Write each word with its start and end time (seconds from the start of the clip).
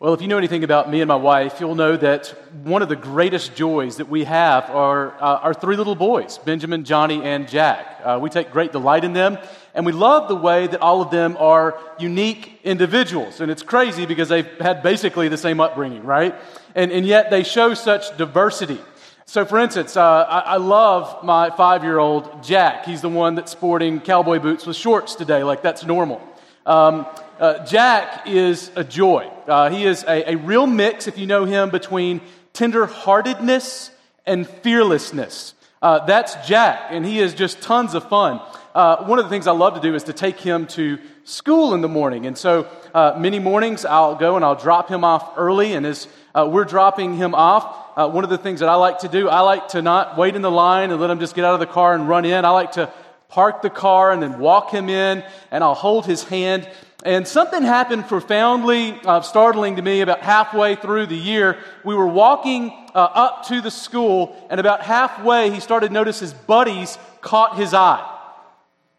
Well, 0.00 0.12
if 0.12 0.20
you 0.20 0.26
know 0.26 0.38
anything 0.38 0.64
about 0.64 0.90
me 0.90 1.02
and 1.02 1.08
my 1.08 1.14
wife, 1.14 1.60
you'll 1.60 1.76
know 1.76 1.96
that 1.96 2.26
one 2.64 2.82
of 2.82 2.88
the 2.88 2.96
greatest 2.96 3.54
joys 3.54 3.98
that 3.98 4.08
we 4.08 4.24
have 4.24 4.68
are 4.70 5.14
uh, 5.22 5.38
our 5.38 5.54
three 5.54 5.76
little 5.76 5.94
boys, 5.94 6.36
Benjamin, 6.38 6.84
Johnny, 6.84 7.22
and 7.22 7.48
Jack. 7.48 8.00
Uh, 8.02 8.18
we 8.20 8.28
take 8.28 8.50
great 8.50 8.72
delight 8.72 9.04
in 9.04 9.12
them, 9.12 9.38
and 9.72 9.86
we 9.86 9.92
love 9.92 10.26
the 10.26 10.34
way 10.34 10.66
that 10.66 10.80
all 10.80 11.00
of 11.00 11.12
them 11.12 11.36
are 11.38 11.78
unique 12.00 12.58
individuals. 12.64 13.40
And 13.40 13.52
it's 13.52 13.62
crazy 13.62 14.04
because 14.04 14.28
they've 14.28 14.48
had 14.58 14.82
basically 14.82 15.28
the 15.28 15.38
same 15.38 15.60
upbringing, 15.60 16.02
right? 16.02 16.34
And, 16.74 16.90
and 16.90 17.06
yet 17.06 17.30
they 17.30 17.44
show 17.44 17.72
such 17.72 18.16
diversity. 18.16 18.80
So, 19.26 19.44
for 19.44 19.60
instance, 19.60 19.96
uh, 19.96 20.02
I, 20.02 20.38
I, 20.40 20.56
love 20.56 21.22
my 21.22 21.50
five 21.50 21.84
year 21.84 21.98
old 21.98 22.42
Jack. 22.42 22.84
He's 22.84 23.00
the 23.00 23.08
one 23.08 23.36
that's 23.36 23.52
sporting 23.52 24.00
cowboy 24.00 24.40
boots 24.40 24.66
with 24.66 24.76
shorts 24.76 25.14
today, 25.14 25.44
like 25.44 25.62
that's 25.62 25.84
normal. 25.84 26.20
Um, 26.66 27.06
uh, 27.38 27.64
Jack 27.64 28.26
is 28.26 28.72
a 28.74 28.82
joy. 28.82 29.30
Uh, 29.46 29.70
he 29.70 29.84
is 29.84 30.04
a, 30.04 30.32
a, 30.32 30.36
real 30.36 30.66
mix, 30.66 31.06
if 31.06 31.18
you 31.18 31.26
know 31.26 31.44
him, 31.44 31.70
between 31.70 32.20
tenderheartedness 32.54 33.90
and 34.26 34.48
fearlessness. 34.48 35.54
Uh, 35.82 36.04
that's 36.06 36.34
Jack, 36.46 36.86
and 36.90 37.04
he 37.04 37.20
is 37.20 37.34
just 37.34 37.60
tons 37.60 37.94
of 37.94 38.08
fun. 38.08 38.40
Uh, 38.74 39.04
one 39.04 39.18
of 39.18 39.26
the 39.26 39.28
things 39.28 39.46
I 39.46 39.52
love 39.52 39.74
to 39.74 39.80
do 39.80 39.94
is 39.94 40.04
to 40.04 40.12
take 40.12 40.40
him 40.40 40.66
to 40.68 40.98
school 41.24 41.74
in 41.74 41.82
the 41.82 41.88
morning. 41.88 42.26
And 42.26 42.36
so 42.36 42.66
uh, 42.94 43.16
many 43.18 43.38
mornings 43.38 43.84
I'll 43.84 44.16
go 44.16 44.36
and 44.36 44.44
I'll 44.44 44.56
drop 44.56 44.88
him 44.88 45.04
off 45.04 45.34
early. 45.36 45.74
And 45.74 45.86
as 45.86 46.08
uh, 46.34 46.48
we're 46.50 46.64
dropping 46.64 47.14
him 47.14 47.34
off, 47.34 47.96
one 47.96 48.24
of 48.24 48.30
the 48.30 48.38
things 48.38 48.60
that 48.60 48.68
I 48.68 48.74
like 48.74 49.00
to 49.00 49.08
do, 49.08 49.28
I 49.28 49.40
like 49.40 49.68
to 49.68 49.82
not 49.82 50.16
wait 50.16 50.34
in 50.34 50.42
the 50.42 50.50
line 50.50 50.90
and 50.90 51.00
let 51.00 51.10
him 51.10 51.20
just 51.20 51.34
get 51.36 51.44
out 51.44 51.54
of 51.54 51.60
the 51.60 51.66
car 51.66 51.94
and 51.94 52.08
run 52.08 52.24
in. 52.24 52.44
I 52.44 52.50
like 52.50 52.72
to 52.72 52.92
park 53.28 53.62
the 53.62 53.70
car 53.70 54.12
and 54.12 54.22
then 54.22 54.38
walk 54.38 54.70
him 54.70 54.88
in, 54.88 55.24
and 55.50 55.64
I'll 55.64 55.74
hold 55.74 56.06
his 56.06 56.22
hand 56.22 56.68
and 57.04 57.28
something 57.28 57.62
happened 57.62 58.08
profoundly 58.08 58.98
uh, 59.04 59.20
startling 59.20 59.76
to 59.76 59.82
me 59.82 60.00
about 60.00 60.20
halfway 60.20 60.74
through 60.74 61.06
the 61.06 61.16
year. 61.16 61.58
We 61.84 61.94
were 61.94 62.06
walking 62.06 62.72
uh, 62.94 62.98
up 62.98 63.46
to 63.48 63.60
the 63.60 63.70
school, 63.70 64.34
and 64.48 64.58
about 64.58 64.80
halfway, 64.80 65.50
he 65.50 65.60
started 65.60 65.88
to 65.88 65.92
notice 65.92 66.18
his 66.18 66.32
buddies 66.32 66.96
caught 67.20 67.58
his 67.58 67.74
eye. 67.74 68.10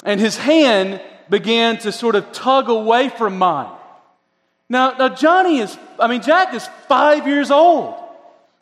And 0.04 0.20
his 0.20 0.38
hand 0.38 1.02
began 1.32 1.80
to 1.80 1.92
sort 1.92 2.14
of 2.14 2.32
tug 2.32 2.70
away 2.70 3.10
from 3.10 3.40
mine. 3.40 3.72
Now, 4.70 4.92
now 4.98 5.10
Johnny 5.10 5.58
is, 5.58 5.76
I 6.00 6.08
mean, 6.08 6.22
Jack 6.22 6.54
is 6.54 6.68
five 6.88 7.28
years 7.28 7.50
old. 7.50 7.96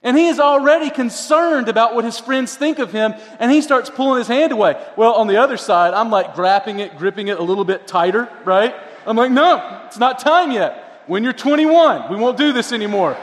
And 0.04 0.18
he 0.18 0.28
is 0.28 0.40
already 0.40 0.90
concerned 0.90 1.70
about 1.70 1.96
what 1.96 2.04
his 2.04 2.20
friends 2.20 2.56
think 2.56 2.80
of 2.80 2.92
him, 2.92 3.14
and 3.40 3.52
he 3.52 3.62
starts 3.62 3.90
pulling 3.90 4.20
his 4.20 4.28
hand 4.28 4.52
away. 4.52 4.82
Well, 4.98 5.14
on 5.14 5.28
the 5.28 5.38
other 5.38 5.56
side, 5.56 5.94
I'm 5.94 6.10
like 6.10 6.36
grabbing 6.36 6.80
it, 6.80 6.98
gripping 6.98 7.30
it 7.30 7.40
a 7.40 7.44
little 7.44 7.64
bit 7.64 7.88
tighter, 7.88 8.30
right? 8.46 8.76
I'm 9.06 9.18
like, 9.18 9.32
no, 9.32 9.82
it's 9.88 9.98
not 9.98 10.20
time 10.20 10.52
yet. 10.52 11.04
When 11.08 11.24
you're 11.24 11.34
21, 11.34 12.10
we 12.10 12.16
won't 12.16 12.38
do 12.38 12.54
this 12.54 12.72
anymore. 12.72 13.18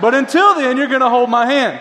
But 0.00 0.14
until 0.14 0.54
then, 0.54 0.76
you're 0.76 0.88
going 0.88 1.00
to 1.00 1.08
hold 1.08 1.30
my 1.30 1.46
hand. 1.46 1.80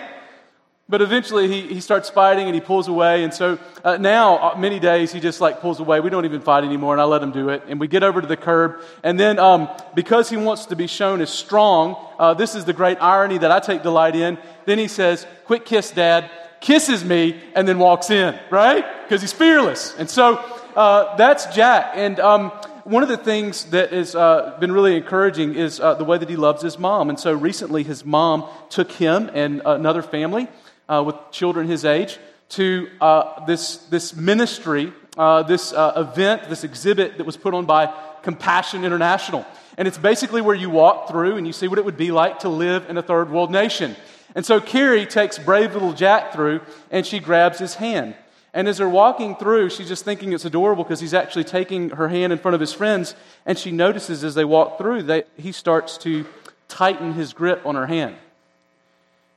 But 0.89 1.03
eventually 1.03 1.47
he, 1.47 1.75
he 1.75 1.81
starts 1.81 2.09
fighting 2.09 2.47
and 2.47 2.55
he 2.55 2.61
pulls 2.61 2.87
away. 2.87 3.23
And 3.23 3.31
so 3.31 3.59
uh, 3.83 3.97
now, 3.97 4.37
uh, 4.37 4.57
many 4.57 4.79
days, 4.79 5.11
he 5.11 5.19
just 5.19 5.39
like 5.39 5.61
pulls 5.61 5.79
away. 5.79 5.99
We 5.99 6.09
don't 6.09 6.25
even 6.25 6.41
fight 6.41 6.63
anymore, 6.63 6.95
and 6.95 7.01
I 7.01 7.03
let 7.03 7.21
him 7.21 7.31
do 7.31 7.49
it. 7.49 7.61
And 7.67 7.79
we 7.79 7.87
get 7.87 8.01
over 8.01 8.19
to 8.19 8.27
the 8.27 8.35
curb. 8.35 8.81
And 9.03 9.19
then, 9.19 9.37
um, 9.37 9.69
because 9.93 10.31
he 10.31 10.37
wants 10.37 10.65
to 10.65 10.75
be 10.75 10.87
shown 10.87 11.21
as 11.21 11.29
strong, 11.29 11.95
uh, 12.17 12.33
this 12.33 12.55
is 12.55 12.65
the 12.65 12.73
great 12.73 12.99
irony 12.99 13.37
that 13.37 13.51
I 13.51 13.59
take 13.59 13.83
delight 13.83 14.15
in. 14.15 14.39
Then 14.65 14.79
he 14.79 14.87
says, 14.87 15.27
Quick 15.45 15.63
kiss, 15.63 15.91
Dad, 15.91 16.29
kisses 16.59 17.05
me, 17.05 17.39
and 17.55 17.67
then 17.67 17.77
walks 17.77 18.09
in, 18.09 18.37
right? 18.49 18.83
Because 19.03 19.21
he's 19.21 19.33
fearless. 19.33 19.95
And 19.97 20.09
so 20.09 20.37
uh, 20.75 21.15
that's 21.17 21.45
Jack. 21.55 21.91
And 21.93 22.19
um, 22.19 22.51
one 22.89 23.03
of 23.03 23.09
the 23.09 23.17
things 23.17 23.65
that 23.65 23.93
has 23.93 24.15
uh, 24.15 24.57
been 24.59 24.71
really 24.71 24.97
encouraging 24.97 25.53
is 25.53 25.79
uh, 25.79 25.93
the 25.93 26.03
way 26.03 26.17
that 26.17 26.27
he 26.27 26.35
loves 26.35 26.63
his 26.63 26.79
mom. 26.79 27.09
And 27.09 27.19
so 27.19 27.31
recently, 27.33 27.83
his 27.83 28.03
mom 28.03 28.49
took 28.69 28.91
him 28.91 29.29
and 29.31 29.61
another 29.63 30.01
family 30.01 30.47
uh, 30.87 31.03
with 31.05 31.15
children 31.29 31.67
his 31.67 31.85
age 31.85 32.17
to 32.49 32.89
uh, 32.99 33.45
this, 33.45 33.77
this 33.89 34.15
ministry, 34.15 34.91
uh, 35.19 35.43
this 35.43 35.71
uh, 35.71 35.93
event, 35.97 36.49
this 36.49 36.63
exhibit 36.63 37.17
that 37.17 37.25
was 37.25 37.37
put 37.37 37.53
on 37.53 37.65
by 37.65 37.93
Compassion 38.23 38.83
International. 38.83 39.45
And 39.77 39.87
it's 39.87 39.99
basically 39.99 40.41
where 40.41 40.55
you 40.55 40.71
walk 40.71 41.09
through 41.09 41.37
and 41.37 41.45
you 41.45 41.53
see 41.53 41.67
what 41.67 41.77
it 41.77 41.85
would 41.85 41.97
be 41.97 42.11
like 42.11 42.39
to 42.39 42.49
live 42.49 42.89
in 42.89 42.97
a 42.97 43.03
third 43.03 43.29
world 43.29 43.51
nation. 43.51 43.95
And 44.33 44.43
so 44.43 44.59
Carrie 44.59 45.05
takes 45.05 45.37
brave 45.37 45.73
little 45.73 45.93
Jack 45.93 46.33
through 46.33 46.61
and 46.89 47.05
she 47.05 47.19
grabs 47.19 47.59
his 47.59 47.75
hand. 47.75 48.15
And 48.53 48.67
as 48.67 48.77
they're 48.77 48.89
walking 48.89 49.35
through, 49.35 49.69
she's 49.69 49.87
just 49.87 50.03
thinking 50.03 50.33
it's 50.33 50.45
adorable 50.45 50.83
because 50.83 50.99
he's 50.99 51.13
actually 51.13 51.43
taking 51.43 51.91
her 51.91 52.07
hand 52.07 52.33
in 52.33 52.39
front 52.39 52.55
of 52.55 52.61
his 52.61 52.73
friends. 52.73 53.15
And 53.45 53.57
she 53.57 53.71
notices 53.71 54.23
as 54.23 54.35
they 54.35 54.45
walk 54.45 54.77
through 54.77 55.03
that 55.03 55.27
he 55.37 55.51
starts 55.51 55.97
to 55.99 56.25
tighten 56.67 57.13
his 57.13 57.33
grip 57.33 57.65
on 57.65 57.75
her 57.75 57.85
hand. 57.85 58.15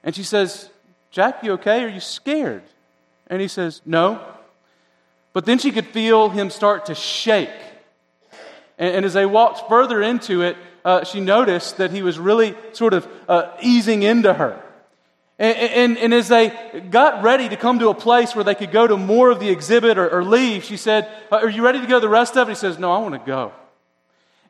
And 0.03 0.15
she 0.15 0.23
says, 0.23 0.71
Jack, 1.11 1.43
you 1.43 1.53
okay? 1.53 1.85
Are 1.85 1.89
you 1.89 2.01
scared? 2.01 2.63
And 3.27 3.41
he 3.41 3.49
says, 3.49 3.83
No. 3.85 4.21
But 5.33 5.47
then 5.47 5.59
she 5.59 5.73
could 5.73 5.87
feel 5.87 6.29
him 6.29 6.51
start 6.51 6.87
to 6.87 6.95
shake. 6.95 7.51
And, 8.79 8.97
and 8.97 9.05
as 9.05 9.15
they 9.15 9.27
walked 9.27 9.69
further 9.69 10.03
into 10.03 10.43
it, 10.43 10.57
uh, 10.85 11.05
she 11.05 11.21
noticed 11.21 11.77
that 11.77 11.91
he 11.91 12.03
was 12.03 12.19
really 12.19 12.55
sort 12.73 12.95
of 12.95 13.07
uh, 13.29 13.51
easing 13.63 14.03
into 14.03 14.33
her. 14.33 14.62
And, 15.43 15.59
and, 15.59 15.99
and, 15.99 16.15
as 16.15 16.29
they 16.29 16.51
got 16.89 17.25
ready 17.25 17.49
to 17.49 17.57
come 17.57 17.81
to 17.81 17.89
a 17.89 17.95
place 17.95 18.33
where 18.33 18.45
they 18.45 18.55
could 18.55 18.71
go 18.71 18.87
to 18.87 18.97
more 18.97 19.29
of 19.29 19.41
the 19.41 19.51
exhibit 19.51 19.99
or, 19.99 20.09
or 20.09 20.23
leave, 20.23 20.63
she 20.63 20.77
said, 20.77 21.09
uh, 21.33 21.39
Are 21.39 21.51
you 21.51 21.65
ready 21.65 21.81
to 21.81 21.87
go 21.89 21.99
the 21.99 22.09
rest 22.09 22.37
of 22.37 22.49
it? 22.49 22.53
He 22.53 22.55
says, 22.55 22.79
No, 22.79 22.93
I 22.93 22.99
want 22.99 23.15
to 23.15 23.27
go. 23.27 23.51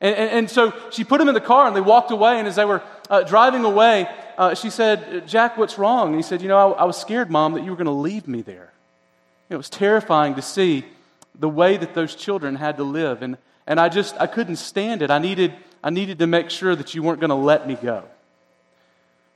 And, 0.03 0.15
and, 0.15 0.51
so 0.51 0.75
she 0.91 1.03
put 1.03 1.19
him 1.19 1.29
in 1.29 1.35
the 1.35 1.41
car 1.41 1.67
and 1.67 1.75
they 1.75 1.81
walked 1.81 2.11
away. 2.11 2.39
And 2.39 2.47
as 2.47 2.57
they 2.57 2.67
were 2.67 2.83
uh, 3.09 3.23
driving 3.23 3.65
away, 3.65 4.07
uh, 4.37 4.55
she 4.55 4.69
said, 4.69 5.27
Jack, 5.27 5.57
what's 5.57 5.79
wrong? 5.79 6.09
And 6.09 6.17
he 6.17 6.23
said, 6.23 6.43
You 6.43 6.49
know, 6.49 6.75
I, 6.75 6.83
I 6.83 6.85
was 6.85 6.99
scared, 6.99 7.31
Mom, 7.31 7.55
that 7.55 7.65
you 7.65 7.71
were 7.71 7.77
going 7.79 7.87
to 7.87 7.93
leave 7.93 8.29
me 8.29 8.43
there. 8.43 8.71
It 9.49 9.57
was 9.57 9.71
terrifying 9.71 10.35
to 10.35 10.43
see 10.43 10.85
the 11.35 11.49
way 11.49 11.79
that 11.79 11.95
those 11.95 12.15
children 12.15 12.57
had 12.57 12.77
to 12.77 12.85
live. 12.85 13.23
And, 13.23 13.39
and 13.67 13.81
I 13.81 13.89
just, 13.89 14.15
I 14.21 14.27
couldn't 14.27 14.57
stand 14.57 15.01
it. 15.01 15.11
I 15.11 15.21
needed, 15.21 15.55
I 15.83 15.89
needed 15.89 16.19
to 16.19 16.27
make 16.27 16.51
sure 16.51 16.77
that 16.77 16.95
you 16.95 17.03
weren't 17.03 17.21
going 17.21 17.31
to 17.31 17.35
let 17.35 17.67
me 17.67 17.77
go. 17.77 18.05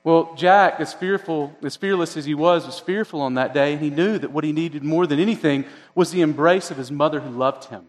Well, 0.06 0.36
Jack, 0.36 0.78
as 0.78 0.94
fearful, 0.94 1.52
as 1.64 1.74
fearless 1.74 2.16
as 2.16 2.24
he 2.24 2.34
was, 2.34 2.64
was 2.64 2.78
fearful 2.78 3.20
on 3.20 3.34
that 3.34 3.52
day, 3.52 3.72
and 3.72 3.82
he 3.82 3.90
knew 3.90 4.18
that 4.18 4.30
what 4.30 4.44
he 4.44 4.52
needed 4.52 4.84
more 4.84 5.04
than 5.04 5.18
anything 5.18 5.64
was 5.96 6.12
the 6.12 6.20
embrace 6.20 6.70
of 6.70 6.76
his 6.76 6.92
mother 6.92 7.18
who 7.18 7.30
loved 7.30 7.64
him. 7.64 7.86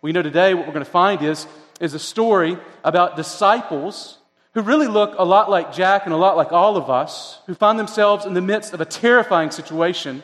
We 0.00 0.12
know 0.12 0.22
today 0.22 0.54
what 0.54 0.66
we're 0.66 0.72
going 0.72 0.86
to 0.86 0.90
find 0.90 1.20
is, 1.20 1.46
is 1.80 1.92
a 1.92 1.98
story 1.98 2.56
about 2.82 3.16
disciples 3.16 4.16
who 4.54 4.62
really 4.62 4.86
look 4.86 5.16
a 5.18 5.22
lot 5.22 5.50
like 5.50 5.74
Jack 5.74 6.06
and 6.06 6.14
a 6.14 6.16
lot 6.16 6.38
like 6.38 6.50
all 6.50 6.78
of 6.78 6.88
us, 6.88 7.40
who 7.44 7.52
find 7.52 7.78
themselves 7.78 8.24
in 8.24 8.32
the 8.32 8.40
midst 8.40 8.72
of 8.72 8.80
a 8.80 8.86
terrifying 8.86 9.50
situation. 9.50 10.22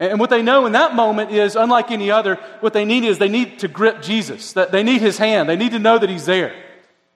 And 0.00 0.20
what 0.20 0.28
they 0.28 0.42
know 0.42 0.66
in 0.66 0.72
that 0.72 0.94
moment 0.94 1.30
is, 1.30 1.56
unlike 1.56 1.90
any 1.90 2.10
other, 2.10 2.34
what 2.60 2.74
they 2.74 2.84
need 2.84 3.04
is 3.04 3.16
they 3.16 3.30
need 3.30 3.60
to 3.60 3.68
grip 3.68 4.02
Jesus, 4.02 4.52
that 4.52 4.70
they 4.70 4.82
need 4.82 5.00
his 5.00 5.16
hand, 5.16 5.48
they 5.48 5.56
need 5.56 5.72
to 5.72 5.78
know 5.78 5.98
that 5.98 6.10
he's 6.10 6.26
there. 6.26 6.54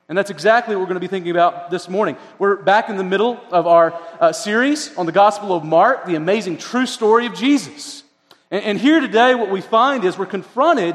And 0.08 0.16
that's 0.16 0.30
exactly 0.30 0.76
what 0.76 0.82
we're 0.82 0.86
going 0.86 0.94
to 0.94 1.00
be 1.00 1.08
thinking 1.08 1.32
about 1.32 1.68
this 1.68 1.88
morning. 1.88 2.16
We're 2.38 2.54
back 2.54 2.88
in 2.88 2.96
the 2.96 3.02
middle 3.02 3.40
of 3.50 3.66
our 3.66 3.92
uh, 4.20 4.32
series 4.32 4.96
on 4.96 5.04
the 5.04 5.10
Gospel 5.10 5.52
of 5.52 5.64
Mark, 5.64 6.06
the 6.06 6.14
amazing 6.14 6.58
true 6.58 6.86
story 6.86 7.26
of 7.26 7.34
Jesus. 7.34 8.04
And, 8.52 8.62
and 8.62 8.78
here 8.78 9.00
today, 9.00 9.34
what 9.34 9.50
we 9.50 9.60
find 9.60 10.04
is 10.04 10.16
we're 10.16 10.26
confronted 10.26 10.94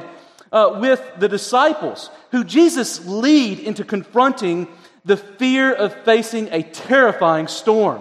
uh, 0.49 0.77
with 0.79 1.05
the 1.19 1.27
disciples 1.27 2.09
who 2.31 2.45
Jesus 2.45 3.05
lead 3.05 3.59
into 3.59 3.83
confronting 3.83 4.69
the 5.03 5.17
fear 5.17 5.73
of 5.73 5.93
facing 6.05 6.47
a 6.53 6.63
terrifying 6.63 7.47
storm. 7.47 7.97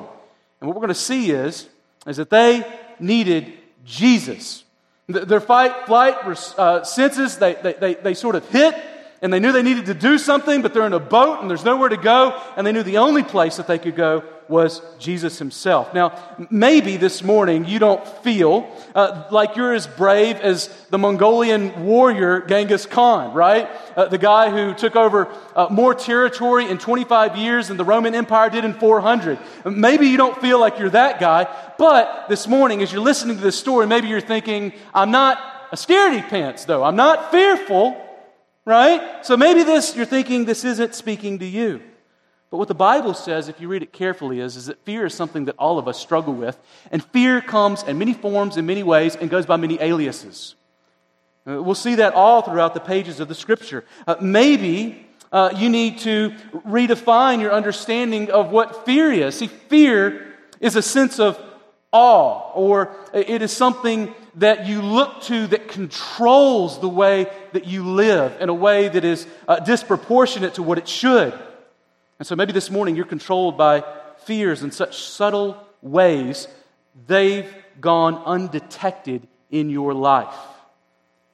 And 0.60 0.68
what 0.68 0.76
we're 0.76 0.86
going 0.86 0.88
to 0.90 0.94
see 0.94 1.32
is, 1.32 1.68
is 2.06 2.18
that 2.18 2.30
they 2.30 2.64
needed 3.00 3.52
Jesus. 3.84 4.62
Their 5.08 5.40
fight, 5.40 5.86
flight 5.86 6.14
uh, 6.56 6.84
senses, 6.84 7.38
they, 7.38 7.54
they, 7.54 7.72
they, 7.72 7.94
they 7.94 8.14
sort 8.14 8.36
of 8.36 8.48
hit, 8.48 8.76
and 9.22 9.32
they 9.32 9.40
knew 9.40 9.52
they 9.52 9.62
needed 9.62 9.86
to 9.86 9.94
do 9.94 10.16
something, 10.18 10.62
but 10.62 10.72
they're 10.72 10.86
in 10.86 10.92
a 10.92 11.00
boat 11.00 11.40
and 11.40 11.50
there's 11.50 11.64
nowhere 11.64 11.88
to 11.88 11.96
go, 11.96 12.40
and 12.56 12.66
they 12.66 12.72
knew 12.72 12.82
the 12.82 12.98
only 12.98 13.22
place 13.22 13.56
that 13.56 13.66
they 13.66 13.78
could 13.78 13.96
go 13.96 14.22
was 14.50 14.82
Jesus 14.98 15.38
himself. 15.38 15.94
Now, 15.94 16.18
maybe 16.50 16.96
this 16.96 17.22
morning 17.22 17.66
you 17.66 17.78
don't 17.78 18.04
feel 18.24 18.68
uh, 18.96 19.28
like 19.30 19.54
you're 19.54 19.72
as 19.72 19.86
brave 19.86 20.36
as 20.36 20.68
the 20.90 20.98
Mongolian 20.98 21.84
warrior 21.84 22.40
Genghis 22.40 22.84
Khan, 22.84 23.32
right? 23.32 23.68
Uh, 23.96 24.06
the 24.06 24.18
guy 24.18 24.50
who 24.50 24.74
took 24.74 24.96
over 24.96 25.28
uh, 25.54 25.68
more 25.70 25.94
territory 25.94 26.68
in 26.68 26.78
25 26.78 27.36
years 27.36 27.68
than 27.68 27.76
the 27.76 27.84
Roman 27.84 28.14
Empire 28.14 28.50
did 28.50 28.64
in 28.64 28.74
400. 28.74 29.38
Maybe 29.64 30.08
you 30.08 30.16
don't 30.16 30.38
feel 30.40 30.58
like 30.58 30.80
you're 30.80 30.90
that 30.90 31.20
guy, 31.20 31.46
but 31.78 32.28
this 32.28 32.48
morning, 32.48 32.82
as 32.82 32.92
you're 32.92 33.02
listening 33.02 33.36
to 33.36 33.42
this 33.42 33.58
story, 33.58 33.86
maybe 33.86 34.08
you're 34.08 34.20
thinking, 34.20 34.72
I'm 34.92 35.12
not 35.12 35.38
a 35.70 35.76
scaredy 35.76 36.28
pants, 36.28 36.64
though. 36.64 36.82
I'm 36.82 36.96
not 36.96 37.30
fearful, 37.30 37.96
right? 38.70 39.26
So 39.26 39.36
maybe 39.36 39.64
this, 39.64 39.96
you're 39.96 40.06
thinking 40.06 40.44
this 40.44 40.64
isn't 40.64 40.94
speaking 40.94 41.40
to 41.40 41.44
you. 41.44 41.82
But 42.50 42.58
what 42.58 42.68
the 42.68 42.74
Bible 42.74 43.14
says, 43.14 43.48
if 43.48 43.60
you 43.60 43.68
read 43.68 43.82
it 43.82 43.92
carefully, 43.92 44.40
is, 44.40 44.56
is 44.56 44.66
that 44.66 44.84
fear 44.84 45.06
is 45.06 45.14
something 45.14 45.44
that 45.46 45.56
all 45.58 45.78
of 45.78 45.88
us 45.88 45.98
struggle 45.98 46.32
with. 46.32 46.56
And 46.90 47.04
fear 47.04 47.40
comes 47.40 47.82
in 47.82 47.98
many 47.98 48.14
forms, 48.14 48.56
in 48.56 48.66
many 48.66 48.82
ways, 48.82 49.16
and 49.16 49.28
goes 49.28 49.44
by 49.44 49.56
many 49.56 49.80
aliases. 49.80 50.54
Uh, 51.46 51.62
we'll 51.62 51.74
see 51.74 51.96
that 51.96 52.14
all 52.14 52.42
throughout 52.42 52.74
the 52.74 52.80
pages 52.80 53.18
of 53.18 53.28
the 53.28 53.34
Scripture. 53.34 53.84
Uh, 54.06 54.16
maybe 54.20 55.06
uh, 55.32 55.50
you 55.56 55.68
need 55.68 55.98
to 55.98 56.30
redefine 56.52 57.40
your 57.40 57.52
understanding 57.52 58.30
of 58.30 58.50
what 58.50 58.84
fear 58.84 59.12
is. 59.12 59.36
See, 59.36 59.46
fear 59.46 60.34
is 60.60 60.76
a 60.76 60.82
sense 60.82 61.18
of 61.18 61.40
awe, 61.92 62.52
or 62.54 62.94
it 63.12 63.42
is 63.42 63.52
something 63.52 64.14
that 64.40 64.66
you 64.66 64.80
look 64.80 65.22
to 65.22 65.46
that 65.48 65.68
controls 65.68 66.80
the 66.80 66.88
way 66.88 67.26
that 67.52 67.66
you 67.66 67.84
live 67.84 68.40
in 68.40 68.48
a 68.48 68.54
way 68.54 68.88
that 68.88 69.04
is 69.04 69.26
uh, 69.46 69.60
disproportionate 69.60 70.54
to 70.54 70.62
what 70.62 70.78
it 70.78 70.88
should. 70.88 71.38
And 72.18 72.26
so 72.26 72.36
maybe 72.36 72.52
this 72.52 72.70
morning 72.70 72.96
you're 72.96 73.04
controlled 73.04 73.58
by 73.58 73.84
fears 74.24 74.62
in 74.62 74.70
such 74.70 74.96
subtle 74.98 75.62
ways, 75.82 76.48
they've 77.06 77.54
gone 77.80 78.14
undetected 78.24 79.28
in 79.50 79.68
your 79.68 79.92
life. 79.92 80.34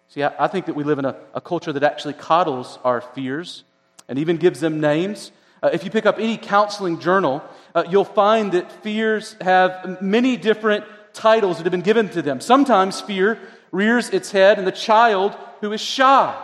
See, 0.08 0.24
I, 0.24 0.44
I 0.44 0.48
think 0.48 0.66
that 0.66 0.74
we 0.74 0.82
live 0.82 0.98
in 0.98 1.04
a, 1.04 1.16
a, 1.32 1.40
culture 1.40 1.72
that 1.72 1.84
actually 1.84 2.14
coddles 2.14 2.78
our 2.82 3.00
fears 3.00 3.62
and 4.08 4.18
even 4.18 4.36
gives 4.36 4.58
them 4.58 4.80
names. 4.80 5.30
Uh, 5.62 5.70
if 5.72 5.84
you 5.84 5.90
pick 5.92 6.06
up 6.06 6.18
any 6.18 6.36
counseling 6.36 6.98
journal, 6.98 7.42
uh, 7.72 7.84
you'll 7.88 8.04
find 8.04 8.52
that 8.52 8.70
fears 8.82 9.36
have 9.40 10.02
many 10.02 10.36
different 10.36 10.84
titles 11.16 11.56
that 11.56 11.64
have 11.64 11.72
been 11.72 11.80
given 11.80 12.08
to 12.10 12.22
them. 12.22 12.40
Sometimes 12.40 13.00
fear 13.00 13.38
rears 13.72 14.10
its 14.10 14.30
head 14.30 14.58
in 14.58 14.64
the 14.64 14.72
child 14.72 15.36
who 15.60 15.72
is 15.72 15.80
shy 15.80 16.34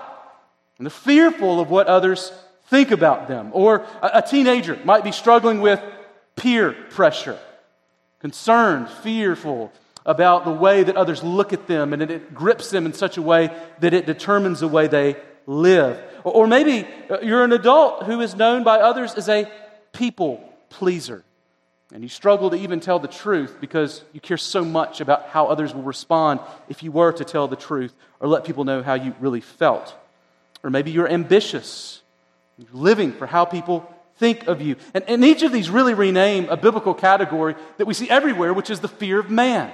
and 0.78 0.86
the 0.86 0.90
fearful 0.90 1.60
of 1.60 1.70
what 1.70 1.86
others 1.86 2.32
think 2.66 2.90
about 2.90 3.28
them. 3.28 3.50
Or 3.52 3.86
a, 4.02 4.22
teenager 4.22 4.78
might 4.84 5.04
be 5.04 5.12
struggling 5.12 5.60
with 5.60 5.80
peer 6.34 6.72
pressure, 6.72 7.38
concerned, 8.20 8.88
fearful 8.88 9.72
about 10.04 10.44
the 10.44 10.50
way 10.50 10.82
that 10.82 10.96
others 10.96 11.22
look 11.22 11.52
at 11.52 11.68
them, 11.68 11.92
and 11.92 12.02
it 12.02 12.34
grips 12.34 12.70
them 12.70 12.86
in 12.86 12.92
such 12.92 13.16
a 13.16 13.22
way 13.22 13.50
that 13.78 13.94
it 13.94 14.06
determines 14.06 14.60
the 14.60 14.68
way 14.68 14.88
they 14.88 15.16
live. 15.46 16.02
Or 16.24 16.46
maybe 16.46 16.88
uh, 17.08 17.20
you're 17.20 17.44
an 17.44 17.52
adult 17.52 18.04
who 18.04 18.20
is 18.20 18.34
known 18.34 18.64
by 18.64 18.78
others 18.78 19.14
as 19.14 19.28
a 19.28 19.50
people 19.92 20.42
pleaser. 20.70 21.22
And 21.92 22.02
you 22.02 22.08
struggle 22.08 22.50
to 22.50 22.56
even 22.56 22.80
tell 22.80 22.98
the 22.98 23.08
truth 23.08 23.58
because 23.60 24.02
you 24.12 24.20
care 24.20 24.38
so 24.38 24.64
much 24.64 25.00
about 25.00 25.28
how 25.28 25.46
others 25.46 25.74
will 25.74 25.82
respond 25.82 26.40
if 26.68 26.82
you 26.82 26.90
were 26.90 27.12
to 27.12 27.24
tell 27.24 27.48
the 27.48 27.56
truth 27.56 27.92
or 28.18 28.28
let 28.28 28.44
people 28.44 28.64
know 28.64 28.82
how 28.82 28.94
you 28.94 29.14
really 29.20 29.42
felt. 29.42 29.94
Or 30.62 30.70
maybe 30.70 30.90
you're 30.90 31.08
ambitious 31.08 32.02
you're 32.58 32.68
living 32.72 33.12
for 33.12 33.26
how 33.26 33.44
people 33.44 33.88
think 34.16 34.46
of 34.46 34.60
you. 34.60 34.76
And, 34.94 35.04
and 35.08 35.24
each 35.24 35.42
of 35.42 35.52
these 35.52 35.70
really 35.70 35.94
rename 35.94 36.48
a 36.48 36.56
biblical 36.56 36.94
category 36.94 37.54
that 37.78 37.86
we 37.86 37.94
see 37.94 38.08
everywhere, 38.10 38.52
which 38.52 38.70
is 38.70 38.80
the 38.80 38.88
fear 38.88 39.18
of 39.18 39.30
man. 39.30 39.72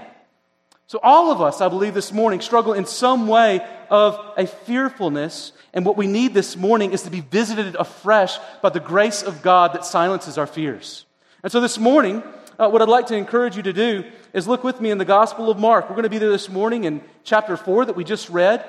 So, 0.87 0.99
all 1.03 1.31
of 1.31 1.43
us, 1.43 1.61
I 1.61 1.69
believe, 1.69 1.93
this 1.93 2.13
morning 2.13 2.41
struggle 2.41 2.73
in 2.73 2.87
some 2.87 3.27
way 3.27 3.67
of 3.91 4.19
a 4.39 4.47
fearfulness. 4.47 5.53
And 5.75 5.85
what 5.85 5.99
we 5.99 6.07
need 6.07 6.33
this 6.33 6.57
morning 6.57 6.93
is 6.93 7.03
to 7.03 7.11
be 7.11 7.21
visited 7.21 7.75
afresh 7.77 8.39
by 8.63 8.71
the 8.71 8.81
grace 8.81 9.23
of 9.23 9.43
God 9.43 9.75
that 9.75 9.85
silences 9.85 10.39
our 10.39 10.47
fears. 10.47 11.05
And 11.43 11.53
so, 11.53 11.61
this 11.61 11.79
morning, 11.79 12.23
uh, 12.59 12.69
what 12.69 12.83
I'd 12.83 12.89
like 12.89 13.07
to 13.07 13.17
encourage 13.17 13.57
you 13.57 13.63
to 13.63 13.73
do 13.73 14.05
is 14.33 14.49
look 14.49 14.65
with 14.65 14.81
me 14.81 14.91
in 14.91 14.99
the 14.99 15.05
Gospel 15.05 15.51
of 15.51 15.59
Mark. 15.59 15.89
We're 15.89 15.95
going 15.95 16.03
to 16.03 16.11
be 16.11 16.19
there 16.19 16.31
this 16.31 16.49
morning 16.49 16.85
in 16.85 17.01
chapter 17.23 17.57
4 17.57 17.85
that 17.85 17.97
we 17.97 18.03
just 18.03 18.29
read. 18.29 18.65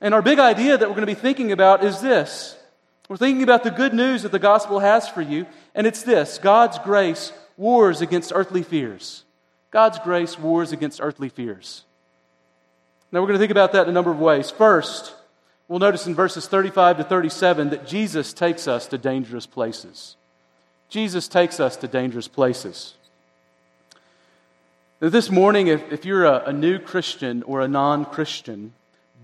And 0.00 0.12
our 0.12 0.22
big 0.22 0.38
idea 0.38 0.76
that 0.76 0.88
we're 0.88 0.96
going 0.96 1.06
to 1.06 1.14
be 1.14 1.20
thinking 1.20 1.52
about 1.52 1.84
is 1.84 2.00
this 2.00 2.56
we're 3.08 3.16
thinking 3.16 3.42
about 3.42 3.64
the 3.64 3.70
good 3.70 3.94
news 3.94 4.22
that 4.22 4.32
the 4.32 4.38
gospel 4.38 4.78
has 4.78 5.08
for 5.08 5.20
you, 5.20 5.46
and 5.74 5.86
it's 5.86 6.02
this 6.02 6.38
God's 6.38 6.78
grace 6.80 7.32
wars 7.56 8.00
against 8.00 8.32
earthly 8.34 8.62
fears. 8.62 9.24
God's 9.70 10.00
grace 10.00 10.36
wars 10.36 10.72
against 10.72 11.00
earthly 11.00 11.28
fears. 11.28 11.84
Now, 13.12 13.20
we're 13.20 13.28
going 13.28 13.38
to 13.38 13.42
think 13.42 13.52
about 13.52 13.72
that 13.72 13.84
in 13.84 13.90
a 13.90 13.92
number 13.92 14.10
of 14.10 14.18
ways. 14.20 14.50
First, 14.50 15.14
we'll 15.68 15.78
notice 15.78 16.06
in 16.06 16.14
verses 16.14 16.48
35 16.48 16.98
to 16.98 17.04
37 17.04 17.70
that 17.70 17.86
Jesus 17.86 18.32
takes 18.32 18.66
us 18.66 18.86
to 18.88 18.98
dangerous 18.98 19.46
places. 19.46 20.16
Jesus 20.90 21.28
takes 21.28 21.60
us 21.60 21.76
to 21.76 21.88
dangerous 21.88 22.28
places. 22.28 22.94
Now, 25.00 25.08
this 25.08 25.30
morning, 25.30 25.68
if, 25.68 25.92
if 25.92 26.04
you're 26.04 26.26
a, 26.26 26.46
a 26.46 26.52
new 26.52 26.78
Christian 26.78 27.42
or 27.44 27.62
a 27.62 27.68
non 27.68 28.04
Christian, 28.04 28.74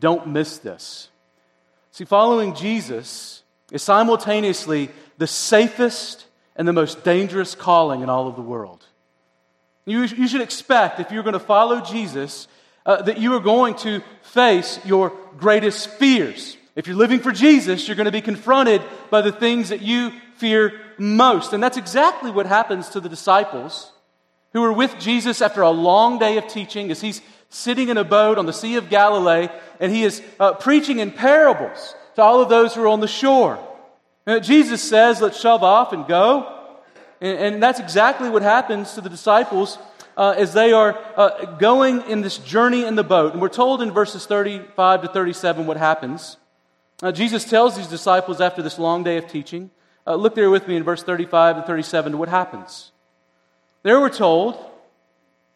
don't 0.00 0.28
miss 0.28 0.58
this. 0.58 1.10
See, 1.90 2.04
following 2.04 2.54
Jesus 2.54 3.42
is 3.70 3.82
simultaneously 3.82 4.90
the 5.18 5.26
safest 5.26 6.26
and 6.54 6.66
the 6.66 6.72
most 6.72 7.04
dangerous 7.04 7.54
calling 7.54 8.00
in 8.00 8.08
all 8.08 8.28
of 8.28 8.36
the 8.36 8.42
world. 8.42 8.84
You, 9.84 10.02
you 10.02 10.28
should 10.28 10.40
expect, 10.40 11.00
if 11.00 11.10
you're 11.10 11.22
going 11.22 11.34
to 11.34 11.38
follow 11.38 11.80
Jesus, 11.80 12.48
uh, 12.84 13.02
that 13.02 13.18
you 13.18 13.34
are 13.34 13.40
going 13.40 13.74
to 13.76 14.02
face 14.22 14.78
your 14.84 15.12
greatest 15.36 15.90
fears. 15.90 16.56
If 16.76 16.86
you're 16.86 16.96
living 16.96 17.20
for 17.20 17.32
Jesus, 17.32 17.86
you're 17.86 17.96
going 17.96 18.06
to 18.06 18.12
be 18.12 18.20
confronted 18.20 18.82
by 19.10 19.20
the 19.20 19.32
things 19.32 19.70
that 19.70 19.82
you 19.82 20.12
fear 20.36 20.80
most. 20.98 21.52
And 21.52 21.62
that's 21.62 21.76
exactly 21.76 22.30
what 22.30 22.46
happens 22.46 22.88
to 22.90 23.00
the 23.00 23.08
disciples 23.08 23.92
who 24.52 24.62
are 24.64 24.72
with 24.72 24.98
Jesus 24.98 25.42
after 25.42 25.62
a 25.62 25.70
long 25.70 26.18
day 26.18 26.38
of 26.38 26.48
teaching 26.48 26.90
as 26.90 27.00
he's 27.00 27.20
sitting 27.48 27.88
in 27.88 27.96
a 27.96 28.04
boat 28.04 28.38
on 28.38 28.46
the 28.46 28.52
Sea 28.52 28.76
of 28.76 28.88
Galilee 28.88 29.48
and 29.80 29.92
he 29.92 30.02
is 30.02 30.22
uh, 30.40 30.54
preaching 30.54 30.98
in 30.98 31.10
parables 31.10 31.94
to 32.14 32.22
all 32.22 32.40
of 32.40 32.48
those 32.48 32.74
who 32.74 32.82
are 32.82 32.88
on 32.88 33.00
the 33.00 33.08
shore. 33.08 33.58
And 34.26 34.42
Jesus 34.42 34.82
says, 34.82 35.20
let's 35.20 35.38
shove 35.38 35.62
off 35.62 35.92
and 35.92 36.06
go. 36.06 36.52
And, 37.20 37.38
and 37.38 37.62
that's 37.62 37.80
exactly 37.80 38.28
what 38.28 38.42
happens 38.42 38.94
to 38.94 39.00
the 39.00 39.08
disciples 39.08 39.78
uh, 40.16 40.34
as 40.36 40.54
they 40.54 40.72
are 40.72 40.98
uh, 41.16 41.56
going 41.56 42.02
in 42.10 42.22
this 42.22 42.38
journey 42.38 42.84
in 42.84 42.94
the 42.94 43.04
boat. 43.04 43.32
And 43.32 43.42
we're 43.42 43.48
told 43.48 43.82
in 43.82 43.90
verses 43.90 44.26
35 44.26 45.02
to 45.02 45.08
37 45.08 45.66
what 45.66 45.76
happens. 45.76 46.38
Uh, 47.02 47.12
Jesus 47.12 47.44
tells 47.44 47.76
these 47.76 47.88
disciples 47.88 48.40
after 48.40 48.62
this 48.62 48.78
long 48.78 49.04
day 49.04 49.18
of 49.18 49.28
teaching, 49.28 49.70
uh, 50.06 50.14
look 50.14 50.34
there 50.34 50.50
with 50.50 50.68
me 50.68 50.76
in 50.76 50.84
verse 50.84 51.02
35 51.02 51.56
and 51.58 51.66
37 51.66 52.12
to 52.12 52.18
what 52.18 52.28
happens. 52.28 52.92
There 53.82 54.00
we're 54.00 54.08
told, 54.08 54.56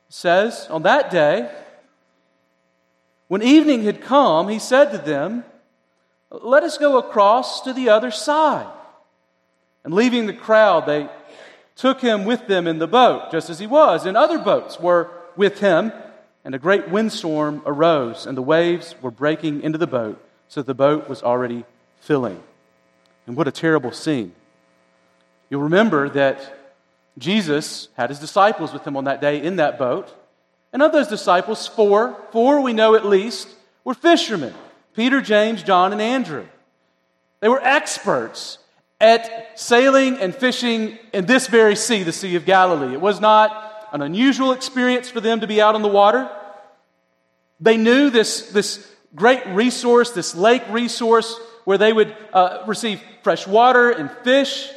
says, 0.08 0.66
on 0.70 0.82
that 0.82 1.10
day, 1.10 1.50
when 3.28 3.42
evening 3.42 3.84
had 3.84 4.00
come, 4.00 4.48
he 4.48 4.58
said 4.58 4.90
to 4.90 4.98
them, 4.98 5.44
let 6.30 6.62
us 6.62 6.78
go 6.78 6.98
across 6.98 7.60
to 7.62 7.72
the 7.72 7.88
other 7.88 8.10
side. 8.10 8.66
And 9.84 9.94
leaving 9.94 10.26
the 10.26 10.32
crowd, 10.32 10.86
they 10.86 11.08
took 11.76 12.00
him 12.00 12.24
with 12.24 12.46
them 12.46 12.66
in 12.66 12.78
the 12.78 12.86
boat, 12.86 13.30
just 13.32 13.50
as 13.50 13.58
he 13.58 13.66
was. 13.66 14.04
And 14.04 14.16
other 14.16 14.38
boats 14.38 14.78
were 14.78 15.10
with 15.36 15.60
him, 15.60 15.92
and 16.44 16.54
a 16.54 16.58
great 16.58 16.88
windstorm 16.88 17.62
arose, 17.66 18.26
and 18.26 18.36
the 18.36 18.42
waves 18.42 18.94
were 19.00 19.10
breaking 19.10 19.62
into 19.62 19.78
the 19.78 19.86
boat, 19.86 20.22
so 20.48 20.62
the 20.62 20.74
boat 20.74 21.08
was 21.08 21.22
already 21.22 21.64
filling. 22.00 22.42
And 23.26 23.36
what 23.36 23.48
a 23.48 23.52
terrible 23.52 23.92
scene. 23.92 24.32
You'll 25.50 25.62
remember 25.62 26.08
that 26.10 26.56
Jesus 27.18 27.88
had 27.94 28.08
his 28.08 28.20
disciples 28.20 28.72
with 28.72 28.86
him 28.86 28.96
on 28.96 29.04
that 29.04 29.20
day 29.20 29.42
in 29.42 29.56
that 29.56 29.78
boat. 29.78 30.14
And 30.72 30.80
of 30.80 30.92
those 30.92 31.08
disciples, 31.08 31.66
four, 31.66 32.16
four 32.30 32.60
we 32.60 32.72
know 32.72 32.94
at 32.94 33.04
least, 33.04 33.48
were 33.84 33.94
fishermen. 33.94 34.54
Peter, 34.94 35.20
James, 35.20 35.62
John, 35.62 35.92
and 35.92 36.00
Andrew. 36.00 36.46
They 37.40 37.48
were 37.48 37.60
experts 37.62 38.58
at 39.00 39.58
sailing 39.58 40.18
and 40.18 40.34
fishing 40.34 40.98
in 41.12 41.26
this 41.26 41.46
very 41.46 41.74
sea, 41.74 42.02
the 42.02 42.12
Sea 42.12 42.36
of 42.36 42.44
Galilee. 42.44 42.92
It 42.92 43.00
was 43.00 43.20
not 43.20 43.88
an 43.92 44.02
unusual 44.02 44.52
experience 44.52 45.10
for 45.10 45.20
them 45.20 45.40
to 45.40 45.46
be 45.46 45.60
out 45.60 45.74
on 45.74 45.82
the 45.82 45.88
water. 45.88 46.30
They 47.60 47.76
knew 47.76 48.10
this, 48.10 48.50
this 48.52 48.86
great 49.14 49.44
resource, 49.48 50.10
this 50.10 50.34
lake 50.34 50.62
resource, 50.70 51.38
where 51.64 51.78
they 51.78 51.92
would 51.92 52.14
uh, 52.32 52.62
receive 52.66 53.02
fresh 53.22 53.46
water 53.46 53.90
and 53.90 54.10
fish. 54.22 54.70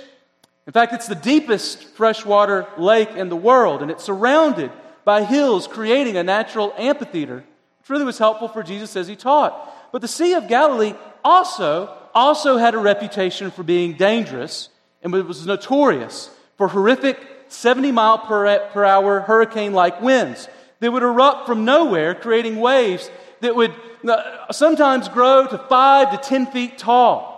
In 0.66 0.74
fact, 0.74 0.94
it's 0.94 1.08
the 1.08 1.16
deepest 1.16 1.84
freshwater 1.84 2.68
lake 2.78 3.10
in 3.12 3.30
the 3.30 3.36
world, 3.36 3.82
and 3.82 3.92
it's 3.92 4.04
surrounded 4.04 4.72
by 5.04 5.24
hills, 5.24 5.68
creating 5.68 6.16
a 6.16 6.24
natural 6.24 6.74
amphitheater 6.78 7.44
which 7.80 7.90
really 7.90 8.06
was 8.06 8.18
helpful 8.18 8.48
for 8.48 8.64
Jesus 8.64 8.96
as 8.96 9.10
he 9.10 9.16
taught. 9.18 9.92
But 9.92 10.02
the 10.02 10.08
Sea 10.08 10.34
of 10.34 10.48
Galilee 10.48 10.94
also, 11.24 11.94
also 12.14 12.56
had 12.56 12.76
a 12.76 12.78
reputation 12.78 13.52
for 13.52 13.64
being 13.64 13.94
dangerous 13.94 14.70
and 15.04 15.14
it 15.14 15.28
was 15.28 15.46
notorious 15.46 16.30
for 16.58 16.70
horrific 16.70 17.20
70 17.50 17.92
mile 17.92 18.20
per, 18.20 18.86
hour 18.86 19.20
hurricane 19.20 19.74
like 19.74 20.02
winds 20.02 20.48
that 20.80 20.92
would 20.92 21.04
erupt 21.04 21.46
from 21.46 21.66
nowhere, 21.66 22.16
creating 22.16 22.56
waves 22.60 23.12
that 23.42 23.56
would 23.56 23.74
uh, 24.08 24.52
sometimes 24.52 25.10
grow 25.10 25.46
to 25.46 25.58
five 25.58 26.12
to 26.12 26.18
10 26.18 26.48
feet 26.48 26.78
tall. 26.78 27.30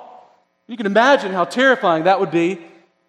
You 0.67 0.77
can 0.77 0.86
imagine 0.86 1.32
how 1.32 1.46
terrifying 1.46 2.03
that 2.03 2.20
would 2.20 2.32
be 2.32 2.60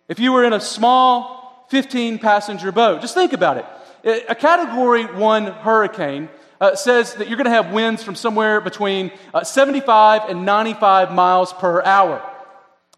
if 0.09 0.19
you 0.19 0.33
were 0.33 0.45
in 0.45 0.53
a 0.53 0.61
small 0.61 1.67
15 1.69 2.19
passenger 2.19 2.73
boat. 2.73 3.01
Just 3.01 3.15
think 3.15 3.33
about 3.33 3.57
it. 3.57 4.25
A 4.29 4.35
category 4.35 5.05
one 5.05 5.47
hurricane 5.47 6.29
uh, 6.61 6.77
says 6.77 7.15
that 7.15 7.29
you're 7.29 7.37
going 7.37 7.47
to 7.47 7.51
have 7.51 7.73
winds 7.73 8.03
from 8.03 8.15
somewhere 8.15 8.61
between 8.61 9.11
uh, 9.35 9.43
75 9.43 10.31
and 10.31 10.47
95 10.47 11.13
miles 11.13 11.53
per 11.53 11.83
hour. 11.83 12.23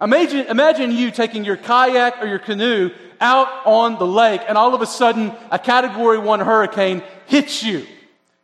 Imagine, 0.00 0.46
imagine 0.46 0.92
you 0.92 1.10
taking 1.10 1.44
your 1.44 1.56
kayak 1.56 2.22
or 2.22 2.26
your 2.26 2.38
canoe 2.38 2.90
out 3.20 3.48
on 3.66 3.98
the 3.98 4.06
lake, 4.06 4.42
and 4.46 4.56
all 4.56 4.74
of 4.74 4.82
a 4.82 4.86
sudden, 4.86 5.32
a 5.50 5.58
category 5.58 6.18
one 6.18 6.38
hurricane 6.38 7.02
hits 7.26 7.64
you. 7.64 7.84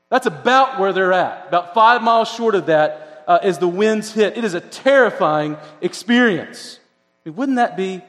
That's 0.09 0.27
about 0.27 0.81
where 0.81 0.93
they're 0.93 1.13
at. 1.13 1.47
About 1.49 1.75
five 1.75 2.03
miles 2.03 2.29
short 2.29 2.55
of 2.55 2.67
that 2.67 3.25
uh, 3.29 3.51
the 3.53 3.69
winds 3.69 4.13
hit. 4.13 4.37
It 4.37 4.45
is 4.45 4.55
a 4.55 4.61
terrifying 4.61 5.57
experience. 5.81 6.81
I 7.25 7.29
mean, 7.29 7.37
wouldn't 7.37 7.57
that 7.57 7.77
be 7.77 8.03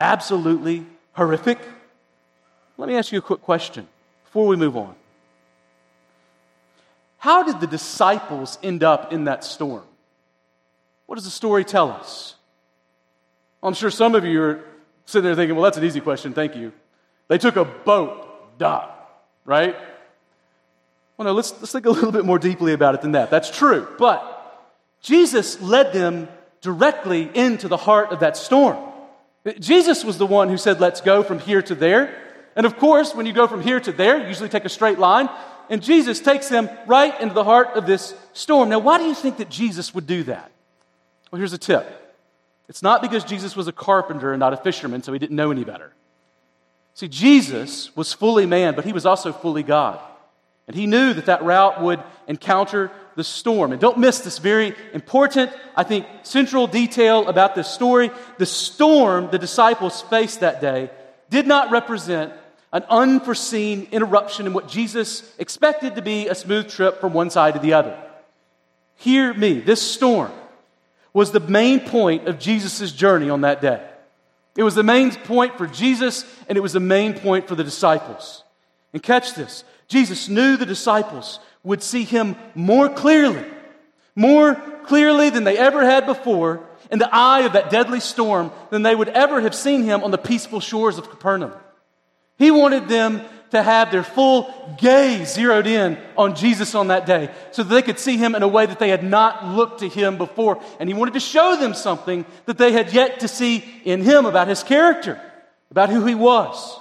absolutely 0.00 0.86
horrific? 1.12 1.58
Let 2.76 2.88
me 2.88 2.94
ask 2.94 3.12
you 3.12 3.18
a 3.18 3.22
quick 3.22 3.42
question 3.42 3.88
before 4.24 4.46
we 4.46 4.56
move 4.56 4.76
on. 4.76 4.94
How 7.18 7.42
did 7.42 7.60
the 7.60 7.66
disciples 7.66 8.58
end 8.62 8.84
up 8.84 9.12
in 9.12 9.24
that 9.24 9.42
storm? 9.42 9.82
What 11.06 11.16
does 11.16 11.24
the 11.24 11.30
story 11.30 11.64
tell 11.64 11.90
us? 11.90 12.36
I'm 13.62 13.74
sure 13.74 13.90
some 13.90 14.14
of 14.14 14.24
you 14.24 14.40
are 14.42 14.64
sitting 15.06 15.24
there 15.24 15.34
thinking, 15.34 15.56
well, 15.56 15.64
that's 15.64 15.76
an 15.76 15.84
easy 15.84 16.00
question, 16.00 16.32
thank 16.32 16.54
you. 16.54 16.72
They 17.26 17.38
took 17.38 17.56
a 17.56 17.64
boat, 17.64 18.58
duh, 18.58 18.86
right? 19.44 19.74
Well, 21.16 21.26
no, 21.26 21.32
let's, 21.32 21.52
let's 21.58 21.72
think 21.72 21.86
a 21.86 21.90
little 21.90 22.12
bit 22.12 22.24
more 22.24 22.38
deeply 22.38 22.72
about 22.72 22.94
it 22.94 23.00
than 23.00 23.12
that. 23.12 23.30
That's 23.30 23.50
true. 23.50 23.88
But 23.98 24.22
Jesus 25.02 25.60
led 25.60 25.92
them 25.92 26.28
directly 26.60 27.28
into 27.34 27.66
the 27.66 27.76
heart 27.76 28.12
of 28.12 28.20
that 28.20 28.36
storm. 28.36 28.78
Jesus 29.58 30.04
was 30.04 30.18
the 30.18 30.26
one 30.26 30.48
who 30.48 30.56
said, 30.56 30.80
let's 30.80 31.00
go 31.00 31.22
from 31.22 31.38
here 31.38 31.62
to 31.62 31.74
there. 31.74 32.16
And 32.56 32.66
of 32.66 32.76
course, 32.76 33.14
when 33.14 33.26
you 33.26 33.32
go 33.32 33.46
from 33.46 33.62
here 33.62 33.78
to 33.80 33.92
there, 33.92 34.18
you 34.18 34.26
usually 34.26 34.48
take 34.48 34.64
a 34.64 34.68
straight 34.68 34.98
line 34.98 35.28
and 35.70 35.82
Jesus 35.82 36.20
takes 36.20 36.48
them 36.48 36.68
right 36.86 37.18
into 37.20 37.34
the 37.34 37.44
heart 37.44 37.68
of 37.76 37.86
this 37.86 38.14
storm. 38.32 38.68
Now, 38.68 38.78
why 38.78 38.98
do 38.98 39.04
you 39.04 39.14
think 39.14 39.36
that 39.36 39.50
Jesus 39.50 39.94
would 39.94 40.06
do 40.06 40.22
that? 40.24 40.50
Well, 41.30 41.38
here's 41.38 41.52
a 41.52 41.58
tip 41.58 41.86
it's 42.68 42.82
not 42.82 43.00
because 43.00 43.24
Jesus 43.24 43.56
was 43.56 43.68
a 43.68 43.72
carpenter 43.72 44.32
and 44.32 44.40
not 44.40 44.52
a 44.52 44.56
fisherman, 44.56 45.02
so 45.02 45.12
he 45.12 45.18
didn't 45.18 45.36
know 45.36 45.50
any 45.50 45.64
better. 45.64 45.92
See, 46.94 47.08
Jesus 47.08 47.94
was 47.96 48.12
fully 48.12 48.44
man, 48.44 48.74
but 48.74 48.84
he 48.84 48.92
was 48.92 49.06
also 49.06 49.32
fully 49.32 49.62
God. 49.62 50.00
And 50.66 50.76
he 50.76 50.86
knew 50.86 51.14
that 51.14 51.26
that 51.26 51.42
route 51.42 51.80
would 51.80 52.02
encounter 52.26 52.90
the 53.18 53.24
storm. 53.24 53.72
And 53.72 53.80
don't 53.80 53.98
miss 53.98 54.20
this 54.20 54.38
very 54.38 54.76
important, 54.94 55.50
I 55.74 55.82
think, 55.82 56.06
central 56.22 56.68
detail 56.68 57.26
about 57.26 57.56
this 57.56 57.66
story. 57.66 58.12
The 58.38 58.46
storm 58.46 59.28
the 59.32 59.40
disciples 59.40 60.02
faced 60.02 60.38
that 60.38 60.60
day 60.60 60.88
did 61.28 61.44
not 61.44 61.72
represent 61.72 62.32
an 62.72 62.84
unforeseen 62.88 63.88
interruption 63.90 64.46
in 64.46 64.52
what 64.52 64.68
Jesus 64.68 65.34
expected 65.36 65.96
to 65.96 66.02
be 66.02 66.28
a 66.28 66.34
smooth 66.36 66.68
trip 66.68 67.00
from 67.00 67.12
one 67.12 67.28
side 67.28 67.54
to 67.54 67.60
the 67.60 67.72
other. 67.72 67.98
Hear 68.94 69.34
me, 69.34 69.58
this 69.58 69.82
storm 69.82 70.30
was 71.12 71.32
the 71.32 71.40
main 71.40 71.80
point 71.80 72.28
of 72.28 72.38
Jesus' 72.38 72.92
journey 72.92 73.30
on 73.30 73.40
that 73.40 73.60
day. 73.60 73.84
It 74.56 74.62
was 74.62 74.76
the 74.76 74.84
main 74.84 75.10
point 75.10 75.58
for 75.58 75.66
Jesus, 75.66 76.24
and 76.48 76.56
it 76.56 76.60
was 76.60 76.72
the 76.72 76.78
main 76.78 77.14
point 77.14 77.48
for 77.48 77.56
the 77.56 77.64
disciples. 77.64 78.44
And 78.92 79.02
catch 79.02 79.34
this 79.34 79.64
Jesus 79.88 80.28
knew 80.28 80.56
the 80.56 80.66
disciples 80.66 81.40
would 81.68 81.82
see 81.82 82.02
him 82.02 82.34
more 82.54 82.88
clearly, 82.88 83.44
more 84.16 84.54
clearly 84.84 85.28
than 85.28 85.44
they 85.44 85.58
ever 85.58 85.84
had 85.84 86.06
before, 86.06 86.66
in 86.90 86.98
the 86.98 87.14
eye 87.14 87.40
of 87.40 87.52
that 87.52 87.68
deadly 87.68 88.00
storm 88.00 88.50
than 88.70 88.82
they 88.82 88.94
would 88.94 89.10
ever 89.10 89.42
have 89.42 89.54
seen 89.54 89.82
him 89.84 90.02
on 90.02 90.10
the 90.10 90.16
peaceful 90.16 90.60
shores 90.60 90.96
of 90.96 91.10
Capernaum. 91.10 91.52
He 92.38 92.50
wanted 92.50 92.88
them 92.88 93.20
to 93.50 93.62
have 93.62 93.92
their 93.92 94.02
full 94.02 94.50
gaze 94.78 95.34
zeroed 95.34 95.66
in 95.66 95.98
on 96.16 96.34
Jesus 96.34 96.74
on 96.74 96.88
that 96.88 97.04
day 97.04 97.30
so 97.50 97.62
that 97.62 97.74
they 97.74 97.82
could 97.82 97.98
see 97.98 98.16
him 98.16 98.34
in 98.34 98.42
a 98.42 98.48
way 98.48 98.64
that 98.64 98.78
they 98.78 98.88
had 98.88 99.04
not 99.04 99.44
looked 99.44 99.80
to 99.80 99.88
him 99.88 100.16
before. 100.16 100.62
And 100.80 100.88
he 100.88 100.94
wanted 100.94 101.14
to 101.14 101.20
show 101.20 101.56
them 101.56 101.74
something 101.74 102.24
that 102.46 102.56
they 102.56 102.72
had 102.72 102.94
yet 102.94 103.20
to 103.20 103.28
see 103.28 103.62
in 103.84 104.02
him 104.02 104.24
about 104.24 104.48
his 104.48 104.62
character, 104.62 105.20
about 105.70 105.90
who 105.90 106.06
he 106.06 106.14
was. 106.14 106.80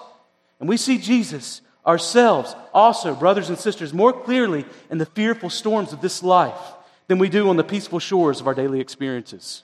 And 0.62 0.70
we 0.70 0.78
see 0.78 0.98
Jesus 0.98 1.62
ourselves 1.88 2.56
also, 2.74 3.16
brothers 3.16 3.50
and 3.50 3.58
sisters, 3.58 3.94
more 3.94 4.14
clearly 4.14 4.66
in 4.92 4.98
the 4.98 5.06
fearful 5.06 5.50
storms 5.50 5.94
of 5.94 6.02
this 6.02 6.22
life 6.22 6.60
than 7.08 7.18
we 7.18 7.30
do 7.30 7.50
on 7.50 7.56
the 7.56 7.64
peaceful 7.64 8.00
shores 8.00 8.42
of 8.42 8.48
our 8.48 8.54
daily 8.54 8.82
experiences. 8.82 9.64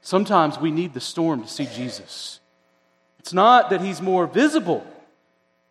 Sometimes 0.00 0.58
we 0.58 0.70
need 0.70 0.94
the 0.94 1.00
storm 1.00 1.42
to 1.42 1.48
see 1.48 1.66
Jesus. 1.66 2.40
It's 3.18 3.32
not 3.32 3.70
that 3.70 3.80
he's 3.80 4.00
more 4.00 4.26
visible 4.26 4.86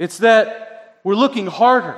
it's 0.01 0.17
that 0.17 0.97
we're 1.03 1.13
looking 1.13 1.45
harder. 1.45 1.95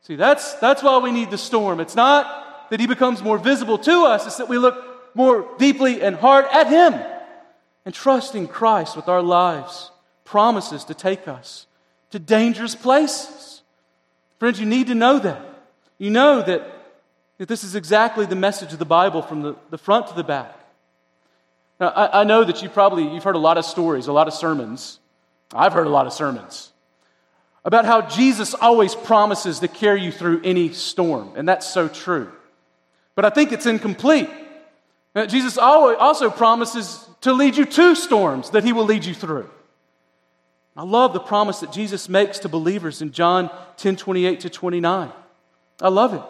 See, 0.00 0.16
that's, 0.16 0.54
that's 0.54 0.82
why 0.82 0.98
we 0.98 1.12
need 1.12 1.30
the 1.30 1.38
storm. 1.38 1.78
It's 1.78 1.94
not 1.94 2.70
that 2.70 2.80
he 2.80 2.88
becomes 2.88 3.22
more 3.22 3.38
visible 3.38 3.78
to 3.78 4.02
us, 4.02 4.26
it's 4.26 4.38
that 4.38 4.48
we 4.48 4.58
look 4.58 5.14
more 5.14 5.46
deeply 5.58 6.02
and 6.02 6.16
hard 6.16 6.44
at 6.50 6.66
him 6.66 7.00
and 7.84 7.94
trust 7.94 8.34
in 8.34 8.48
Christ 8.48 8.96
with 8.96 9.06
our 9.06 9.22
lives, 9.22 9.92
promises 10.24 10.82
to 10.86 10.94
take 10.94 11.28
us 11.28 11.66
to 12.12 12.18
dangerous 12.18 12.74
places. 12.74 13.62
Friends, 14.38 14.58
you 14.58 14.66
need 14.66 14.86
to 14.86 14.94
know 14.94 15.18
that. 15.18 15.42
You 15.98 16.10
know 16.10 16.42
that, 16.42 16.62
that 17.38 17.48
this 17.48 17.64
is 17.64 17.74
exactly 17.74 18.26
the 18.26 18.36
message 18.36 18.72
of 18.72 18.78
the 18.78 18.84
Bible 18.84 19.22
from 19.22 19.42
the, 19.42 19.56
the 19.70 19.78
front 19.78 20.06
to 20.08 20.14
the 20.14 20.24
back. 20.24 20.58
Now, 21.80 21.88
I, 21.88 22.20
I 22.20 22.24
know 22.24 22.44
that 22.44 22.62
you 22.62 22.68
probably, 22.68 23.12
you've 23.12 23.24
heard 23.24 23.34
a 23.34 23.40
lot 23.40 23.58
of 23.58 23.64
stories, 23.64 24.06
a 24.06 24.12
lot 24.12 24.28
of 24.28 24.34
sermons. 24.34 25.00
I've 25.54 25.72
heard 25.72 25.86
a 25.86 25.90
lot 25.90 26.06
of 26.06 26.12
sermons 26.12 26.72
about 27.64 27.84
how 27.84 28.02
Jesus 28.02 28.54
always 28.54 28.94
promises 28.94 29.60
to 29.60 29.68
carry 29.68 30.02
you 30.02 30.10
through 30.10 30.40
any 30.42 30.72
storm, 30.72 31.32
and 31.36 31.48
that's 31.48 31.66
so 31.66 31.88
true. 31.88 32.30
But 33.14 33.24
I 33.24 33.30
think 33.30 33.52
it's 33.52 33.66
incomplete. 33.66 34.28
Jesus 35.28 35.58
also 35.58 36.30
promises 36.30 37.06
to 37.20 37.32
lead 37.32 37.56
you 37.56 37.64
to 37.64 37.94
storms 37.94 38.50
that 38.50 38.64
he 38.64 38.72
will 38.72 38.84
lead 38.84 39.04
you 39.04 39.14
through. 39.14 39.48
I 40.76 40.84
love 40.84 41.12
the 41.12 41.20
promise 41.20 41.60
that 41.60 41.72
Jesus 41.72 42.08
makes 42.08 42.38
to 42.40 42.48
believers 42.48 43.02
in 43.02 43.12
John 43.12 43.50
10 43.76 43.96
28 43.96 44.40
to 44.40 44.50
29. 44.50 45.12
I 45.80 45.88
love 45.88 46.14
it. 46.14 46.22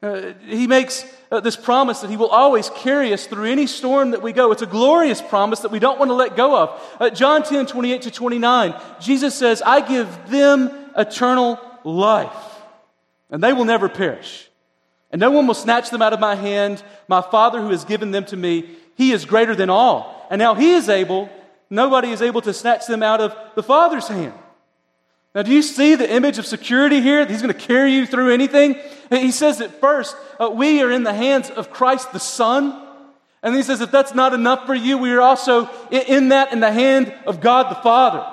Uh, 0.00 0.32
he 0.46 0.68
makes 0.68 1.04
uh, 1.32 1.40
this 1.40 1.56
promise 1.56 2.00
that 2.00 2.10
He 2.10 2.16
will 2.16 2.28
always 2.28 2.70
carry 2.70 3.12
us 3.12 3.26
through 3.26 3.46
any 3.46 3.66
storm 3.66 4.12
that 4.12 4.22
we 4.22 4.32
go. 4.32 4.52
It's 4.52 4.62
a 4.62 4.66
glorious 4.66 5.20
promise 5.20 5.60
that 5.60 5.72
we 5.72 5.80
don't 5.80 5.98
want 5.98 6.10
to 6.10 6.14
let 6.14 6.36
go 6.36 6.56
of. 6.56 6.96
Uh, 7.00 7.10
John 7.10 7.42
10 7.42 7.66
28 7.66 8.02
to 8.02 8.10
29, 8.12 8.80
Jesus 9.00 9.34
says, 9.34 9.60
I 9.60 9.80
give 9.80 10.30
them 10.30 10.70
eternal 10.96 11.58
life, 11.82 12.32
and 13.28 13.42
they 13.42 13.52
will 13.52 13.64
never 13.64 13.88
perish. 13.88 14.48
And 15.10 15.20
no 15.20 15.30
one 15.30 15.46
will 15.46 15.54
snatch 15.54 15.90
them 15.90 16.02
out 16.02 16.12
of 16.12 16.20
my 16.20 16.34
hand. 16.34 16.82
My 17.08 17.22
Father 17.22 17.60
who 17.60 17.70
has 17.70 17.84
given 17.84 18.12
them 18.12 18.24
to 18.26 18.36
me, 18.36 18.68
He 18.94 19.10
is 19.10 19.24
greater 19.24 19.56
than 19.56 19.70
all. 19.70 20.28
And 20.30 20.38
now 20.38 20.54
He 20.54 20.74
is 20.74 20.88
able, 20.88 21.28
nobody 21.70 22.10
is 22.10 22.22
able 22.22 22.40
to 22.42 22.52
snatch 22.52 22.86
them 22.86 23.02
out 23.02 23.20
of 23.20 23.36
the 23.54 23.62
Father's 23.62 24.08
hand. 24.08 24.34
Now, 25.34 25.42
do 25.42 25.52
you 25.52 25.62
see 25.62 25.94
the 25.94 26.10
image 26.10 26.38
of 26.38 26.46
security 26.46 27.00
here? 27.00 27.24
He's 27.26 27.42
going 27.42 27.54
to 27.54 27.60
carry 27.60 27.92
you 27.92 28.06
through 28.06 28.32
anything. 28.32 28.76
He 29.10 29.30
says 29.30 29.58
that 29.58 29.80
first, 29.80 30.16
uh, 30.40 30.50
we 30.50 30.82
are 30.82 30.90
in 30.90 31.04
the 31.04 31.12
hands 31.14 31.50
of 31.50 31.70
Christ 31.70 32.12
the 32.12 32.18
Son. 32.18 32.86
And 33.42 33.54
he 33.54 33.62
says, 33.62 33.80
if 33.80 33.90
that's 33.90 34.14
not 34.14 34.34
enough 34.34 34.66
for 34.66 34.74
you, 34.74 34.98
we 34.98 35.12
are 35.12 35.20
also 35.20 35.70
in 35.90 36.30
that 36.30 36.52
in 36.52 36.60
the 36.60 36.72
hand 36.72 37.14
of 37.26 37.40
God 37.40 37.70
the 37.70 37.80
Father. 37.82 38.26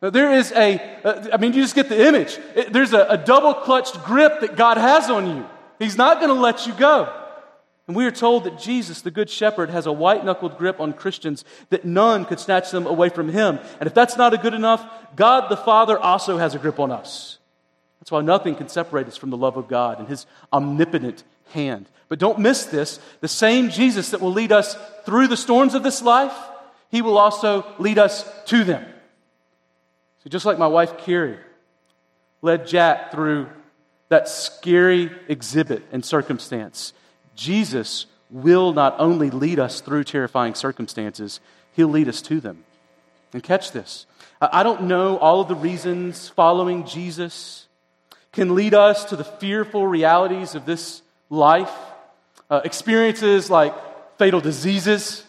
Now, 0.00 0.08
there 0.08 0.32
is 0.32 0.50
a, 0.52 0.80
uh, 1.04 1.28
I 1.32 1.36
mean, 1.36 1.52
you 1.52 1.60
just 1.60 1.74
get 1.74 1.90
the 1.90 2.06
image. 2.06 2.38
There's 2.70 2.94
a, 2.94 3.04
a 3.10 3.18
double 3.18 3.52
clutched 3.52 4.02
grip 4.04 4.40
that 4.40 4.56
God 4.56 4.78
has 4.78 5.10
on 5.10 5.26
you. 5.26 5.46
He's 5.78 5.98
not 5.98 6.20
going 6.20 6.34
to 6.34 6.40
let 6.40 6.66
you 6.66 6.72
go. 6.72 7.12
And 7.90 7.96
we 7.96 8.06
are 8.06 8.12
told 8.12 8.44
that 8.44 8.56
Jesus, 8.56 9.02
the 9.02 9.10
Good 9.10 9.28
Shepherd, 9.28 9.68
has 9.70 9.84
a 9.84 9.92
white 9.92 10.24
knuckled 10.24 10.58
grip 10.58 10.78
on 10.78 10.92
Christians 10.92 11.44
that 11.70 11.84
none 11.84 12.24
could 12.24 12.38
snatch 12.38 12.70
them 12.70 12.86
away 12.86 13.08
from 13.08 13.30
him. 13.30 13.58
And 13.80 13.88
if 13.88 13.94
that's 13.94 14.16
not 14.16 14.32
a 14.32 14.38
good 14.38 14.54
enough, 14.54 14.88
God 15.16 15.48
the 15.48 15.56
Father 15.56 15.98
also 15.98 16.38
has 16.38 16.54
a 16.54 16.60
grip 16.60 16.78
on 16.78 16.92
us. 16.92 17.38
That's 17.98 18.12
why 18.12 18.20
nothing 18.20 18.54
can 18.54 18.68
separate 18.68 19.08
us 19.08 19.16
from 19.16 19.30
the 19.30 19.36
love 19.36 19.56
of 19.56 19.66
God 19.66 19.98
and 19.98 20.06
his 20.06 20.26
omnipotent 20.52 21.24
hand. 21.48 21.86
But 22.08 22.20
don't 22.20 22.38
miss 22.38 22.64
this 22.64 23.00
the 23.22 23.26
same 23.26 23.70
Jesus 23.70 24.10
that 24.10 24.20
will 24.20 24.30
lead 24.30 24.52
us 24.52 24.76
through 25.04 25.26
the 25.26 25.36
storms 25.36 25.74
of 25.74 25.82
this 25.82 26.00
life, 26.00 26.36
he 26.92 27.02
will 27.02 27.18
also 27.18 27.66
lead 27.80 27.98
us 27.98 28.24
to 28.44 28.62
them. 28.62 28.86
So, 30.22 30.30
just 30.30 30.46
like 30.46 30.60
my 30.60 30.68
wife 30.68 30.96
Carrie 30.96 31.40
led 32.40 32.68
Jack 32.68 33.10
through 33.10 33.48
that 34.10 34.28
scary 34.28 35.10
exhibit 35.26 35.82
and 35.90 36.04
circumstance, 36.04 36.92
Jesus 37.40 38.04
will 38.28 38.74
not 38.74 38.96
only 38.98 39.30
lead 39.30 39.58
us 39.58 39.80
through 39.80 40.04
terrifying 40.04 40.54
circumstances, 40.54 41.40
he'll 41.72 41.88
lead 41.88 42.06
us 42.06 42.20
to 42.20 42.38
them. 42.38 42.64
And 43.32 43.42
catch 43.42 43.72
this. 43.72 44.04
I 44.42 44.62
don't 44.62 44.82
know 44.82 45.16
all 45.16 45.40
of 45.40 45.48
the 45.48 45.54
reasons 45.54 46.28
following 46.28 46.84
Jesus 46.84 47.66
can 48.32 48.54
lead 48.54 48.74
us 48.74 49.06
to 49.06 49.16
the 49.16 49.24
fearful 49.24 49.86
realities 49.86 50.54
of 50.54 50.66
this 50.66 51.00
life. 51.30 51.72
Uh, 52.50 52.60
experiences 52.62 53.48
like 53.48 53.74
fatal 54.18 54.40
diseases. 54.40 55.24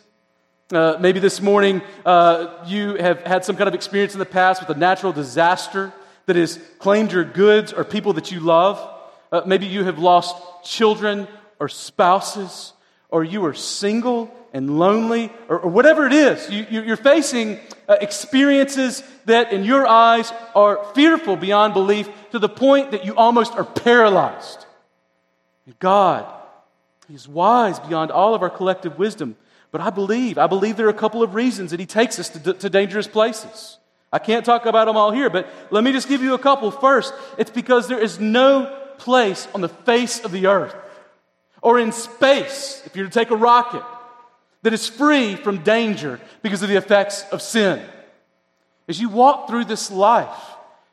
Uh, 0.73 0.97
maybe 0.99 1.21
this 1.21 1.39
morning 1.39 1.81
uh, 2.05 2.61
you 2.65 2.95
have 2.95 3.21
had 3.21 3.45
some 3.45 3.55
kind 3.55 3.69
of 3.69 3.73
experience 3.73 4.11
in 4.11 4.19
the 4.19 4.25
past 4.25 4.59
with 4.59 4.75
a 4.75 4.79
natural 4.79 5.13
disaster 5.13 5.93
that 6.25 6.35
has 6.35 6.59
claimed 6.77 7.13
your 7.13 7.23
goods 7.23 7.71
or 7.71 7.85
people 7.85 8.11
that 8.13 8.31
you 8.31 8.41
love. 8.41 8.85
Uh, 9.31 9.43
maybe 9.45 9.65
you 9.65 9.85
have 9.85 9.97
lost 9.97 10.35
children 10.65 11.25
or 11.61 11.69
spouses, 11.69 12.73
or 13.09 13.23
you 13.23 13.45
are 13.45 13.53
single 13.53 14.33
and 14.51 14.79
lonely, 14.79 15.31
or, 15.47 15.59
or 15.59 15.69
whatever 15.69 16.07
it 16.07 16.11
is. 16.11 16.49
You, 16.49 16.91
are 16.91 16.97
facing 16.97 17.59
uh, 17.87 17.97
experiences 18.01 19.03
that, 19.25 19.53
in 19.53 19.63
your 19.63 19.85
eyes, 19.87 20.33
are 20.55 20.83
fearful 20.95 21.35
beyond 21.35 21.75
belief 21.75 22.09
to 22.31 22.39
the 22.39 22.49
point 22.49 22.91
that 22.91 23.05
you 23.05 23.15
almost 23.15 23.53
are 23.53 23.63
paralyzed. 23.63 24.65
And 25.67 25.77
God, 25.77 26.25
He's 27.07 27.27
wise 27.27 27.79
beyond 27.79 28.09
all 28.09 28.33
of 28.33 28.41
our 28.41 28.49
collective 28.49 28.97
wisdom. 28.97 29.35
But 29.69 29.81
I 29.81 29.91
believe, 29.91 30.39
I 30.39 30.47
believe 30.47 30.77
there 30.77 30.87
are 30.87 30.89
a 30.89 30.93
couple 30.93 31.21
of 31.21 31.35
reasons 31.35 31.71
that 31.71 31.79
He 31.79 31.85
takes 31.85 32.17
us 32.17 32.29
to, 32.29 32.53
to 32.55 32.69
dangerous 32.71 33.07
places. 33.07 33.77
I 34.11 34.17
can't 34.17 34.43
talk 34.43 34.65
about 34.65 34.85
them 34.85 34.97
all 34.97 35.11
here, 35.11 35.29
but 35.29 35.47
let 35.69 35.83
me 35.83 35.91
just 35.91 36.09
give 36.09 36.23
you 36.23 36.33
a 36.33 36.39
couple. 36.39 36.71
First, 36.71 37.13
it's 37.37 37.51
because 37.51 37.87
there 37.87 37.99
is 37.99 38.19
no 38.19 38.75
place 38.97 39.47
on 39.53 39.61
the 39.61 39.69
face 39.69 40.25
of 40.25 40.31
the 40.31 40.47
earth 40.47 40.75
or 41.61 41.79
in 41.79 41.91
space, 41.91 42.81
if 42.85 42.95
you're 42.95 43.05
to 43.05 43.11
take 43.11 43.31
a 43.31 43.35
rocket, 43.35 43.83
that 44.63 44.73
is 44.73 44.87
free 44.87 45.35
from 45.35 45.63
danger 45.63 46.19
because 46.41 46.61
of 46.63 46.69
the 46.69 46.75
effects 46.75 47.23
of 47.31 47.41
sin. 47.41 47.81
As 48.87 48.99
you 48.99 49.09
walk 49.09 49.47
through 49.47 49.65
this 49.65 49.91
life, 49.91 50.35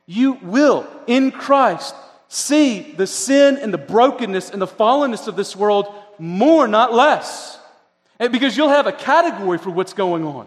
you 0.06 0.34
will, 0.42 0.86
in 1.06 1.30
Christ, 1.30 1.94
see 2.28 2.92
the 2.92 3.06
sin 3.06 3.58
and 3.58 3.72
the 3.72 3.78
brokenness 3.78 4.50
and 4.50 4.60
the 4.60 4.66
fallenness 4.66 5.28
of 5.28 5.36
this 5.36 5.56
world 5.56 5.92
more, 6.18 6.68
not 6.68 6.92
less. 6.92 7.58
And 8.18 8.32
because 8.32 8.56
you'll 8.56 8.68
have 8.68 8.86
a 8.86 8.92
category 8.92 9.58
for 9.58 9.70
what's 9.70 9.92
going 9.92 10.24
on. 10.24 10.46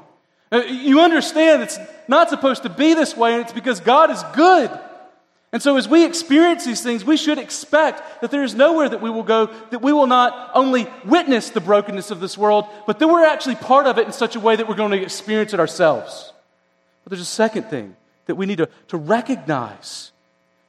Uh, 0.51 0.63
you 0.63 0.99
understand 0.99 1.61
it's 1.61 1.79
not 2.07 2.29
supposed 2.29 2.63
to 2.63 2.69
be 2.69 2.93
this 2.93 3.15
way, 3.15 3.33
and 3.33 3.41
it's 3.41 3.53
because 3.53 3.79
God 3.79 4.11
is 4.11 4.21
good. 4.33 4.69
And 5.53 5.61
so, 5.61 5.75
as 5.75 5.87
we 5.87 6.05
experience 6.05 6.65
these 6.65 6.81
things, 6.81 7.03
we 7.03 7.17
should 7.17 7.37
expect 7.37 8.21
that 8.21 8.31
there 8.31 8.43
is 8.43 8.55
nowhere 8.55 8.87
that 8.87 9.01
we 9.01 9.09
will 9.09 9.23
go 9.23 9.47
that 9.71 9.81
we 9.81 9.91
will 9.91 10.07
not 10.07 10.51
only 10.53 10.87
witness 11.03 11.49
the 11.49 11.59
brokenness 11.59 12.09
of 12.09 12.21
this 12.21 12.37
world, 12.37 12.65
but 12.87 12.99
that 12.99 13.07
we're 13.07 13.25
actually 13.25 13.55
part 13.55 13.85
of 13.85 13.97
it 13.97 14.07
in 14.07 14.13
such 14.13 14.35
a 14.35 14.39
way 14.39 14.55
that 14.55 14.69
we're 14.69 14.75
going 14.75 14.91
to 14.91 15.01
experience 15.01 15.53
it 15.53 15.59
ourselves. 15.59 16.31
But 17.03 17.11
there's 17.11 17.21
a 17.21 17.25
second 17.25 17.63
thing 17.63 17.97
that 18.27 18.35
we 18.35 18.45
need 18.45 18.59
to, 18.59 18.69
to 18.89 18.97
recognize 18.97 20.11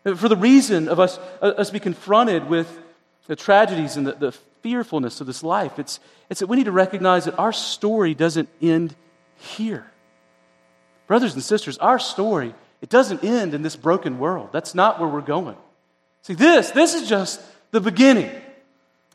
for 0.05 0.29
the 0.29 0.37
reason 0.37 0.89
of 0.89 0.99
us, 0.99 1.19
uh, 1.41 1.47
us 1.57 1.71
be 1.71 1.79
confronted 1.79 2.49
with 2.49 2.81
the 3.29 3.37
tragedies 3.37 3.97
and 3.97 4.07
the, 4.07 4.13
the 4.13 4.33
fearfulness 4.63 5.21
of 5.21 5.27
this 5.27 5.43
life. 5.45 5.79
It's, 5.79 6.01
it's 6.29 6.41
that 6.41 6.49
we 6.49 6.57
need 6.57 6.65
to 6.65 6.73
recognize 6.73 7.27
that 7.27 7.39
our 7.39 7.53
story 7.53 8.15
doesn't 8.15 8.49
end 8.61 8.97
here. 9.37 9.87
Brothers 11.07 11.35
and 11.35 11.43
sisters, 11.43 11.79
our 11.79 11.99
story 11.99 12.55
it 12.83 12.91
doesn't 12.91 13.25
end 13.25 13.55
in 13.55 13.63
this 13.63 13.77
broken 13.77 14.19
world. 14.19 14.51
That's 14.53 14.75
not 14.75 15.01
where 15.01 15.09
we're 15.09 15.23
going. 15.23 15.57
See, 16.23 16.35
this, 16.35 16.71
this 16.73 16.95
is 16.95 17.09
just 17.09 17.41
the 17.71 17.81
beginning. 17.81 18.31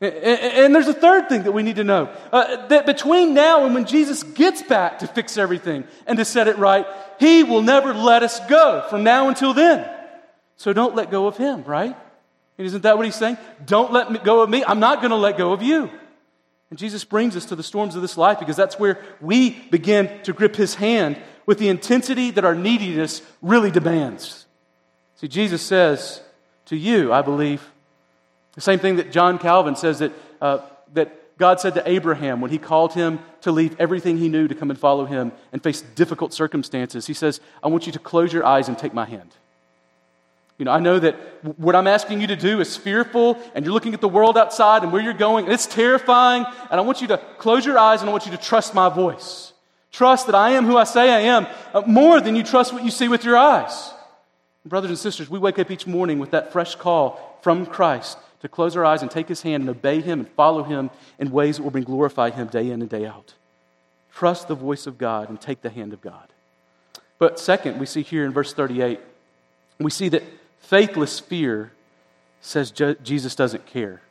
And 0.00 0.74
there's 0.74 0.88
a 0.88 0.94
third 0.94 1.28
thing 1.28 1.42
that 1.42 1.52
we 1.52 1.62
need 1.62 1.76
to 1.76 1.84
know 1.84 2.08
uh, 2.32 2.68
that 2.68 2.86
between 2.86 3.34
now 3.34 3.64
and 3.64 3.74
when 3.74 3.84
Jesus 3.84 4.22
gets 4.22 4.62
back 4.62 5.00
to 5.00 5.08
fix 5.08 5.36
everything 5.36 5.84
and 6.06 6.18
to 6.18 6.24
set 6.24 6.46
it 6.46 6.56
right, 6.56 6.86
He 7.18 7.42
will 7.42 7.62
never 7.62 7.92
let 7.92 8.22
us 8.22 8.38
go 8.48 8.86
from 8.88 9.02
now 9.02 9.28
until 9.28 9.52
then. 9.52 9.88
So 10.56 10.72
don't 10.72 10.94
let 10.94 11.10
go 11.10 11.26
of 11.26 11.36
Him, 11.36 11.64
right? 11.64 11.96
And 12.58 12.66
isn't 12.66 12.82
that 12.82 12.96
what 12.96 13.06
He's 13.06 13.16
saying? 13.16 13.38
Don't 13.66 13.92
let 13.92 14.24
go 14.24 14.40
of 14.40 14.48
me. 14.48 14.64
I'm 14.64 14.80
not 14.80 15.00
going 15.00 15.10
to 15.10 15.16
let 15.16 15.36
go 15.36 15.52
of 15.52 15.62
you. 15.62 15.90
And 16.70 16.78
Jesus 16.78 17.04
brings 17.04 17.36
us 17.36 17.46
to 17.46 17.56
the 17.56 17.62
storms 17.62 17.96
of 17.96 18.02
this 18.02 18.16
life 18.16 18.38
because 18.38 18.56
that's 18.56 18.78
where 18.78 19.02
we 19.20 19.50
begin 19.50 20.22
to 20.22 20.32
grip 20.32 20.54
His 20.54 20.76
hand 20.76 21.20
with 21.48 21.58
the 21.58 21.70
intensity 21.70 22.30
that 22.30 22.44
our 22.44 22.54
neediness 22.54 23.22
really 23.40 23.70
demands. 23.70 24.44
See, 25.16 25.28
Jesus 25.28 25.62
says 25.62 26.20
to 26.66 26.76
you, 26.76 27.10
I 27.10 27.22
believe, 27.22 27.72
the 28.54 28.60
same 28.60 28.78
thing 28.78 28.96
that 28.96 29.12
John 29.12 29.38
Calvin 29.38 29.74
says 29.74 30.00
that, 30.00 30.12
uh, 30.42 30.58
that 30.92 31.38
God 31.38 31.58
said 31.58 31.72
to 31.76 31.88
Abraham 31.88 32.42
when 32.42 32.50
he 32.50 32.58
called 32.58 32.92
him 32.92 33.20
to 33.40 33.50
leave 33.50 33.74
everything 33.80 34.18
he 34.18 34.28
knew 34.28 34.46
to 34.46 34.54
come 34.54 34.68
and 34.68 34.78
follow 34.78 35.06
him 35.06 35.32
and 35.50 35.62
face 35.62 35.80
difficult 35.80 36.34
circumstances. 36.34 37.06
He 37.06 37.14
says, 37.14 37.40
I 37.62 37.68
want 37.68 37.86
you 37.86 37.92
to 37.92 37.98
close 37.98 38.30
your 38.30 38.44
eyes 38.44 38.68
and 38.68 38.76
take 38.76 38.92
my 38.92 39.06
hand. 39.06 39.30
You 40.58 40.66
know, 40.66 40.72
I 40.72 40.80
know 40.80 40.98
that 40.98 41.14
what 41.58 41.74
I'm 41.74 41.86
asking 41.86 42.20
you 42.20 42.26
to 42.26 42.36
do 42.36 42.60
is 42.60 42.76
fearful, 42.76 43.38
and 43.54 43.64
you're 43.64 43.72
looking 43.72 43.94
at 43.94 44.02
the 44.02 44.08
world 44.08 44.36
outside 44.36 44.82
and 44.82 44.92
where 44.92 45.00
you're 45.00 45.14
going, 45.14 45.46
and 45.46 45.54
it's 45.54 45.66
terrifying, 45.66 46.44
and 46.70 46.78
I 46.78 46.82
want 46.82 47.00
you 47.00 47.06
to 47.08 47.16
close 47.38 47.64
your 47.64 47.78
eyes 47.78 48.02
and 48.02 48.10
I 48.10 48.12
want 48.12 48.26
you 48.26 48.32
to 48.32 48.36
trust 48.38 48.74
my 48.74 48.90
voice. 48.90 49.47
Trust 49.92 50.26
that 50.26 50.34
I 50.34 50.50
am 50.50 50.66
who 50.66 50.76
I 50.76 50.84
say 50.84 51.10
I 51.10 51.20
am 51.20 51.46
uh, 51.72 51.82
more 51.86 52.20
than 52.20 52.36
you 52.36 52.42
trust 52.42 52.72
what 52.72 52.84
you 52.84 52.90
see 52.90 53.08
with 53.08 53.24
your 53.24 53.36
eyes. 53.36 53.92
Brothers 54.64 54.90
and 54.90 54.98
sisters, 54.98 55.30
we 55.30 55.38
wake 55.38 55.58
up 55.58 55.70
each 55.70 55.86
morning 55.86 56.18
with 56.18 56.32
that 56.32 56.52
fresh 56.52 56.74
call 56.74 57.38
from 57.42 57.64
Christ 57.64 58.18
to 58.40 58.48
close 58.48 58.76
our 58.76 58.84
eyes 58.84 59.02
and 59.02 59.10
take 59.10 59.28
his 59.28 59.42
hand 59.42 59.62
and 59.62 59.70
obey 59.70 60.00
him 60.00 60.20
and 60.20 60.28
follow 60.30 60.62
him 60.62 60.90
in 61.18 61.30
ways 61.30 61.56
that 61.56 61.62
will 61.62 61.70
bring 61.70 61.84
glorify 61.84 62.30
him 62.30 62.48
day 62.48 62.70
in 62.70 62.80
and 62.80 62.90
day 62.90 63.06
out. 63.06 63.34
Trust 64.12 64.48
the 64.48 64.54
voice 64.54 64.86
of 64.86 64.98
God 64.98 65.28
and 65.28 65.40
take 65.40 65.62
the 65.62 65.70
hand 65.70 65.92
of 65.92 66.00
God. 66.00 66.28
But 67.18 67.38
second, 67.38 67.80
we 67.80 67.86
see 67.86 68.02
here 68.02 68.24
in 68.24 68.32
verse 68.32 68.52
38, 68.52 69.00
we 69.80 69.90
see 69.90 70.08
that 70.10 70.22
faithless 70.60 71.18
fear 71.18 71.72
says 72.40 72.70
Jesus 72.70 73.34
doesn't 73.34 73.66
care. 73.66 74.02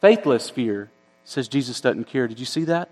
Faithless 0.00 0.50
fear 0.50 0.90
says 1.24 1.48
Jesus 1.48 1.80
doesn't 1.80 2.04
care. 2.04 2.28
Did 2.28 2.38
you 2.38 2.46
see 2.46 2.64
that? 2.64 2.90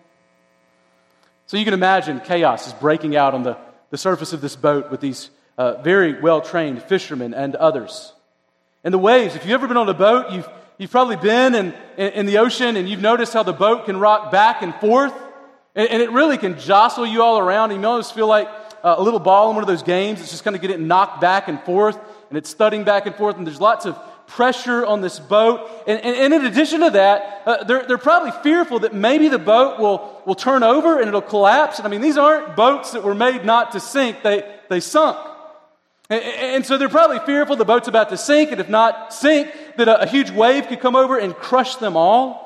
So 1.52 1.58
you 1.58 1.66
can 1.66 1.74
imagine 1.74 2.20
chaos 2.20 2.66
is 2.66 2.72
breaking 2.72 3.14
out 3.14 3.34
on 3.34 3.42
the, 3.42 3.58
the 3.90 3.98
surface 3.98 4.32
of 4.32 4.40
this 4.40 4.56
boat 4.56 4.90
with 4.90 5.02
these 5.02 5.28
uh, 5.58 5.82
very 5.82 6.18
well 6.18 6.40
trained 6.40 6.82
fishermen 6.82 7.34
and 7.34 7.54
others. 7.56 8.14
And 8.84 8.94
the 8.94 8.96
waves, 8.96 9.36
if 9.36 9.44
you've 9.44 9.52
ever 9.52 9.68
been 9.68 9.76
on 9.76 9.86
a 9.86 9.92
boat, 9.92 10.32
you've, 10.32 10.48
you've 10.78 10.90
probably 10.90 11.16
been 11.16 11.54
in, 11.54 11.74
in, 11.98 12.12
in 12.12 12.24
the 12.24 12.38
ocean 12.38 12.78
and 12.78 12.88
you've 12.88 13.02
noticed 13.02 13.34
how 13.34 13.42
the 13.42 13.52
boat 13.52 13.84
can 13.84 13.98
rock 13.98 14.32
back 14.32 14.62
and 14.62 14.74
forth. 14.76 15.12
And, 15.74 15.90
and 15.90 16.00
it 16.00 16.10
really 16.10 16.38
can 16.38 16.58
jostle 16.58 17.04
you 17.04 17.22
all 17.22 17.38
around. 17.38 17.70
And 17.70 17.82
you 17.82 17.86
almost 17.86 18.14
feel 18.14 18.28
like 18.28 18.48
uh, 18.82 18.94
a 18.96 19.02
little 19.02 19.20
ball 19.20 19.50
in 19.50 19.54
one 19.54 19.62
of 19.62 19.68
those 19.68 19.82
games. 19.82 20.22
It's 20.22 20.30
just 20.30 20.44
kind 20.44 20.56
of 20.56 20.62
getting 20.62 20.86
knocked 20.86 21.20
back 21.20 21.48
and 21.48 21.60
forth 21.64 21.98
and 22.30 22.38
it's 22.38 22.54
thudding 22.54 22.84
back 22.84 23.04
and 23.04 23.14
forth. 23.14 23.36
And 23.36 23.46
there's 23.46 23.60
lots 23.60 23.84
of 23.84 23.94
pressure 24.34 24.84
on 24.86 25.02
this 25.02 25.18
boat. 25.18 25.68
And, 25.86 26.00
and, 26.00 26.16
and 26.16 26.34
in 26.34 26.46
addition 26.46 26.80
to 26.80 26.90
that, 26.90 27.42
uh, 27.44 27.64
they're, 27.64 27.84
they're 27.86 27.98
probably 27.98 28.32
fearful 28.42 28.80
that 28.80 28.94
maybe 28.94 29.28
the 29.28 29.38
boat 29.38 29.78
will, 29.78 30.22
will 30.24 30.34
turn 30.34 30.62
over 30.62 30.98
and 30.98 31.08
it'll 31.08 31.20
collapse. 31.20 31.78
And 31.78 31.86
I 31.86 31.90
mean, 31.90 32.00
these 32.00 32.16
aren't 32.16 32.56
boats 32.56 32.92
that 32.92 33.04
were 33.04 33.14
made 33.14 33.44
not 33.44 33.72
to 33.72 33.80
sink, 33.80 34.22
they, 34.22 34.42
they 34.70 34.80
sunk. 34.80 35.18
And, 36.08 36.22
and 36.22 36.66
so 36.66 36.78
they're 36.78 36.88
probably 36.88 37.18
fearful 37.26 37.56
the 37.56 37.64
boat's 37.64 37.88
about 37.88 38.08
to 38.08 38.16
sink, 38.16 38.52
and 38.52 38.60
if 38.60 38.68
not 38.68 39.12
sink, 39.12 39.52
that 39.76 39.88
a, 39.88 40.02
a 40.02 40.06
huge 40.06 40.30
wave 40.30 40.66
could 40.66 40.80
come 40.80 40.96
over 40.96 41.18
and 41.18 41.34
crush 41.34 41.76
them 41.76 41.96
all. 41.96 42.40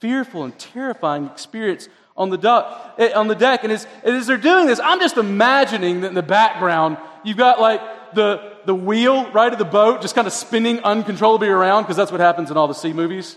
Fearful 0.00 0.44
and 0.44 0.58
terrifying 0.58 1.26
experience 1.26 1.88
on 2.16 2.30
the, 2.30 2.38
duck, 2.38 2.94
eh, 2.98 3.12
on 3.12 3.28
the 3.28 3.34
deck. 3.34 3.64
And 3.64 3.72
as, 3.72 3.86
as 4.02 4.26
they're 4.26 4.38
doing 4.38 4.66
this, 4.66 4.80
I'm 4.80 5.00
just 5.00 5.18
imagining 5.18 6.00
that 6.00 6.08
in 6.08 6.14
the 6.14 6.22
background, 6.22 6.96
you've 7.26 7.36
got 7.36 7.60
like 7.60 8.14
the, 8.14 8.56
the 8.64 8.74
wheel, 8.74 9.30
right, 9.32 9.52
of 9.52 9.58
the 9.58 9.64
boat 9.64 10.00
just 10.00 10.14
kind 10.14 10.26
of 10.26 10.32
spinning 10.32 10.80
uncontrollably 10.80 11.48
around 11.48 11.82
because 11.82 11.96
that's 11.96 12.12
what 12.12 12.20
happens 12.20 12.50
in 12.50 12.56
all 12.56 12.68
the 12.68 12.74
sea 12.74 12.92
movies. 12.92 13.36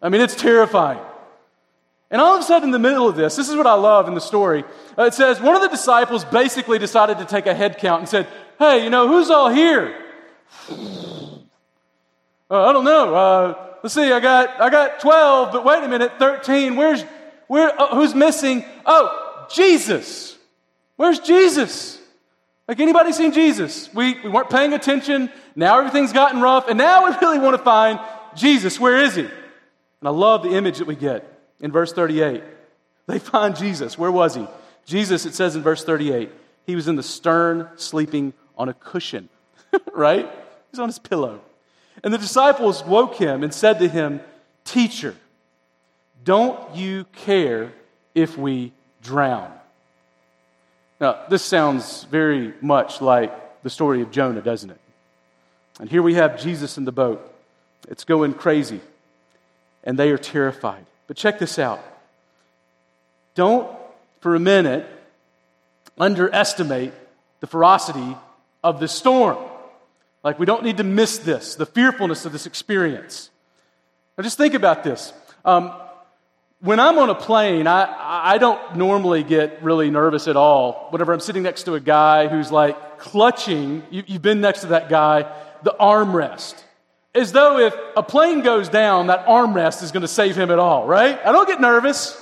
I 0.00 0.08
mean, 0.08 0.20
it's 0.20 0.34
terrifying. 0.34 1.00
And 2.10 2.20
all 2.20 2.34
of 2.34 2.40
a 2.40 2.44
sudden, 2.44 2.68
in 2.68 2.72
the 2.72 2.78
middle 2.78 3.08
of 3.08 3.16
this, 3.16 3.36
this 3.36 3.48
is 3.48 3.56
what 3.56 3.66
I 3.66 3.74
love 3.74 4.06
in 4.06 4.14
the 4.14 4.20
story. 4.20 4.64
Uh, 4.98 5.04
it 5.04 5.14
says 5.14 5.40
one 5.40 5.56
of 5.56 5.62
the 5.62 5.68
disciples 5.68 6.24
basically 6.24 6.78
decided 6.78 7.18
to 7.18 7.24
take 7.24 7.46
a 7.46 7.54
head 7.54 7.78
count 7.78 8.00
and 8.00 8.08
said, 8.08 8.28
Hey, 8.58 8.84
you 8.84 8.90
know, 8.90 9.08
who's 9.08 9.30
all 9.30 9.50
here? 9.50 9.98
Uh, 12.50 12.68
I 12.68 12.74
don't 12.74 12.84
know. 12.84 13.14
Uh, 13.14 13.66
let's 13.82 13.94
see, 13.94 14.12
I 14.12 14.20
got, 14.20 14.60
I 14.60 14.68
got 14.68 15.00
12, 15.00 15.52
but 15.52 15.64
wait 15.64 15.82
a 15.82 15.88
minute, 15.88 16.12
13. 16.18 16.76
Where's, 16.76 17.02
where, 17.46 17.80
uh, 17.80 17.94
who's 17.94 18.14
missing? 18.14 18.62
Oh, 18.84 19.46
Jesus. 19.50 20.36
Where's 20.96 21.18
Jesus? 21.18 22.01
Like 22.68 22.80
anybody 22.80 23.12
seen 23.12 23.32
Jesus? 23.32 23.92
We, 23.92 24.14
we 24.20 24.30
weren't 24.30 24.50
paying 24.50 24.72
attention. 24.72 25.30
Now 25.56 25.78
everything's 25.78 26.12
gotten 26.12 26.40
rough. 26.40 26.68
And 26.68 26.78
now 26.78 27.04
we 27.04 27.16
really 27.20 27.38
want 27.38 27.56
to 27.56 27.62
find 27.62 27.98
Jesus. 28.34 28.78
Where 28.78 28.98
is 28.98 29.16
he? 29.16 29.22
And 29.22 30.08
I 30.08 30.10
love 30.10 30.42
the 30.42 30.54
image 30.54 30.78
that 30.78 30.86
we 30.86 30.96
get 30.96 31.26
in 31.60 31.72
verse 31.72 31.92
38. 31.92 32.42
They 33.06 33.18
find 33.18 33.56
Jesus. 33.56 33.98
Where 33.98 34.12
was 34.12 34.34
he? 34.34 34.46
Jesus, 34.84 35.26
it 35.26 35.34
says 35.34 35.56
in 35.56 35.62
verse 35.62 35.84
38, 35.84 36.30
he 36.66 36.76
was 36.76 36.88
in 36.88 36.96
the 36.96 37.02
stern 37.02 37.68
sleeping 37.76 38.32
on 38.56 38.68
a 38.68 38.74
cushion, 38.74 39.28
right? 39.92 40.28
He's 40.70 40.80
on 40.80 40.88
his 40.88 40.98
pillow. 40.98 41.40
And 42.02 42.12
the 42.12 42.18
disciples 42.18 42.82
woke 42.84 43.14
him 43.14 43.42
and 43.42 43.52
said 43.52 43.78
to 43.78 43.88
him, 43.88 44.20
Teacher, 44.64 45.14
don't 46.24 46.76
you 46.76 47.04
care 47.12 47.72
if 48.14 48.36
we 48.38 48.72
drown? 49.02 49.52
Now, 51.02 51.18
this 51.28 51.42
sounds 51.42 52.04
very 52.04 52.54
much 52.60 53.00
like 53.00 53.64
the 53.64 53.70
story 53.70 54.02
of 54.02 54.12
Jonah, 54.12 54.40
doesn't 54.40 54.70
it? 54.70 54.78
And 55.80 55.90
here 55.90 56.00
we 56.00 56.14
have 56.14 56.40
Jesus 56.40 56.78
in 56.78 56.84
the 56.84 56.92
boat. 56.92 57.28
It's 57.88 58.04
going 58.04 58.34
crazy, 58.34 58.80
and 59.82 59.98
they 59.98 60.10
are 60.10 60.16
terrified. 60.16 60.86
But 61.08 61.16
check 61.16 61.40
this 61.40 61.58
out. 61.58 61.80
Don't, 63.34 63.68
for 64.20 64.36
a 64.36 64.38
minute, 64.38 64.86
underestimate 65.98 66.92
the 67.40 67.48
ferocity 67.48 68.16
of 68.62 68.78
the 68.78 68.86
storm. 68.86 69.38
Like, 70.22 70.38
we 70.38 70.46
don't 70.46 70.62
need 70.62 70.76
to 70.76 70.84
miss 70.84 71.18
this, 71.18 71.56
the 71.56 71.66
fearfulness 71.66 72.26
of 72.26 72.32
this 72.32 72.46
experience. 72.46 73.28
Now, 74.16 74.22
just 74.22 74.38
think 74.38 74.54
about 74.54 74.84
this. 74.84 75.12
Um, 75.44 75.72
when 76.62 76.78
I'm 76.78 76.96
on 76.98 77.10
a 77.10 77.14
plane, 77.14 77.66
I, 77.66 78.34
I 78.34 78.38
don't 78.38 78.76
normally 78.76 79.24
get 79.24 79.64
really 79.64 79.90
nervous 79.90 80.28
at 80.28 80.36
all 80.36 80.86
whenever 80.90 81.12
I'm 81.12 81.18
sitting 81.18 81.42
next 81.42 81.64
to 81.64 81.74
a 81.74 81.80
guy 81.80 82.28
who's 82.28 82.52
like 82.52 83.00
clutching, 83.00 83.82
you, 83.90 84.04
you've 84.06 84.22
been 84.22 84.40
next 84.40 84.60
to 84.60 84.68
that 84.68 84.88
guy, 84.88 85.22
the 85.64 85.74
armrest. 85.80 86.54
As 87.16 87.32
though 87.32 87.58
if 87.58 87.74
a 87.96 88.02
plane 88.02 88.42
goes 88.42 88.68
down, 88.68 89.08
that 89.08 89.26
armrest 89.26 89.82
is 89.82 89.90
going 89.90 90.02
to 90.02 90.08
save 90.08 90.36
him 90.36 90.52
at 90.52 90.60
all, 90.60 90.86
right? 90.86 91.18
I 91.26 91.32
don't 91.32 91.48
get 91.48 91.60
nervous. 91.60 92.16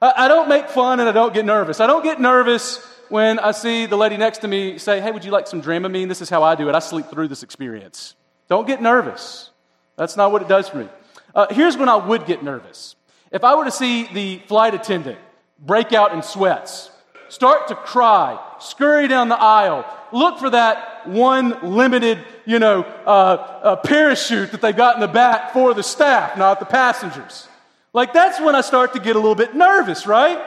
I, 0.00 0.12
I 0.16 0.28
don't 0.28 0.48
make 0.48 0.70
fun 0.70 1.00
and 1.00 1.08
I 1.08 1.12
don't 1.12 1.34
get 1.34 1.44
nervous. 1.44 1.80
I 1.80 1.88
don't 1.88 2.04
get 2.04 2.20
nervous 2.20 2.78
when 3.08 3.40
I 3.40 3.50
see 3.50 3.86
the 3.86 3.96
lady 3.96 4.16
next 4.16 4.38
to 4.38 4.48
me 4.48 4.78
say, 4.78 5.00
Hey, 5.00 5.10
would 5.10 5.24
you 5.24 5.32
like 5.32 5.48
some 5.48 5.60
Dramamine? 5.60 6.06
This 6.06 6.22
is 6.22 6.30
how 6.30 6.44
I 6.44 6.54
do 6.54 6.68
it. 6.68 6.76
I 6.76 6.78
sleep 6.78 7.06
through 7.06 7.26
this 7.26 7.42
experience. 7.42 8.14
Don't 8.48 8.68
get 8.68 8.80
nervous. 8.80 9.50
That's 9.96 10.16
not 10.16 10.30
what 10.30 10.42
it 10.42 10.48
does 10.48 10.68
for 10.68 10.76
me. 10.76 10.88
Uh, 11.34 11.48
here's 11.50 11.76
when 11.76 11.88
I 11.88 11.96
would 11.96 12.24
get 12.24 12.44
nervous. 12.44 12.94
If 13.30 13.44
I 13.44 13.54
were 13.54 13.64
to 13.64 13.70
see 13.70 14.06
the 14.12 14.38
flight 14.46 14.74
attendant 14.74 15.18
break 15.64 15.92
out 15.92 16.12
in 16.12 16.22
sweats, 16.22 16.90
start 17.28 17.68
to 17.68 17.74
cry, 17.74 18.38
scurry 18.60 19.08
down 19.08 19.28
the 19.28 19.40
aisle, 19.40 19.84
look 20.12 20.38
for 20.38 20.50
that 20.50 21.06
one 21.06 21.74
limited, 21.74 22.18
you 22.46 22.58
know, 22.58 22.82
uh, 23.06 23.08
uh, 23.10 23.76
parachute 23.76 24.52
that 24.52 24.60
they 24.60 24.72
got 24.72 24.94
in 24.94 25.00
the 25.00 25.08
back 25.08 25.52
for 25.52 25.74
the 25.74 25.82
staff, 25.82 26.36
not 26.38 26.60
the 26.60 26.66
passengers. 26.66 27.48
Like 27.92 28.12
that's 28.12 28.40
when 28.40 28.54
I 28.54 28.60
start 28.60 28.94
to 28.94 29.00
get 29.00 29.16
a 29.16 29.18
little 29.18 29.34
bit 29.34 29.54
nervous, 29.54 30.06
right? 30.06 30.38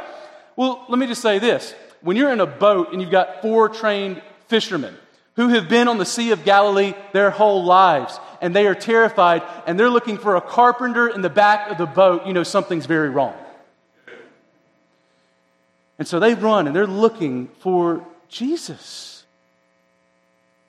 Well, 0.56 0.86
let 0.90 1.00
me 1.00 1.08
just 1.08 1.22
say 1.22 1.40
this 1.40 1.74
when 2.02 2.18
you're 2.18 2.32
in 2.32 2.40
a 2.40 2.48
boat 2.48 2.92
and 2.92 3.02
you've 3.02 3.12
got 3.12 3.42
four 3.42 3.70
trained 3.70 4.22
fishermen 4.48 4.96
who 5.36 5.50
have 5.50 5.70
been 5.70 5.88
on 5.88 5.98
the 5.98 6.06
Sea 6.06 6.32
of 6.32 6.44
Galilee 6.44 6.94
their 7.14 7.30
whole 7.30 7.64
lives, 7.64 8.20
and 8.42 8.56
they 8.56 8.68
are 8.68 8.76
terrified, 8.76 9.44
and 9.66 9.80
they're 9.80 9.90
looking 9.90 10.18
for 10.18 10.36
a 10.36 10.42
carpenter 10.42 11.08
in 11.08 11.22
the 11.22 11.30
back 11.30 11.72
of 11.72 11.78
the 11.78 11.86
boat, 11.86 12.26
you 12.26 12.34
know 12.34 12.44
something's 12.44 12.86
very 12.86 13.10
wrong. 13.10 13.36
And 15.98 16.08
so 16.08 16.20
they 16.20 16.34
run 16.34 16.66
and 16.66 16.76
they're 16.76 16.88
looking 16.88 17.48
for 17.60 18.04
Jesus. 18.28 19.24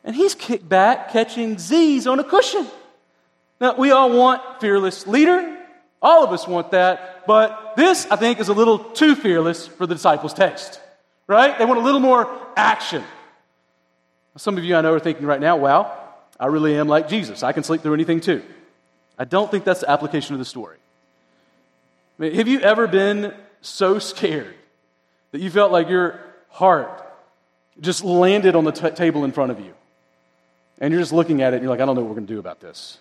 And 0.05 0.15
he's 0.15 0.35
kicked 0.35 0.69
back 0.69 1.11
catching 1.11 1.59
Z's 1.59 2.07
on 2.07 2.21
a 2.21 2.25
cushion. 2.25 2.67
Now, 3.59 3.77
we 3.77 3.91
all 3.93 4.17
want 4.17 4.61
fearless 4.61 5.07
leader. 5.07 5.59
All 6.03 6.23
of 6.23 6.33
us 6.33 6.47
want 6.47 6.73
that. 6.73 7.27
But 7.27 7.75
this, 7.77 8.07
I 8.11 8.17
think, 8.17 8.41
is 8.41 8.49
a 8.49 8.53
little 8.53 8.79
too 8.79 9.15
fearless 9.15 9.67
for 9.67 9.87
the 9.87 9.95
disciples' 9.95 10.35
taste 10.35 10.81
right? 11.33 11.59
They 11.59 11.65
want 11.65 11.81
a 11.81 11.83
little 11.83 12.01
more 12.01 12.29
action. 12.57 13.03
Some 14.37 14.59
of 14.59 14.65
you 14.65 14.77
I 14.77 14.81
know 14.81 14.95
are 14.95 15.01
thinking 15.01 15.27
right 15.27 15.41
now, 15.41 15.57
wow, 15.57 15.99
I 16.43 16.47
really 16.47 16.77
am 16.77 16.89
like 16.89 17.07
Jesus. 17.07 17.45
I 17.45 17.53
can 17.53 17.63
sleep 17.63 17.83
through 17.83 17.95
anything 17.95 18.21
too. 18.21 18.43
I 19.17 19.25
don't 19.25 19.49
think 19.49 19.63
that's 19.63 19.83
the 19.83 19.91
application 19.91 20.35
of 20.35 20.41
the 20.41 20.45
story. 20.45 20.77
I 22.19 22.23
mean, 22.23 22.35
have 22.35 22.49
you 22.49 22.59
ever 22.59 22.89
been 22.89 23.33
so 23.61 24.01
scared 24.01 24.53
that 25.31 25.41
you 25.41 25.51
felt 25.51 25.71
like 25.71 25.89
your 25.89 26.19
heart 26.49 27.07
just 27.81 28.03
landed 28.03 28.57
on 28.57 28.65
the 28.65 28.73
t- 28.73 28.91
table 28.91 29.25
in 29.25 29.31
front 29.31 29.53
of 29.53 29.61
you? 29.61 29.73
And 30.81 30.91
you're 30.93 31.01
just 31.01 31.13
looking 31.13 31.43
at 31.43 31.53
it 31.53 31.59
and 31.59 31.63
you're 31.63 31.71
like, 31.71 31.81
I 31.81 31.87
don't 31.87 31.95
know 31.95 32.01
what 32.01 32.09
we're 32.09 32.17
going 32.17 32.27
to 32.27 32.33
do 32.33 32.41
about 32.41 32.59
this. 32.59 32.99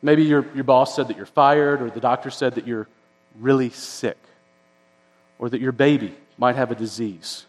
Maybe 0.00 0.22
your, 0.22 0.46
your 0.54 0.62
boss 0.62 0.94
said 0.94 1.08
that 1.08 1.16
you're 1.16 1.26
fired, 1.26 1.82
or 1.82 1.90
the 1.90 1.98
doctor 1.98 2.30
said 2.30 2.54
that 2.54 2.68
you're 2.68 2.86
really 3.40 3.70
sick, 3.70 4.18
or 5.40 5.48
that 5.48 5.60
your 5.60 5.72
baby 5.72 6.14
might 6.36 6.54
have 6.54 6.70
a 6.70 6.76
disease. 6.76 7.46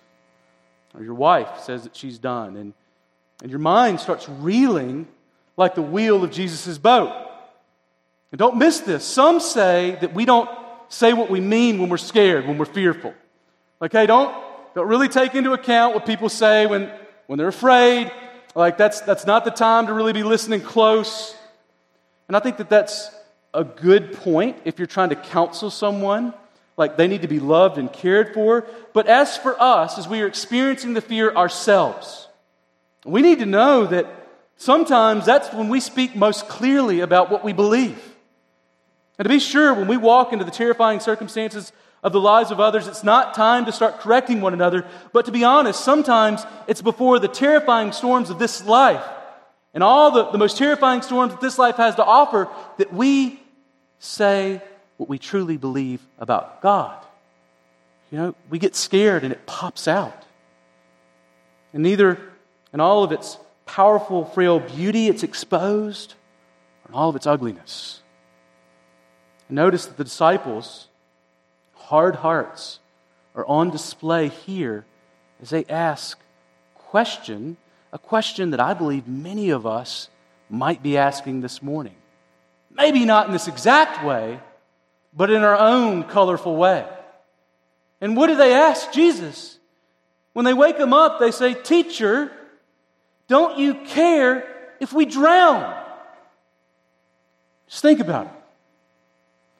Or 0.96 1.04
your 1.04 1.14
wife 1.14 1.60
says 1.60 1.84
that 1.84 1.96
she's 1.96 2.18
done. 2.18 2.58
And, 2.58 2.74
and 3.42 3.50
your 3.50 3.60
mind 3.60 4.00
starts 4.00 4.28
reeling 4.28 5.08
like 5.58 5.76
the 5.76 5.82
wheel 5.82 6.24
of 6.24 6.32
Jesus' 6.32 6.78
boat. 6.78 7.12
And 8.32 8.40
don't 8.40 8.58
miss 8.58 8.80
this. 8.80 9.04
Some 9.04 9.40
say 9.40 9.98
that 10.02 10.14
we 10.14 10.26
don't 10.26 10.50
say 10.90 11.14
what 11.14 11.30
we 11.30 11.40
mean 11.40 11.80
when 11.80 11.90
we're 11.90 11.98
scared, 11.98 12.48
when 12.48 12.58
we're 12.58 12.66
fearful. 12.66 13.14
Like, 13.80 13.92
hey, 13.92 14.06
don't, 14.06 14.36
don't 14.76 14.88
really 14.88 15.08
take 15.08 15.36
into 15.36 15.54
account 15.54 15.96
what 15.96 16.06
people 16.06 16.30
say 16.30 16.66
when, 16.66 16.92
when 17.28 17.38
they're 17.38 17.48
afraid. 17.48 18.12
Like, 18.56 18.78
that's, 18.78 19.02
that's 19.02 19.26
not 19.26 19.46
the 19.46 19.52
time 19.52 19.88
to 19.88 19.94
really 19.94 20.14
be 20.14 20.24
listening 20.24 20.62
close. 20.62 21.36
And 22.28 22.36
I 22.36 22.40
think 22.40 22.58
that 22.58 22.70
that's 22.70 23.12
a 23.54 23.64
good 23.64 24.14
point 24.14 24.58
if 24.66 24.80
you're 24.80 24.88
trying 24.88 25.10
to 25.10 25.16
counsel 25.16 25.72
someone 25.72 26.34
like 26.78 26.96
they 26.96 27.08
need 27.08 27.24
to 27.24 27.28
be 27.28 27.40
loved 27.40 27.78
and 27.78 27.92
cared 27.92 28.34
for. 28.34 28.66
But 28.94 29.08
as 29.08 29.36
for 29.38 29.62
us, 29.62 29.98
as 29.98 30.08
we 30.08 30.22
are 30.22 30.28
experiencing 30.28 30.94
the 30.94 31.02
fear 31.02 31.34
ourselves, 31.36 32.29
we 33.06 33.22
need 33.22 33.40
to 33.40 33.46
know 33.46 33.86
that 33.86 34.08
sometimes 34.58 35.26
that's 35.26 35.54
when 35.54 35.70
we 35.70 35.80
speak 35.80 36.16
most 36.16 36.48
clearly 36.48 37.00
about 37.00 37.32
what 37.32 37.44
we 37.44 37.54
believe. 37.54 38.02
And 39.18 39.26
to 39.26 39.30
be 39.30 39.40
sure, 39.40 39.74
when 39.74 39.88
we 39.88 39.98
walk 39.98 40.32
into 40.34 40.46
the 40.46 40.52
terrifying 40.52 41.00
circumstances 41.00 41.72
of 42.02 42.14
the 42.14 42.20
lives 42.20 42.52
of 42.52 42.60
others, 42.60 42.88
it's 42.88 43.04
not 43.04 43.34
time 43.34 43.66
to 43.66 43.72
start 43.72 44.00
correcting 44.00 44.40
one 44.40 44.54
another. 44.54 44.86
But 45.12 45.26
to 45.26 45.32
be 45.32 45.44
honest, 45.44 45.84
sometimes 45.84 46.46
it's 46.68 46.82
before 46.82 47.20
the 47.20 47.28
terrifying 47.28 47.92
storms 47.92 48.30
of 48.30 48.40
this 48.40 48.64
life 48.66 49.04
and 49.74 49.84
all 49.84 50.12
the, 50.12 50.32
the 50.32 50.38
most 50.38 50.58
terrifying 50.58 51.02
storms 51.02 51.34
that 51.34 51.42
this 51.42 51.60
life 51.60 51.76
has 51.76 51.96
to 51.96 52.04
offer 52.04 52.48
that 52.78 52.94
we 52.94 53.40
say 54.00 54.62
what 54.98 55.10
we 55.10 55.20
truly 55.20 55.58
believe 55.58 56.06
about 56.18 56.62
God. 56.62 56.98
You 58.12 58.18
know, 58.18 58.36
we 58.50 58.58
get 58.58 58.76
scared 58.76 59.24
and 59.24 59.32
it 59.32 59.46
pops 59.46 59.88
out. 59.88 60.26
And 61.74 61.84
neither 61.84 62.20
in 62.74 62.80
all 62.80 63.04
of 63.04 63.12
its 63.12 63.38
powerful, 63.66 64.26
frail 64.26 64.60
beauty, 64.60 65.08
it's 65.08 65.24
exposed, 65.24 66.16
and 66.86 66.96
all 66.96 67.10
of 67.10 67.16
its 67.16 67.28
ugliness. 67.28 68.02
Notice 69.50 69.86
that 69.86 69.98
the 69.98 70.04
disciples' 70.04 70.88
hard 71.74 72.18
hearts 72.18 72.80
are 73.36 73.46
on 73.48 73.70
display 73.70 74.28
here 74.28 74.86
as 75.42 75.50
they 75.50 75.66
ask 75.66 76.20
question, 76.76 77.58
a 77.94 78.00
question 78.00 78.52
that 78.52 78.60
I 78.60 78.74
believe 78.74 79.08
many 79.08 79.50
of 79.50 79.66
us 79.66 80.10
might 80.50 80.84
be 80.84 80.98
asking 80.98 81.42
this 81.42 81.62
morning. 81.62 81.96
Maybe 82.72 83.06
not 83.06 83.28
in 83.28 83.34
this 83.34 83.48
exact 83.48 84.04
way, 84.04 84.40
but 85.16 85.30
in 85.30 85.42
our 85.44 85.58
own 85.58 86.04
colorful 86.04 86.56
way. 86.56 86.86
And 88.02 88.16
what 88.16 88.28
do 88.28 88.36
they 88.36 88.54
ask 88.54 88.92
Jesus? 88.92 89.58
When 90.34 90.46
they 90.46 90.54
wake 90.54 90.78
him 90.78 90.94
up, 90.94 91.20
they 91.20 91.32
say, 91.32 91.54
Teacher, 91.54 92.32
don't 93.30 93.60
you 93.60 93.76
care 93.76 94.44
if 94.80 94.92
we 94.92 95.06
drown? 95.06 95.76
Just 97.70 97.82
think 97.82 98.00
about 98.00 98.26
it. 98.26 98.32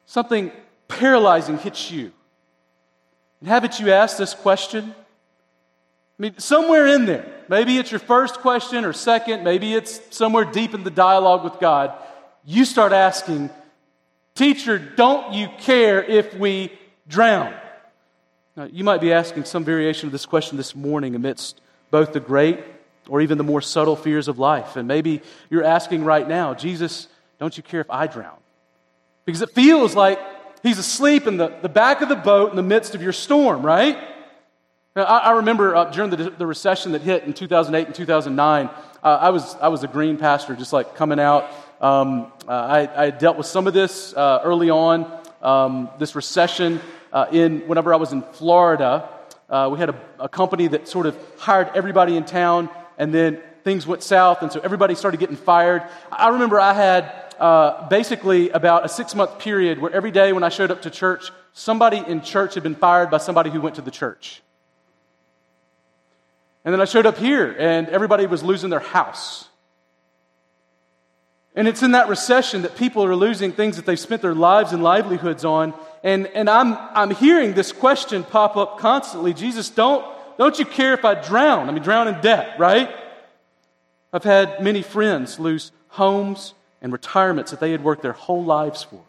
Something 0.06 0.50
paralyzing 0.88 1.56
hits 1.56 1.90
you. 1.90 2.12
And 3.40 3.48
haven't 3.48 3.78
you 3.78 3.92
asked 3.92 4.18
this 4.18 4.34
question? 4.34 4.92
I 6.18 6.22
mean, 6.22 6.38
somewhere 6.38 6.86
in 6.86 7.06
there, 7.06 7.26
maybe 7.48 7.78
it's 7.78 7.92
your 7.92 8.00
first 8.00 8.40
question 8.40 8.84
or 8.84 8.92
second, 8.92 9.44
maybe 9.44 9.72
it's 9.72 10.00
somewhere 10.14 10.44
deep 10.44 10.74
in 10.74 10.82
the 10.82 10.90
dialogue 10.90 11.44
with 11.44 11.58
God, 11.60 11.92
you 12.44 12.64
start 12.64 12.92
asking, 12.92 13.48
Teacher, 14.34 14.78
don't 14.78 15.32
you 15.32 15.48
care 15.60 16.02
if 16.02 16.34
we 16.34 16.72
drown? 17.08 17.54
Now, 18.56 18.64
you 18.64 18.84
might 18.84 19.00
be 19.00 19.12
asking 19.12 19.44
some 19.44 19.64
variation 19.64 20.06
of 20.08 20.12
this 20.12 20.26
question 20.26 20.56
this 20.56 20.74
morning 20.74 21.14
amidst 21.14 21.60
both 21.90 22.12
the 22.12 22.20
great 22.20 22.58
or 23.10 23.20
even 23.20 23.36
the 23.36 23.44
more 23.44 23.60
subtle 23.60 23.96
fears 23.96 24.28
of 24.28 24.38
life. 24.38 24.76
And 24.76 24.88
maybe 24.88 25.20
you're 25.50 25.64
asking 25.64 26.04
right 26.04 26.26
now, 26.26 26.54
Jesus, 26.54 27.08
don't 27.38 27.54
you 27.56 27.62
care 27.62 27.82
if 27.82 27.90
I 27.90 28.06
drown? 28.06 28.38
Because 29.26 29.42
it 29.42 29.50
feels 29.50 29.94
like 29.94 30.18
he's 30.62 30.78
asleep 30.78 31.26
in 31.26 31.36
the, 31.36 31.48
the 31.60 31.68
back 31.68 32.00
of 32.00 32.08
the 32.08 32.16
boat 32.16 32.50
in 32.50 32.56
the 32.56 32.62
midst 32.62 32.94
of 32.94 33.02
your 33.02 33.12
storm, 33.12 33.62
right? 33.62 33.98
Now, 34.96 35.04
I, 35.04 35.18
I, 35.18 35.30
remember 35.32 35.76
uh, 35.76 35.84
during 35.90 36.10
the, 36.10 36.30
the 36.30 36.46
recession 36.46 36.92
that 36.92 37.02
hit 37.02 37.24
in 37.24 37.34
2008 37.34 37.86
and 37.86 37.94
2009, 37.94 38.66
uh, 38.66 38.72
I, 39.02 39.30
was, 39.30 39.54
I 39.56 39.68
was 39.68 39.84
a 39.84 39.88
green 39.88 40.16
pastor, 40.16 40.56
just 40.56 40.72
like 40.72 40.94
coming 40.94 41.20
out 41.20 41.50
um, 41.80 42.30
uh, 42.46 42.52
I, 42.52 43.04
I, 43.06 43.10
dealt 43.10 43.38
with 43.38 43.46
some 43.46 43.66
of 43.66 43.72
this 43.72 44.12
uh, 44.12 44.42
early 44.44 44.68
on, 44.68 45.10
um, 45.40 45.88
this 45.98 46.14
recession 46.14 46.78
uh, 47.10 47.24
in 47.32 47.60
whenever 47.60 47.94
I 47.94 47.96
was 47.96 48.12
in 48.12 48.20
Florida. 48.20 49.08
Uh, 49.48 49.70
we 49.72 49.78
had 49.78 49.88
a, 49.88 50.00
a, 50.18 50.28
company 50.28 50.66
that 50.68 50.88
sort 50.88 51.06
of 51.06 51.16
hired 51.38 51.70
everybody 51.74 52.18
in 52.18 52.24
town, 52.24 52.68
and 53.00 53.14
then 53.14 53.40
things 53.64 53.86
went 53.86 54.02
south, 54.02 54.42
and 54.42 54.52
so 54.52 54.60
everybody 54.60 54.94
started 54.94 55.18
getting 55.18 55.34
fired. 55.34 55.82
I 56.12 56.28
remember 56.28 56.60
I 56.60 56.74
had 56.74 57.34
uh, 57.40 57.88
basically 57.88 58.50
about 58.50 58.84
a 58.84 58.90
six 58.90 59.14
month 59.14 59.38
period 59.38 59.80
where 59.80 59.90
every 59.90 60.10
day 60.10 60.34
when 60.34 60.44
I 60.44 60.50
showed 60.50 60.70
up 60.70 60.82
to 60.82 60.90
church, 60.90 61.32
somebody 61.54 61.96
in 61.96 62.20
church 62.20 62.54
had 62.54 62.62
been 62.62 62.74
fired 62.74 63.10
by 63.10 63.16
somebody 63.16 63.48
who 63.48 63.62
went 63.62 63.76
to 63.76 63.82
the 63.82 63.90
church. 63.90 64.42
And 66.62 66.74
then 66.74 66.80
I 66.82 66.84
showed 66.84 67.06
up 67.06 67.16
here, 67.16 67.56
and 67.58 67.88
everybody 67.88 68.26
was 68.26 68.42
losing 68.42 68.68
their 68.68 68.80
house. 68.80 69.48
And 71.56 71.66
it's 71.66 71.82
in 71.82 71.92
that 71.92 72.10
recession 72.10 72.62
that 72.62 72.76
people 72.76 73.02
are 73.02 73.16
losing 73.16 73.52
things 73.52 73.76
that 73.76 73.86
they've 73.86 73.98
spent 73.98 74.20
their 74.20 74.34
lives 74.34 74.74
and 74.74 74.82
livelihoods 74.82 75.46
on. 75.46 75.72
And, 76.04 76.26
and 76.26 76.50
I'm, 76.50 76.76
I'm 76.94 77.12
hearing 77.12 77.54
this 77.54 77.72
question 77.72 78.24
pop 78.24 78.58
up 78.58 78.78
constantly 78.78 79.32
Jesus, 79.32 79.70
don't, 79.70 80.04
don't 80.40 80.58
you 80.58 80.64
care 80.64 80.94
if 80.94 81.04
I 81.04 81.16
drown? 81.16 81.68
I 81.68 81.72
mean, 81.72 81.82
drown 81.82 82.08
in 82.08 82.18
debt, 82.22 82.58
right? 82.58 82.88
I've 84.10 84.24
had 84.24 84.62
many 84.62 84.80
friends 84.80 85.38
lose 85.38 85.70
homes 85.88 86.54
and 86.80 86.94
retirements 86.94 87.50
that 87.50 87.60
they 87.60 87.72
had 87.72 87.84
worked 87.84 88.00
their 88.00 88.14
whole 88.14 88.42
lives 88.42 88.82
for. 88.82 89.02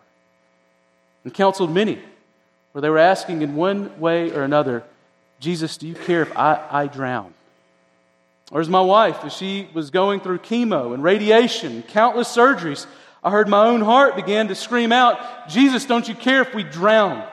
And 1.23 1.33
counseled 1.33 1.73
many 1.73 2.01
where 2.73 2.81
they 2.81 2.89
were 2.89 2.97
asking 2.97 3.43
in 3.43 3.55
one 3.55 3.97
way 3.97 4.31
or 4.31 4.43
another, 4.43 4.83
Jesus, 5.39 5.77
do 5.77 5.87
you 5.87 5.95
care 5.95 6.21
if 6.21 6.37
I, 6.37 6.67
I 6.69 6.87
drown? 6.87 7.33
Or 8.51 8.59
as 8.59 8.67
my 8.67 8.81
wife, 8.81 9.23
as 9.23 9.31
she 9.31 9.69
was 9.73 9.89
going 9.89 10.19
through 10.19 10.39
chemo 10.39 10.93
and 10.93 11.01
radiation, 11.01 11.81
countless 11.83 12.27
surgeries, 12.27 12.87
I 13.23 13.31
heard 13.31 13.47
my 13.47 13.67
own 13.67 13.79
heart 13.79 14.17
begin 14.17 14.49
to 14.49 14.55
scream 14.55 14.91
out, 14.91 15.47
Jesus, 15.47 15.85
don't 15.85 16.09
you 16.09 16.13
care 16.13 16.41
if 16.41 16.53
we 16.53 16.63
drown? 16.63 17.25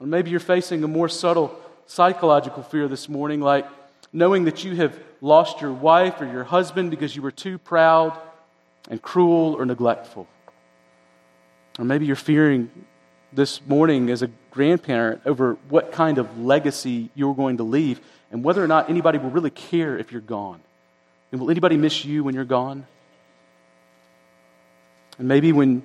Or 0.00 0.08
maybe 0.08 0.32
you're 0.32 0.40
facing 0.40 0.82
a 0.82 0.88
more 0.88 1.08
subtle 1.08 1.56
psychological 1.86 2.62
fear 2.62 2.88
this 2.88 3.08
morning, 3.08 3.40
like 3.40 3.66
knowing 4.12 4.44
that 4.44 4.64
you 4.64 4.76
have 4.76 4.98
lost 5.20 5.60
your 5.60 5.72
wife 5.72 6.20
or 6.20 6.26
your 6.26 6.44
husband 6.44 6.90
because 6.90 7.14
you 7.14 7.22
were 7.22 7.30
too 7.30 7.58
proud 7.58 8.18
and 8.88 9.00
cruel 9.00 9.54
or 9.54 9.64
neglectful. 9.64 10.26
Or 11.78 11.84
maybe 11.84 12.06
you're 12.06 12.16
fearing 12.16 12.70
this 13.32 13.60
morning 13.66 14.10
as 14.10 14.22
a 14.22 14.30
grandparent 14.50 15.22
over 15.26 15.54
what 15.68 15.92
kind 15.92 16.18
of 16.18 16.38
legacy 16.38 17.10
you're 17.14 17.34
going 17.34 17.56
to 17.56 17.64
leave 17.64 18.00
and 18.30 18.44
whether 18.44 18.62
or 18.62 18.68
not 18.68 18.88
anybody 18.88 19.18
will 19.18 19.30
really 19.30 19.50
care 19.50 19.98
if 19.98 20.12
you're 20.12 20.20
gone. 20.20 20.60
And 21.32 21.40
will 21.40 21.50
anybody 21.50 21.76
miss 21.76 22.04
you 22.04 22.22
when 22.22 22.34
you're 22.34 22.44
gone? 22.44 22.86
And 25.18 25.26
maybe 25.26 25.52
when 25.52 25.82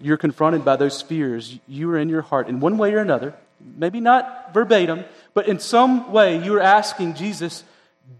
you're 0.00 0.16
confronted 0.16 0.64
by 0.64 0.76
those 0.76 1.02
fears, 1.02 1.58
you 1.66 1.90
are 1.90 1.98
in 1.98 2.08
your 2.08 2.22
heart, 2.22 2.48
in 2.48 2.60
one 2.60 2.78
way 2.78 2.92
or 2.94 2.98
another, 2.98 3.34
maybe 3.60 4.00
not 4.00 4.52
verbatim, 4.52 5.04
but 5.36 5.48
in 5.48 5.58
some 5.58 6.12
way, 6.12 6.42
you 6.42 6.54
are 6.54 6.62
asking 6.62 7.12
Jesus, 7.12 7.62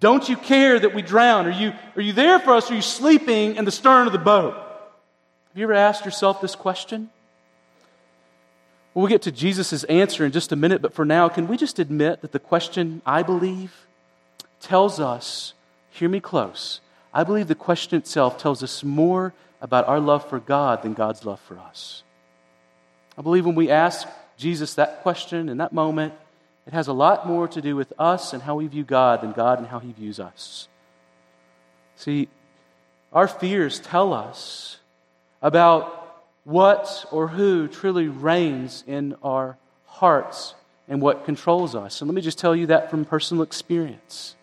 Don't 0.00 0.29
you 0.29 0.37
care 0.37 0.79
that 0.79 0.94
we 0.94 1.00
drown? 1.00 1.46
Are 1.46 1.50
you, 1.50 1.72
are 1.96 2.02
you 2.02 2.12
there 2.12 2.38
for 2.38 2.52
us? 2.52 2.70
Are 2.70 2.74
you 2.74 2.83
sleeping 2.83 3.57
in 3.57 3.64
the 3.64 3.70
stern 3.70 4.07
of 4.07 4.12
the 4.12 4.18
boat? 4.18 4.52
Have 4.52 5.57
you 5.57 5.64
ever 5.64 5.72
asked 5.72 6.05
yourself 6.05 6.42
this 6.42 6.55
question? 6.55 7.09
We'll 8.92 9.07
get 9.07 9.22
to 9.22 9.33
Jesus' 9.33 9.83
answer 9.85 10.26
in 10.26 10.33
just 10.33 10.52
a 10.52 10.57
minute, 10.57 10.83
but 10.83 10.92
for 10.92 11.07
now, 11.07 11.31
can 11.31 11.48
we 11.48 11.57
just 11.57 11.79
admit 11.79 12.20
that 12.20 12.33
the 12.33 12.38
question, 12.38 13.00
I 13.07 13.22
believe, 13.22 13.72
tells 14.61 15.00
us, 15.00 15.55
hear 15.88 16.11
me 16.11 16.20
close, 16.20 16.83
I 17.14 17.24
believe 17.24 17.48
the 17.48 17.55
question 17.55 17.96
itself 17.96 18.37
tells 18.37 18.62
us 18.62 18.85
more 18.85 19.33
about 19.62 19.88
our 19.88 20.00
love 20.00 20.29
for 20.29 20.38
God 20.38 20.83
than 20.83 20.92
God's 20.92 21.24
love 21.24 21.40
for 21.40 21.59
us. 21.59 22.02
I 23.16 23.22
believe 23.22 23.46
when 23.46 23.55
we 23.55 23.70
ask 23.70 24.07
Jesus 24.37 24.74
that 24.74 25.00
question 25.00 25.48
in 25.48 25.57
that 25.57 25.72
moment, 25.72 26.12
it 26.66 26.72
has 26.72 26.88
a 26.88 26.92
lot 26.92 27.26
more 27.26 27.46
to 27.48 27.62
do 27.62 27.76
with 27.76 27.92
us 27.98 28.33
and 28.33 28.42
how 28.42 28.57
we 28.57 28.66
view 28.66 28.83
God 28.83 29.20
than 29.20 29.33
God 29.33 29.59
and 29.59 29.68
how 29.68 29.79
He 29.79 29.92
views 29.92 30.18
us. 30.18 30.68
See, 31.94 32.29
our 33.12 33.29
fears 33.29 33.79
tell 33.79 34.12
us 34.12 34.79
about 35.40 36.24
what 36.44 37.07
or 37.11 37.29
who 37.29 37.68
truly 37.68 38.09
reigns 38.09 38.83
in 38.87 39.14
our 39.22 39.57
hearts 39.87 40.55
and 40.88 41.00
what 41.00 41.24
controls 41.24 41.74
us. 41.74 42.00
And 42.00 42.09
let 42.09 42.14
me 42.14 42.20
just 42.20 42.38
tell 42.38 42.55
you 42.55 42.66
that 42.66 42.90
from 42.90 43.05
personal 43.05 43.42
experience. 43.42 44.35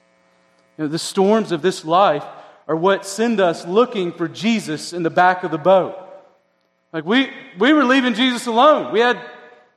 You 0.77 0.85
know, 0.85 0.89
the 0.89 0.99
storms 0.99 1.51
of 1.51 1.61
this 1.61 1.85
life 1.85 2.25
are 2.67 2.75
what 2.75 3.05
send 3.05 3.39
us 3.39 3.67
looking 3.67 4.13
for 4.13 4.27
Jesus 4.27 4.93
in 4.93 5.03
the 5.03 5.09
back 5.09 5.43
of 5.43 5.51
the 5.51 5.57
boat. 5.57 5.97
Like 6.93 7.05
we, 7.05 7.29
we 7.59 7.73
were 7.73 7.83
leaving 7.83 8.13
Jesus 8.13 8.47
alone. 8.47 8.93
We 8.93 8.99
had 8.99 9.19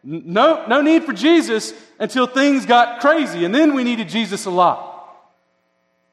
no, 0.06 0.64
no 0.68 0.82
need 0.82 1.02
for 1.02 1.12
Jesus 1.12 1.74
until 1.98 2.28
things 2.28 2.64
got 2.64 3.00
crazy, 3.00 3.44
and 3.44 3.52
then 3.52 3.74
we 3.74 3.82
needed 3.82 4.08
Jesus 4.08 4.46
a 4.46 4.50
lot. 4.50 4.92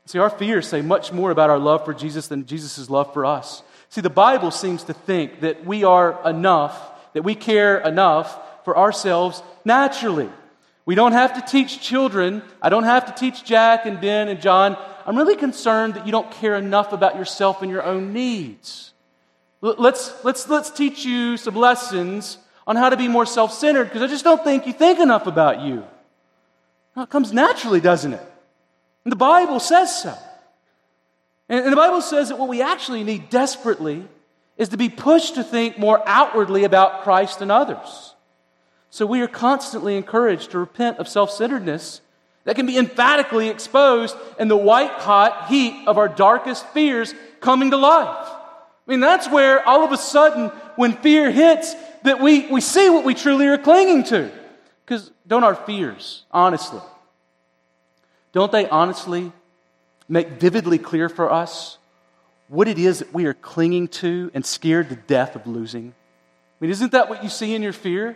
See, 0.07 0.17
our 0.17 0.31
fears 0.31 0.67
say 0.67 0.81
much 0.81 1.13
more 1.13 1.29
about 1.29 1.51
our 1.51 1.59
love 1.59 1.85
for 1.85 1.93
Jesus 1.93 2.27
than 2.27 2.47
Jesus' 2.47 2.89
love 2.89 3.13
for 3.13 3.23
us. 3.23 3.61
See, 3.89 4.01
the 4.01 4.09
Bible 4.09 4.49
seems 4.49 4.83
to 4.85 4.93
think 4.93 5.41
that 5.41 5.63
we 5.63 5.83
are 5.83 6.19
enough, 6.27 6.91
that 7.13 7.21
we 7.21 7.35
care 7.35 7.77
enough 7.77 8.35
for 8.65 8.75
ourselves 8.75 9.43
naturally. 9.63 10.29
We 10.85 10.95
don't 10.95 11.11
have 11.11 11.35
to 11.35 11.41
teach 11.41 11.79
children. 11.79 12.41
I 12.61 12.69
don't 12.69 12.83
have 12.85 13.05
to 13.05 13.13
teach 13.13 13.45
Jack 13.45 13.85
and 13.85 14.01
Ben 14.01 14.27
and 14.27 14.41
John. 14.41 14.75
I'm 15.05 15.15
really 15.15 15.35
concerned 15.35 15.93
that 15.93 16.07
you 16.07 16.11
don't 16.11 16.31
care 16.31 16.55
enough 16.55 16.93
about 16.93 17.15
yourself 17.15 17.61
and 17.61 17.69
your 17.69 17.83
own 17.83 18.11
needs. 18.11 18.91
Let's, 19.61 20.11
let's, 20.25 20.49
let's 20.49 20.71
teach 20.71 21.05
you 21.05 21.37
some 21.37 21.55
lessons 21.55 22.39
on 22.65 22.75
how 22.75 22.89
to 22.89 22.97
be 22.97 23.07
more 23.07 23.25
self 23.25 23.53
centered 23.53 23.85
because 23.85 24.01
I 24.01 24.07
just 24.07 24.23
don't 24.23 24.43
think 24.43 24.67
you 24.67 24.73
think 24.73 24.99
enough 24.99 25.27
about 25.27 25.61
you. 25.61 25.83
Well, 26.95 27.03
it 27.03 27.09
comes 27.09 27.33
naturally, 27.33 27.81
doesn't 27.81 28.13
it? 28.13 28.21
And 29.03 29.11
the 29.11 29.17
Bible 29.17 29.59
says 29.59 30.03
so. 30.03 30.15
And, 31.49 31.71
the 31.71 31.77
Bible 31.77 32.01
says 32.01 32.29
that 32.29 32.39
what 32.39 32.49
we 32.49 32.61
actually 32.61 33.03
need 33.03 33.29
desperately 33.29 34.07
is 34.57 34.69
to 34.69 34.77
be 34.77 34.89
pushed 34.89 35.35
to 35.35 35.43
think 35.43 35.77
more 35.77 36.01
outwardly 36.05 36.63
about 36.63 37.03
Christ 37.03 37.41
and 37.41 37.51
others. 37.51 38.13
So 38.89 39.05
we 39.05 39.21
are 39.21 39.27
constantly 39.27 39.97
encouraged 39.97 40.51
to 40.51 40.59
repent 40.59 40.99
of 40.99 41.07
self 41.07 41.31
centeredness 41.31 42.01
that 42.45 42.55
can 42.55 42.65
be 42.65 42.77
emphatically 42.77 43.49
exposed 43.49 44.15
in 44.37 44.47
the 44.47 44.57
white 44.57 44.91
hot 44.91 45.47
heat 45.47 45.87
of 45.87 45.97
our 45.97 46.07
darkest 46.07 46.65
fears 46.67 47.13
coming 47.39 47.71
to 47.71 47.77
life. 47.77 48.27
I 48.93 48.95
mean, 48.95 48.99
that's 48.99 49.27
where 49.27 49.67
all 49.67 49.83
of 49.83 49.91
a 49.91 49.97
sudden, 49.97 50.49
when 50.75 50.93
fear 50.93 51.31
hits, 51.31 51.73
that 52.03 52.21
we, 52.21 52.45
we 52.45 52.61
see 52.61 52.91
what 52.91 53.03
we 53.03 53.15
truly 53.15 53.47
are 53.47 53.57
clinging 53.57 54.03
to. 54.03 54.29
Because 54.85 55.09
don't 55.25 55.43
our 55.43 55.55
fears, 55.55 56.25
honestly, 56.29 56.79
don't 58.33 58.51
they 58.51 58.69
honestly 58.69 59.31
make 60.07 60.27
vividly 60.33 60.77
clear 60.77 61.09
for 61.09 61.31
us 61.31 61.79
what 62.49 62.67
it 62.67 62.77
is 62.77 62.99
that 62.99 63.11
we 63.15 63.25
are 63.25 63.33
clinging 63.33 63.87
to 63.87 64.29
and 64.35 64.45
scared 64.45 64.89
to 64.89 64.95
death 64.95 65.35
of 65.35 65.47
losing? 65.47 65.95
I 65.95 66.55
mean, 66.59 66.69
isn't 66.69 66.91
that 66.91 67.09
what 67.09 67.23
you 67.23 67.29
see 67.29 67.55
in 67.55 67.63
your 67.63 67.73
fear? 67.73 68.15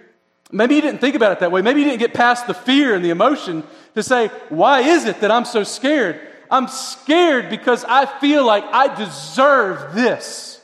Maybe 0.52 0.76
you 0.76 0.82
didn't 0.82 1.02
think 1.02 1.16
about 1.16 1.32
it 1.32 1.40
that 1.40 1.52
way. 1.52 1.64
Maybe 1.64 1.80
you 1.80 1.88
didn't 1.88 2.02
get 2.02 2.14
past 2.14 2.46
the 2.46 2.54
fear 2.54 2.94
and 2.94 3.04
the 3.04 3.10
emotion 3.10 3.64
to 3.96 4.04
say, 4.04 4.28
why 4.50 4.82
is 4.82 5.06
it 5.06 5.22
that 5.22 5.32
I'm 5.32 5.46
so 5.46 5.64
scared? 5.64 6.22
I'm 6.52 6.68
scared 6.68 7.50
because 7.50 7.84
I 7.84 8.06
feel 8.06 8.46
like 8.46 8.64
I 8.66 8.94
deserve 8.94 9.96
this. 9.96 10.57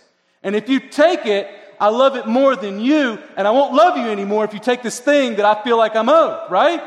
And 0.44 0.56
if 0.56 0.70
you 0.70 0.80
take 0.80 1.26
it, 1.26 1.48
I 1.80 1.90
love 1.90 2.16
it 2.16 2.28
more 2.28 2.56
than 2.56 2.80
you, 2.80 3.20
and 3.36 3.48
I 3.48 3.52
won't 3.52 3.74
love 3.74 3.98
you 3.98 4.06
anymore 4.06 4.46
if 4.46 4.54
you 4.54 4.60
take 4.60 4.84
this 4.84 5.00
thing 5.00 5.36
that 5.36 5.46
I 5.46 5.64
feel 5.64 5.78
like 5.78 5.96
I'm 5.96 6.10
owed, 6.10 6.52
right? 6.52 6.82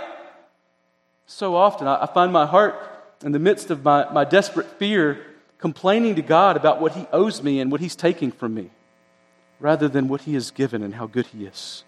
So 1.26 1.56
often 1.56 1.88
I 1.88 2.06
find 2.06 2.32
my 2.32 2.46
heart 2.46 2.74
in 3.24 3.32
the 3.32 3.38
midst 3.38 3.70
of 3.70 3.84
my, 3.84 4.10
my 4.12 4.24
desperate 4.24 4.66
fear, 4.78 5.24
complaining 5.58 6.16
to 6.16 6.22
God 6.22 6.56
about 6.56 6.80
what 6.80 6.92
He 6.92 7.06
owes 7.12 7.42
me 7.42 7.60
and 7.60 7.72
what 7.72 7.80
He's 7.80 7.96
taking 7.96 8.30
from 8.30 8.54
me, 8.54 8.70
rather 9.58 9.88
than 9.88 10.08
what 10.08 10.22
He 10.22 10.34
has 10.34 10.50
given 10.50 10.82
and 10.82 10.94
how 10.94 11.06
good 11.06 11.26
He 11.26 11.46
is. 11.46 11.84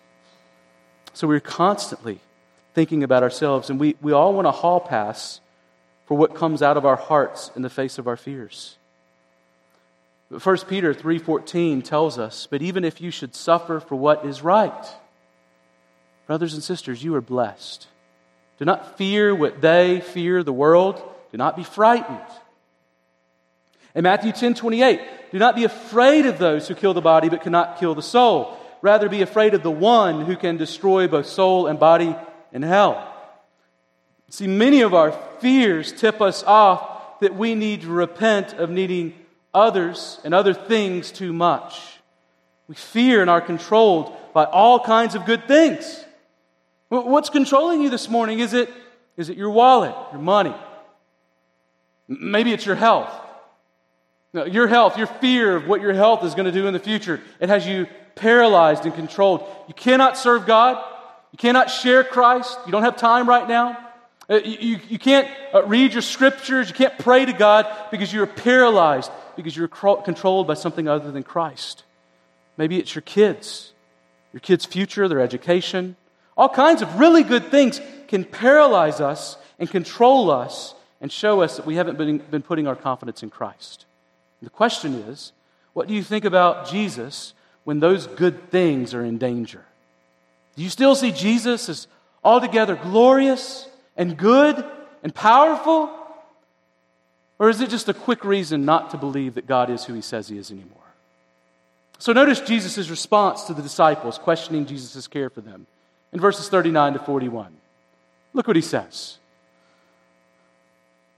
So 1.12 1.28
we're 1.28 1.40
constantly 1.40 2.20
thinking 2.74 3.02
about 3.02 3.22
ourselves, 3.22 3.70
and 3.70 3.78
we, 3.78 3.96
we 4.00 4.12
all 4.12 4.34
want 4.34 4.46
a 4.46 4.52
hall 4.52 4.80
pass 4.80 5.40
for 6.06 6.16
what 6.16 6.34
comes 6.34 6.62
out 6.62 6.76
of 6.76 6.86
our 6.86 6.96
hearts 6.96 7.50
in 7.54 7.62
the 7.62 7.70
face 7.70 7.98
of 7.98 8.06
our 8.06 8.16
fears. 8.16 8.76
But 10.30 10.42
1 10.42 10.68
Peter 10.68 10.92
3:14 10.92 11.82
tells 11.82 12.18
us, 12.18 12.46
"But 12.50 12.60
even 12.62 12.84
if 12.84 13.00
you 13.00 13.10
should 13.10 13.34
suffer 13.34 13.80
for 13.80 13.96
what 13.96 14.24
is 14.24 14.42
right, 14.42 14.86
brothers 16.26 16.54
and 16.54 16.62
sisters, 16.62 17.02
you 17.02 17.14
are 17.14 17.22
blessed. 17.22 17.86
Do 18.58 18.64
not 18.64 18.98
fear 18.98 19.34
what 19.34 19.60
they 19.60 20.00
fear 20.00 20.42
the 20.42 20.52
world." 20.52 21.02
Do 21.30 21.38
not 21.38 21.56
be 21.56 21.62
frightened. 21.62 22.20
In 23.94 24.02
Matthew 24.02 24.32
10:28, 24.32 25.00
do 25.30 25.38
not 25.38 25.56
be 25.56 25.64
afraid 25.64 26.26
of 26.26 26.38
those 26.38 26.68
who 26.68 26.74
kill 26.74 26.94
the 26.94 27.00
body 27.00 27.28
but 27.28 27.42
cannot 27.42 27.78
kill 27.78 27.94
the 27.94 28.02
soul. 28.02 28.56
Rather, 28.80 29.08
be 29.08 29.22
afraid 29.22 29.54
of 29.54 29.62
the 29.62 29.70
one 29.70 30.24
who 30.24 30.36
can 30.36 30.56
destroy 30.56 31.08
both 31.08 31.26
soul 31.26 31.66
and 31.66 31.78
body 31.78 32.14
in 32.52 32.62
hell. 32.62 33.02
See, 34.30 34.46
many 34.46 34.82
of 34.82 34.94
our 34.94 35.12
fears 35.40 35.90
tip 35.90 36.20
us 36.20 36.44
off 36.44 37.20
that 37.20 37.34
we 37.34 37.54
need 37.54 37.82
to 37.82 37.88
repent 37.88 38.52
of 38.54 38.70
needing 38.70 39.14
others 39.52 40.20
and 40.24 40.34
other 40.34 40.54
things 40.54 41.10
too 41.10 41.32
much. 41.32 41.80
We 42.68 42.74
fear 42.74 43.20
and 43.20 43.30
are 43.30 43.40
controlled 43.40 44.14
by 44.32 44.44
all 44.44 44.80
kinds 44.80 45.14
of 45.14 45.24
good 45.24 45.48
things. 45.48 46.04
What's 46.88 47.30
controlling 47.30 47.82
you 47.82 47.90
this 47.90 48.08
morning? 48.08 48.38
Is 48.40 48.54
it, 48.54 48.70
is 49.16 49.28
it 49.28 49.36
your 49.36 49.50
wallet, 49.50 49.94
your 50.12 50.20
money, 50.22 50.54
Maybe 52.08 52.52
it's 52.52 52.64
your 52.64 52.74
health. 52.74 53.12
Now, 54.32 54.44
your 54.44 54.66
health, 54.66 54.96
your 54.96 55.06
fear 55.06 55.56
of 55.56 55.66
what 55.66 55.80
your 55.80 55.92
health 55.92 56.24
is 56.24 56.34
going 56.34 56.46
to 56.46 56.52
do 56.52 56.66
in 56.66 56.72
the 56.72 56.80
future, 56.80 57.20
it 57.38 57.48
has 57.48 57.66
you 57.66 57.86
paralyzed 58.14 58.84
and 58.84 58.94
controlled. 58.94 59.46
You 59.68 59.74
cannot 59.74 60.16
serve 60.16 60.46
God. 60.46 60.82
You 61.32 61.36
cannot 61.36 61.70
share 61.70 62.02
Christ. 62.02 62.58
You 62.66 62.72
don't 62.72 62.82
have 62.82 62.96
time 62.96 63.28
right 63.28 63.46
now. 63.46 63.78
Uh, 64.28 64.36
you, 64.36 64.58
you, 64.60 64.80
you 64.88 64.98
can't 64.98 65.28
uh, 65.54 65.64
read 65.64 65.92
your 65.92 66.02
scriptures. 66.02 66.68
You 66.68 66.74
can't 66.74 66.98
pray 66.98 67.24
to 67.24 67.32
God 67.32 67.66
because 67.90 68.12
you're 68.12 68.26
paralyzed, 68.26 69.10
because 69.38 69.56
you're 69.56 69.68
controlled 69.68 70.46
by 70.46 70.54
something 70.54 70.88
other 70.88 71.10
than 71.12 71.22
Christ. 71.22 71.84
Maybe 72.56 72.78
it's 72.78 72.94
your 72.94 73.02
kids, 73.02 73.72
your 74.32 74.40
kids' 74.40 74.66
future, 74.66 75.06
their 75.06 75.20
education. 75.20 75.96
All 76.36 76.48
kinds 76.48 76.82
of 76.82 76.98
really 76.98 77.22
good 77.22 77.50
things 77.50 77.80
can 78.08 78.24
paralyze 78.24 79.00
us 79.00 79.38
and 79.58 79.70
control 79.70 80.30
us 80.30 80.74
and 81.00 81.10
show 81.12 81.40
us 81.40 81.56
that 81.56 81.66
we 81.66 81.76
haven't 81.76 81.96
been, 81.96 82.18
been 82.18 82.42
putting 82.42 82.66
our 82.66 82.74
confidence 82.74 83.22
in 83.22 83.30
Christ. 83.30 83.86
The 84.42 84.50
question 84.50 84.94
is 84.94 85.32
what 85.72 85.86
do 85.86 85.94
you 85.94 86.02
think 86.02 86.24
about 86.24 86.68
Jesus 86.68 87.32
when 87.62 87.78
those 87.78 88.08
good 88.08 88.50
things 88.50 88.92
are 88.92 89.04
in 89.04 89.18
danger? 89.18 89.64
Do 90.56 90.64
you 90.64 90.70
still 90.70 90.96
see 90.96 91.12
Jesus 91.12 91.68
as 91.68 91.86
altogether 92.24 92.74
glorious 92.74 93.68
and 93.96 94.16
good 94.16 94.64
and 95.04 95.14
powerful? 95.14 95.90
Or 97.38 97.48
is 97.48 97.60
it 97.60 97.70
just 97.70 97.88
a 97.88 97.94
quick 97.94 98.24
reason 98.24 98.64
not 98.64 98.90
to 98.90 98.96
believe 98.96 99.34
that 99.34 99.46
God 99.46 99.70
is 99.70 99.84
who 99.84 99.94
he 99.94 100.00
says 100.00 100.28
he 100.28 100.38
is 100.38 100.50
anymore? 100.50 100.76
So 101.98 102.12
notice 102.12 102.40
Jesus' 102.40 102.90
response 102.90 103.44
to 103.44 103.54
the 103.54 103.62
disciples, 103.62 104.18
questioning 104.18 104.66
Jesus' 104.66 105.06
care 105.06 105.30
for 105.30 105.40
them 105.40 105.66
in 106.12 106.20
verses 106.20 106.48
39 106.48 106.94
to 106.94 106.98
41. 107.00 107.54
Look 108.32 108.46
what 108.46 108.56
he 108.56 108.62
says. 108.62 109.18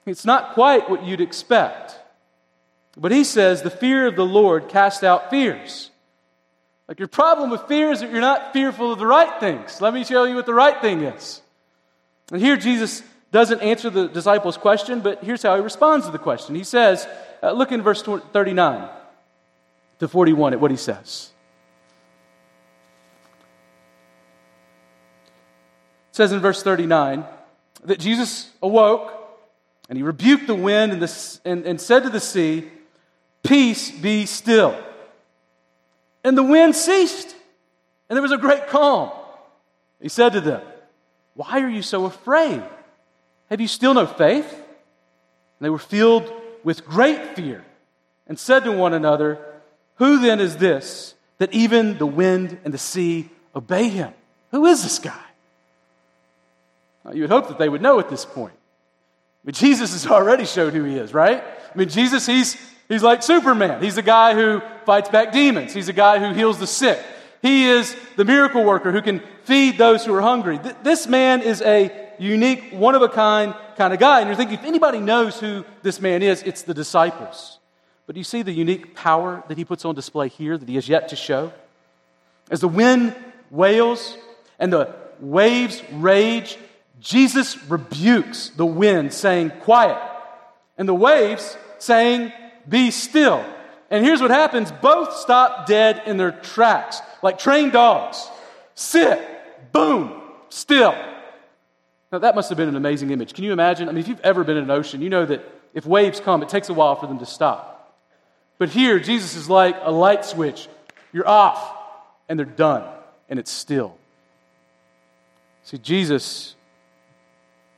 It's 0.07 0.25
not 0.25 0.55
quite 0.55 0.89
what 0.89 1.05
you'd 1.05 1.21
expect. 1.21 1.99
But 2.97 3.13
he 3.13 3.25
says 3.25 3.63
the 3.63 3.71
fear 3.71 4.07
of 4.07 4.17
the 4.17 4.27
Lord 4.27 4.69
casts 4.69 5.03
out 5.03 5.31
fears. 5.31 5.91
Like 6.89 6.99
your 6.99 7.09
problem 7.09 7.51
with 7.51 7.63
fear 7.63 7.93
is 7.93 8.01
that 8.01 8.11
you're 8.11 8.21
not 8.21 8.53
fearful 8.53 8.93
of 8.93 8.99
the 8.99 9.07
right 9.07 9.39
things. 9.39 9.81
Let 9.81 9.95
me 9.95 10.05
show 10.05 10.25
you 10.25 10.35
what 10.35 10.47
the 10.47 10.55
right 10.55 10.81
thing 10.81 11.03
is. 11.03 11.41
And 12.33 12.41
here 12.41 12.57
Jesus 12.57 13.03
doesn't 13.33 13.61
answer 13.61 13.91
the 13.91 14.09
disciples' 14.09 14.57
question, 14.57 15.01
but 15.01 15.23
here's 15.23 15.43
how 15.43 15.55
he 15.55 15.63
responds 15.63 16.07
to 16.07 16.13
the 16.13 16.19
question. 16.19 16.55
He 16.55 16.65
says, 16.65 17.07
uh, 17.43 17.53
look 17.53 17.71
in 17.73 17.83
verse 17.83 18.03
39 18.03 18.89
to 20.01 20.09
41 20.09 20.53
at 20.55 20.61
what 20.61 20.71
he 20.71 20.77
says. 20.77 21.31
It 26.11 26.17
says 26.17 26.33
in 26.33 26.41
verse 26.41 26.63
39 26.63 27.25
that 27.85 28.01
Jesus 28.01 28.51
awoke 28.63 29.13
and 29.89 29.97
he 29.97 30.03
rebuked 30.03 30.47
the 30.47 30.55
wind 30.55 30.93
and, 30.93 31.01
the, 31.01 31.39
and, 31.45 31.65
and 31.67 31.81
said 31.81 32.03
to 32.03 32.11
the 32.11 32.21
sea, 32.21 32.69
Peace 33.43 33.91
be 33.91 34.27
still. 34.27 34.77
And 36.23 36.37
the 36.37 36.43
wind 36.43 36.77
ceased, 36.77 37.35
and 38.09 38.17
there 38.17 38.23
was 38.23 38.33
a 38.33 38.39
great 38.39 38.67
calm. 38.69 39.11
He 40.01 40.09
said 40.09 40.35
to 40.35 40.41
them, 40.41 40.63
Why 41.35 41.61
are 41.61 41.69
you 41.69 41.83
so 41.83 42.05
afraid? 42.05 42.63
Have 43.51 43.61
you 43.61 43.69
still 43.69 43.95
no 43.95 44.07
faith? 44.07 44.51
And 44.53 44.63
they 45.61 45.71
were 45.71 45.79
filled 45.79 46.33
with 46.65 46.85
great 46.87 47.37
fear 47.37 47.65
and 48.27 48.39
said 48.39 48.65
to 48.65 48.73
one 48.73 48.95
another, 48.95 49.39
Who 49.97 50.21
then 50.21 50.41
is 50.41 50.57
this 50.57 51.15
that 51.39 51.53
even 51.53 51.99
the 51.99 52.07
wind 52.07 52.59
and 52.65 52.73
the 52.73 52.79
sea 52.79 53.29
obey 53.55 53.89
him? 53.89 54.13
Who 54.53 54.67
is 54.67 54.83
this 54.83 54.99
guy? 54.99 55.25
Now, 57.05 57.13
you 57.13 57.23
would 57.23 57.31
hope 57.31 57.49
that 57.49 57.59
they 57.59 57.69
would 57.69 57.83
know 57.83 57.99
at 57.99 58.09
this 58.09 58.25
point. 58.25 58.55
But 59.45 59.55
Jesus 59.55 59.93
has 59.93 60.07
already 60.07 60.45
showed 60.45 60.75
who 60.75 60.85
he 60.85 60.97
is, 60.97 61.15
right? 61.15 61.43
I 61.43 61.79
mean, 61.79 61.89
Jesus, 61.89 62.27
he's 62.27 62.57
He's 62.91 63.05
like 63.05 63.23
Superman. 63.23 63.81
He's 63.81 63.95
the 63.95 64.03
guy 64.03 64.35
who 64.35 64.61
fights 64.85 65.09
back 65.09 65.31
demons. 65.33 65.73
He's 65.73 65.87
the 65.87 65.93
guy 65.93 66.19
who 66.19 66.35
heals 66.35 66.59
the 66.59 66.67
sick. 66.67 67.01
He 67.41 67.69
is 67.69 67.95
the 68.17 68.25
miracle 68.25 68.65
worker 68.65 68.91
who 68.91 69.01
can 69.01 69.23
feed 69.45 69.79
those 69.79 70.05
who 70.05 70.13
are 70.13 70.21
hungry. 70.21 70.59
Th- 70.59 70.75
this 70.83 71.07
man 71.07 71.41
is 71.41 71.63
a 71.63 72.10
unique, 72.21 72.71
one 72.73 72.95
of 72.95 73.03
a 73.03 73.09
kind 73.09 73.55
kind 73.77 73.93
of 73.93 73.99
guy. 73.99 74.21
And 74.21 74.29
you're 74.29 74.37
thinking, 74.37 74.59
if 74.59 74.65
anybody 74.65 75.01
knows 75.01 75.41
who 75.41 75.65
this 75.83 76.01
man 76.01 76.23
is, 76.23 76.43
it's 76.43 76.63
the 76.63 76.75
disciples. 76.75 77.59
But 78.07 78.15
do 78.15 78.21
you 78.21 78.25
see 78.25 78.43
the 78.43 78.53
unique 78.53 78.95
power 78.95 79.43
that 79.49 79.57
he 79.57 79.65
puts 79.65 79.85
on 79.85 79.95
display 79.95 80.29
here 80.29 80.59
that 80.59 80.69
he 80.69 80.75
has 80.75 80.89
yet 80.89 81.09
to 81.09 81.17
show? 81.17 81.53
As 82.51 82.61
the 82.61 82.69
wind 82.69 83.15
wails 83.51 84.17
and 84.59 84.73
the 84.73 84.95
waves 85.21 85.83
rage, 85.93 86.59
Jesus 87.01 87.63
rebukes 87.65 88.51
the 88.51 88.67
wind, 88.67 89.13
saying, 89.13 89.51
Quiet. 89.63 90.01
And 90.77 90.89
the 90.89 90.95
waves 90.95 91.57
saying, 91.79 92.33
be 92.69 92.91
still. 92.91 93.45
And 93.91 94.05
here's 94.05 94.23
what 94.23 94.31
happens 94.31 94.71
both 94.71 95.15
stop 95.17 95.67
dead 95.67 96.03
in 96.07 96.17
their 96.17 96.33
tracks, 96.33 97.01
like 97.23 97.39
trained 97.39 97.73
dogs. 97.73 98.29
Sit, 98.75 99.21
boom, 99.73 100.21
still. 100.49 100.95
Now, 102.13 102.19
that 102.19 102.35
must 102.35 102.49
have 102.49 102.59
been 102.59 102.69
an 102.69 102.77
amazing 102.77 103.11
image. 103.11 103.35
Can 103.35 103.45
you 103.45 103.53
imagine? 103.53 103.89
I 103.89 103.93
mean, 103.93 104.01
if 104.01 104.09
you've 104.09 104.21
ever 104.21 104.43
been 104.43 104.57
in 104.57 104.65
an 104.65 104.71
ocean, 104.71 105.01
you 105.01 105.09
know 105.09 105.25
that 105.27 105.45
if 105.75 105.87
waves 105.87 106.19
come, 106.19 106.43
it 106.43 106.49
takes 106.49 106.69
a 106.69 106.75
while 106.75 106.97
for 106.97 107.07
them 107.07 107.19
to 107.21 107.27
stop. 107.27 107.97
But 108.59 108.71
here, 108.71 108.99
Jesus 108.99 109.37
is 109.37 109.49
like 109.49 109.77
a 109.81 109.93
light 109.93 110.25
switch. 110.25 110.69
You're 111.13 111.29
off, 111.29 111.73
and 112.29 112.39
they're 112.39 112.47
done, 112.47 112.85
and 113.29 113.39
it's 113.39 113.51
still. 113.51 113.97
See, 115.63 115.79
Jesus, 115.79 116.57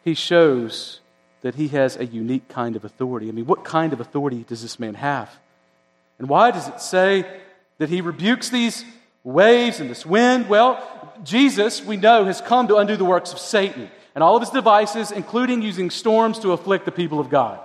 he 0.02 0.14
shows 0.14 1.00
that 1.42 1.56
he 1.56 1.68
has 1.68 1.96
a 1.96 2.06
unique 2.06 2.48
kind 2.48 2.74
of 2.74 2.84
authority. 2.84 3.28
I 3.28 3.32
mean, 3.32 3.46
what 3.46 3.64
kind 3.64 3.92
of 3.92 4.00
authority 4.00 4.44
does 4.48 4.62
this 4.62 4.80
man 4.80 4.94
have? 4.94 5.30
And 6.18 6.28
why 6.28 6.52
does 6.52 6.68
it 6.68 6.80
say 6.80 7.26
that 7.78 7.90
he 7.90 8.00
rebukes 8.00 8.48
these 8.48 8.84
waves 9.24 9.78
and 9.78 9.90
this 9.90 10.06
wind? 10.06 10.48
Well, 10.48 10.82
Jesus, 11.22 11.84
we 11.84 11.96
know, 11.96 12.24
has 12.24 12.40
come 12.40 12.68
to 12.68 12.76
undo 12.76 12.96
the 12.96 13.04
works 13.04 13.32
of 13.32 13.38
Satan 13.38 13.90
and 14.14 14.22
all 14.22 14.36
of 14.36 14.42
his 14.42 14.50
devices, 14.50 15.10
including 15.10 15.62
using 15.62 15.90
storms 15.90 16.38
to 16.40 16.52
afflict 16.52 16.84
the 16.84 16.92
people 16.92 17.20
of 17.20 17.30
God. 17.30 17.60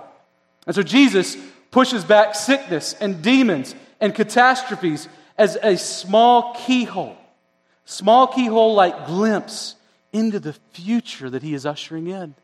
And 0.66 0.74
so 0.74 0.82
Jesus 0.82 1.36
pushes 1.70 2.04
back 2.04 2.34
sickness 2.34 2.94
and 2.94 3.22
demons 3.22 3.74
and 4.00 4.14
catastrophes 4.14 5.08
as 5.36 5.56
a 5.62 5.76
small 5.76 6.54
keyhole, 6.54 7.16
small 7.84 8.26
keyhole 8.26 8.74
like 8.74 9.06
glimpse 9.06 9.74
into 10.12 10.40
the 10.40 10.54
future 10.72 11.30
that 11.30 11.42
he 11.42 11.54
is 11.54 11.66
ushering 11.66 12.08
in. 12.08 12.34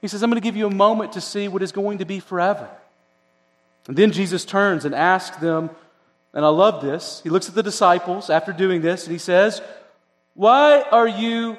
He 0.00 0.08
says, 0.08 0.22
I'm 0.22 0.30
going 0.30 0.40
to 0.40 0.46
give 0.46 0.56
you 0.56 0.66
a 0.66 0.74
moment 0.74 1.12
to 1.12 1.20
see 1.20 1.48
what 1.48 1.62
is 1.62 1.72
going 1.72 1.98
to 1.98 2.04
be 2.04 2.20
forever. 2.20 2.68
And 3.86 3.96
then 3.96 4.12
Jesus 4.12 4.44
turns 4.44 4.84
and 4.84 4.94
asks 4.94 5.36
them, 5.38 5.70
and 6.32 6.44
I 6.44 6.48
love 6.48 6.82
this. 6.82 7.20
He 7.22 7.30
looks 7.30 7.48
at 7.48 7.54
the 7.54 7.62
disciples 7.62 8.30
after 8.30 8.52
doing 8.52 8.82
this, 8.82 9.04
and 9.04 9.12
he 9.12 9.18
says, 9.18 9.60
Why 10.34 10.82
are 10.82 11.08
you 11.08 11.56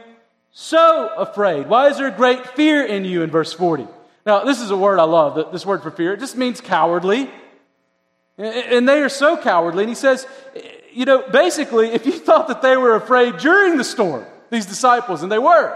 so 0.51 1.09
afraid? 1.17 1.67
Why 1.67 1.87
is 1.87 1.97
there 1.97 2.11
great 2.11 2.45
fear 2.49 2.85
in 2.85 3.05
you 3.05 3.23
in 3.23 3.29
verse 3.31 3.53
40? 3.53 3.87
Now, 4.25 4.43
this 4.43 4.61
is 4.61 4.69
a 4.69 4.77
word 4.77 4.99
I 4.99 5.03
love, 5.03 5.51
this 5.51 5.65
word 5.65 5.81
for 5.81 5.91
fear. 5.91 6.13
It 6.13 6.19
just 6.19 6.37
means 6.37 6.61
cowardly. 6.61 7.29
And 8.37 8.87
they 8.87 9.01
are 9.01 9.09
so 9.09 9.37
cowardly. 9.37 9.83
And 9.83 9.89
he 9.89 9.95
says, 9.95 10.27
you 10.93 11.05
know, 11.05 11.27
basically, 11.29 11.89
if 11.89 12.05
you 12.05 12.11
thought 12.11 12.47
that 12.49 12.61
they 12.61 12.77
were 12.77 12.95
afraid 12.95 13.37
during 13.37 13.77
the 13.77 13.83
storm, 13.83 14.25
these 14.49 14.65
disciples, 14.65 15.23
and 15.23 15.31
they 15.31 15.39
were, 15.39 15.75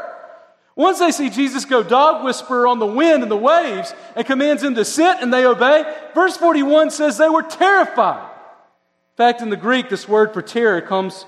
once 0.75 0.99
they 0.99 1.11
see 1.11 1.29
Jesus 1.29 1.63
go 1.63 1.81
dog 1.81 2.25
whisperer 2.25 2.67
on 2.67 2.79
the 2.79 2.85
wind 2.85 3.23
and 3.23 3.31
the 3.31 3.37
waves 3.37 3.93
and 4.15 4.27
commands 4.27 4.61
them 4.61 4.75
to 4.75 4.83
sit 4.83 5.17
and 5.21 5.33
they 5.33 5.45
obey, 5.45 5.83
verse 6.13 6.35
41 6.35 6.91
says 6.91 7.17
they 7.17 7.29
were 7.29 7.43
terrified. 7.43 8.23
In 8.23 9.17
fact, 9.17 9.41
in 9.41 9.49
the 9.49 9.55
Greek, 9.55 9.89
this 9.89 10.07
word 10.07 10.33
for 10.33 10.41
terror 10.41 10.81
comes 10.81 11.25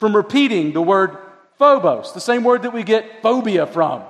from 0.00 0.16
repeating 0.16 0.72
the 0.72 0.82
word 0.82 1.16
phobos, 1.58 2.12
the 2.12 2.20
same 2.20 2.44
word 2.44 2.62
that 2.62 2.72
we 2.72 2.82
get 2.82 3.22
phobia 3.22 3.66
from. 3.66 4.02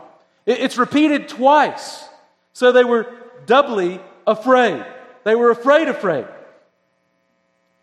It's 0.47 0.79
repeated 0.79 1.29
twice. 1.29 2.05
So 2.53 2.73
they 2.73 2.85
were 2.85 3.07
doubly 3.47 4.01
afraid. 4.27 4.85
They 5.25 5.35
were 5.35 5.51
afraid, 5.51 5.89
afraid. 5.89 6.27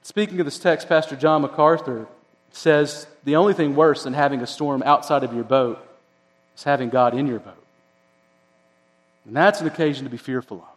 Speaking 0.02 0.40
of 0.40 0.46
this 0.46 0.60
text, 0.60 0.88
Pastor 0.88 1.16
John 1.16 1.42
MacArthur 1.42 2.08
says 2.52 3.08
the 3.24 3.36
only 3.36 3.54
thing 3.54 3.76
worse 3.76 4.04
than 4.04 4.14
having 4.14 4.42
a 4.42 4.48
storm 4.48 4.84
outside 4.84 5.24
of 5.24 5.34
your 5.34 5.44
boat 5.44 5.80
is 6.56 6.64
having 6.64 6.90
God 6.90 7.14
in 7.14 7.28
your 7.28 7.40
boat. 7.40 7.64
And 9.26 9.36
that's 9.36 9.62
an 9.62 9.68
occasion 9.68 10.04
to 10.06 10.10
be 10.10 10.18
fearful 10.18 10.58
of. 10.58 10.76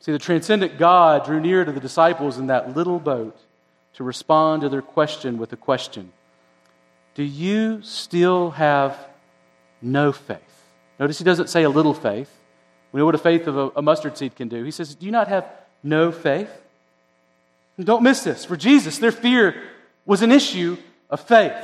See, 0.00 0.12
the 0.12 0.18
transcendent 0.18 0.78
God 0.78 1.24
drew 1.24 1.40
near 1.40 1.64
to 1.64 1.72
the 1.72 1.80
disciples 1.80 2.38
in 2.38 2.48
that 2.48 2.76
little 2.76 2.98
boat 2.98 3.36
to 3.94 4.04
respond 4.04 4.62
to 4.62 4.68
their 4.68 4.82
question 4.82 5.38
with 5.38 5.52
a 5.52 5.56
question 5.56 6.12
Do 7.14 7.22
you 7.22 7.82
still 7.82 8.50
have 8.52 8.96
no 9.80 10.12
faith? 10.12 10.38
Notice 10.98 11.18
he 11.18 11.24
doesn't 11.24 11.48
say 11.48 11.64
a 11.64 11.70
little 11.70 11.94
faith. 11.94 12.30
We 12.92 13.00
know 13.00 13.06
what 13.06 13.14
a 13.14 13.18
faith 13.18 13.46
of 13.46 13.56
a, 13.56 13.70
a 13.76 13.82
mustard 13.82 14.16
seed 14.16 14.36
can 14.36 14.48
do. 14.48 14.62
He 14.64 14.70
says, 14.70 14.94
Do 14.94 15.06
you 15.06 15.12
not 15.12 15.28
have 15.28 15.46
no 15.82 16.12
faith? 16.12 16.50
And 17.76 17.86
don't 17.86 18.02
miss 18.02 18.22
this. 18.22 18.44
For 18.44 18.56
Jesus, 18.56 18.98
their 18.98 19.12
fear 19.12 19.62
was 20.04 20.22
an 20.22 20.32
issue 20.32 20.76
of 21.10 21.20
faith. 21.20 21.54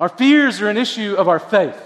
Our 0.00 0.08
fears 0.08 0.60
are 0.60 0.68
an 0.68 0.76
issue 0.76 1.14
of 1.16 1.28
our 1.28 1.38
faith. 1.38 1.80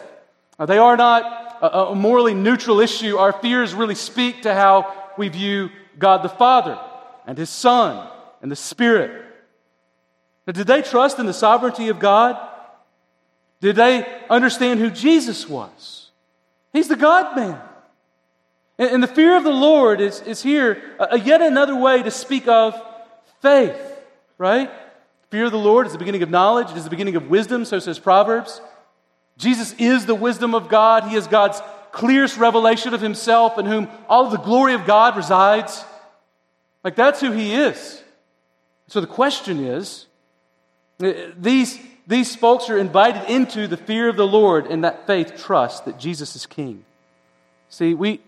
they 0.58 0.78
are 0.78 0.96
not 0.96 1.58
a, 1.62 1.78
a 1.78 1.94
morally 1.94 2.34
neutral 2.34 2.80
issue. 2.80 3.16
Our 3.16 3.32
fears 3.32 3.74
really 3.74 3.94
speak 3.94 4.42
to 4.42 4.54
how 4.54 4.94
we 5.16 5.28
view 5.28 5.70
God 5.98 6.22
the 6.22 6.28
Father 6.28 6.78
and 7.26 7.38
His 7.38 7.50
Son 7.50 8.08
and 8.42 8.50
the 8.50 8.56
Spirit. 8.56 9.21
Now, 10.46 10.52
did 10.52 10.66
they 10.66 10.82
trust 10.82 11.18
in 11.18 11.26
the 11.26 11.32
sovereignty 11.32 11.88
of 11.88 11.98
God? 11.98 12.36
Did 13.60 13.76
they 13.76 14.06
understand 14.28 14.80
who 14.80 14.90
Jesus 14.90 15.48
was? 15.48 16.10
He's 16.72 16.88
the 16.88 16.96
God 16.96 17.36
man. 17.36 17.60
And, 18.78 18.90
and 18.90 19.02
the 19.02 19.08
fear 19.08 19.36
of 19.36 19.44
the 19.44 19.50
Lord 19.50 20.00
is, 20.00 20.20
is 20.22 20.42
here 20.42 20.82
a, 20.98 21.08
a 21.12 21.18
yet 21.18 21.40
another 21.42 21.76
way 21.76 22.02
to 22.02 22.10
speak 22.10 22.48
of 22.48 22.80
faith, 23.40 23.76
right? 24.38 24.70
Fear 25.30 25.46
of 25.46 25.52
the 25.52 25.58
Lord 25.58 25.86
is 25.86 25.92
the 25.92 25.98
beginning 25.98 26.22
of 26.22 26.30
knowledge, 26.30 26.70
it 26.70 26.76
is 26.76 26.84
the 26.84 26.90
beginning 26.90 27.16
of 27.16 27.30
wisdom, 27.30 27.64
so 27.64 27.78
says 27.78 27.98
Proverbs. 27.98 28.60
Jesus 29.38 29.74
is 29.78 30.06
the 30.06 30.14
wisdom 30.14 30.54
of 30.54 30.68
God. 30.68 31.04
He 31.04 31.16
is 31.16 31.26
God's 31.26 31.60
clearest 31.90 32.36
revelation 32.38 32.94
of 32.94 33.00
himself 33.00 33.58
in 33.58 33.66
whom 33.66 33.88
all 34.08 34.28
the 34.28 34.38
glory 34.38 34.74
of 34.74 34.86
God 34.86 35.16
resides. 35.16 35.84
Like 36.84 36.96
that's 36.96 37.20
who 37.20 37.30
he 37.30 37.54
is. 37.54 38.02
So 38.88 39.00
the 39.00 39.06
question 39.06 39.64
is 39.64 40.06
Uh, 41.02 41.32
these, 41.36 41.78
these 42.06 42.36
folks 42.36 42.70
are 42.70 42.78
invited 42.78 43.30
into 43.30 43.66
the 43.66 43.76
fear 43.76 44.08
of 44.08 44.16
the 44.16 44.26
Lord 44.26 44.66
and 44.66 44.84
that 44.84 45.06
faith 45.06 45.34
trust 45.36 45.84
that 45.86 45.98
Jesus 45.98 46.36
is 46.36 46.46
king. 46.46 46.84
See, 47.68 47.94
we, 47.94 48.20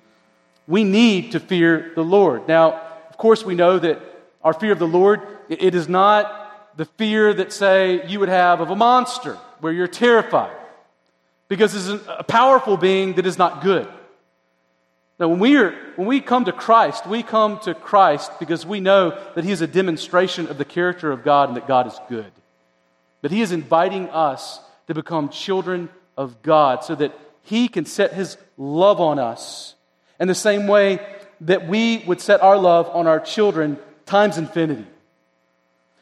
we 0.67 0.85
need 0.85 1.33
to 1.33 1.41
fear 1.41 1.93
the 1.95 2.05
Lord. 2.05 2.49
Now, 2.49 2.81
of 3.11 3.17
course, 3.17 3.45
we 3.45 3.55
know 3.55 3.79
that 3.79 4.01
our 4.43 4.53
fear 4.53 4.73
of 4.73 4.79
the 4.79 4.89
Lord, 4.89 5.21
it 5.49 5.75
is 5.75 5.89
not 5.89 6.77
the 6.77 6.85
fear 6.85 7.33
that, 7.35 7.53
say, 7.53 8.07
you 8.09 8.21
would 8.21 8.29
have 8.29 8.61
of 8.61 8.71
a 8.71 8.77
monster 8.77 9.35
where 9.61 9.73
you're 9.73 9.87
terrified 9.87 10.57
because 11.49 11.75
it's 11.75 12.05
a 12.09 12.25
powerful 12.25 12.77
being 12.77 13.15
that 13.15 13.27
is 13.27 13.39
not 13.39 13.63
good. 13.63 13.87
Now, 15.19 15.29
when 15.29 15.39
we, 15.39 15.57
are, 15.57 15.71
when 15.95 16.09
we 16.09 16.21
come 16.21 16.47
to 16.47 16.53
Christ, 16.53 17.07
we 17.07 17.23
come 17.23 17.61
to 17.61 17.75
Christ 17.75 18.33
because 18.41 18.67
we 18.67 18.81
know 18.81 19.19
that 19.35 19.45
He 19.45 19.53
is 19.53 19.61
a 19.61 19.67
demonstration 19.67 20.49
of 20.49 20.59
the 20.59 20.65
character 20.65 21.13
of 21.13 21.23
God 21.23 21.49
and 21.49 21.57
that 21.57 21.69
God 21.69 21.87
is 21.87 21.99
good. 22.09 22.33
That 23.25 23.33
He 23.33 23.41
is 23.41 23.53
inviting 23.53 24.11
us 24.11 24.61
to 24.87 24.93
become 24.93 25.31
children 25.31 25.89
of 26.15 26.43
God 26.43 26.85
so 26.85 26.95
that 26.95 27.19
He 27.41 27.69
can 27.69 27.87
set 27.87 28.13
His 28.13 28.37
love 28.59 29.01
on 29.01 29.19
us 29.19 29.75
in 30.21 30.29
the 30.29 30.35
same 30.35 30.67
way 30.67 31.01
that 31.41 31.67
we 31.67 32.05
would 32.07 32.21
set 32.21 32.43
our 32.43 32.59
love 32.59 32.87
on 32.91 33.07
our 33.07 33.19
children 33.19 33.79
times 34.05 34.37
infinity. 34.37 34.85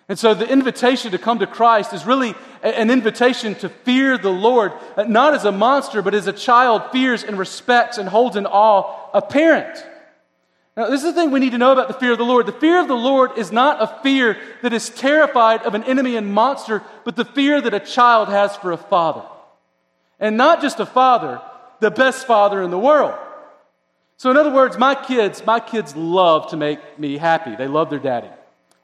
And 0.08 0.18
so 0.18 0.34
the 0.34 0.50
invitation 0.50 1.12
to 1.12 1.18
come 1.18 1.38
to 1.38 1.46
Christ 1.46 1.92
is 1.92 2.04
really 2.04 2.34
an 2.60 2.90
invitation 2.90 3.54
to 3.54 3.68
fear 3.68 4.18
the 4.18 4.28
Lord, 4.28 4.72
not 5.06 5.34
as 5.34 5.44
a 5.44 5.52
monster, 5.52 6.02
but 6.02 6.14
as 6.14 6.26
a 6.26 6.32
child 6.32 6.90
fears 6.90 7.22
and 7.22 7.38
respects 7.38 7.98
and 7.98 8.08
holds 8.08 8.34
in 8.34 8.46
awe 8.46 9.10
a 9.14 9.22
parent. 9.22 9.86
Now, 10.76 10.88
this 10.88 11.04
is 11.04 11.14
the 11.14 11.20
thing 11.20 11.30
we 11.30 11.40
need 11.40 11.52
to 11.52 11.58
know 11.58 11.72
about 11.72 11.88
the 11.88 11.94
fear 11.94 12.12
of 12.12 12.18
the 12.18 12.24
Lord. 12.24 12.46
The 12.46 12.52
fear 12.52 12.80
of 12.80 12.88
the 12.88 12.94
Lord 12.94 13.36
is 13.36 13.52
not 13.52 13.82
a 13.82 14.02
fear 14.02 14.38
that 14.62 14.72
is 14.72 14.88
terrified 14.88 15.62
of 15.62 15.74
an 15.74 15.84
enemy 15.84 16.16
and 16.16 16.32
monster, 16.32 16.82
but 17.04 17.14
the 17.14 17.26
fear 17.26 17.60
that 17.60 17.74
a 17.74 17.80
child 17.80 18.28
has 18.28 18.56
for 18.56 18.72
a 18.72 18.78
father. 18.78 19.22
And 20.18 20.38
not 20.38 20.62
just 20.62 20.80
a 20.80 20.86
father, 20.86 21.42
the 21.80 21.90
best 21.90 22.26
father 22.26 22.62
in 22.62 22.70
the 22.70 22.78
world. 22.78 23.18
So, 24.16 24.30
in 24.30 24.38
other 24.38 24.52
words, 24.52 24.78
my 24.78 24.94
kids, 24.94 25.44
my 25.44 25.60
kids 25.60 25.94
love 25.94 26.50
to 26.50 26.56
make 26.56 26.98
me 26.98 27.18
happy. 27.18 27.54
They 27.54 27.68
love 27.68 27.90
their 27.90 27.98
daddy. 27.98 28.30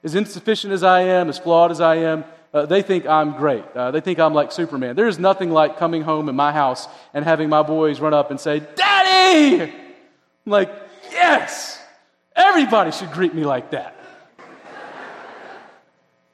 As 0.04 0.14
insufficient 0.14 0.72
as 0.74 0.82
I 0.82 1.02
am, 1.02 1.28
as 1.28 1.38
flawed 1.38 1.70
as 1.70 1.80
I 1.80 1.96
am, 1.96 2.24
uh, 2.52 2.66
they 2.66 2.82
think 2.82 3.06
I'm 3.06 3.32
great. 3.32 3.64
Uh, 3.74 3.92
they 3.92 4.00
think 4.00 4.18
I'm 4.18 4.34
like 4.34 4.52
Superman. 4.52 4.94
There 4.94 5.08
is 5.08 5.18
nothing 5.18 5.50
like 5.50 5.78
coming 5.78 6.02
home 6.02 6.28
in 6.28 6.36
my 6.36 6.52
house 6.52 6.86
and 7.14 7.24
having 7.24 7.48
my 7.48 7.62
boys 7.62 8.00
run 8.00 8.12
up 8.12 8.30
and 8.30 8.38
say, 8.38 8.60
Daddy! 8.74 9.62
I'm 9.62 9.72
like, 10.52 10.87
yes! 11.10 11.80
Everybody 12.34 12.92
should 12.92 13.10
greet 13.10 13.34
me 13.34 13.44
like 13.44 13.70
that. 13.70 13.96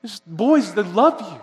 Just 0.03 0.27
boys, 0.27 0.75
they 0.75 0.83
love 0.83 1.21
you. 1.21 1.41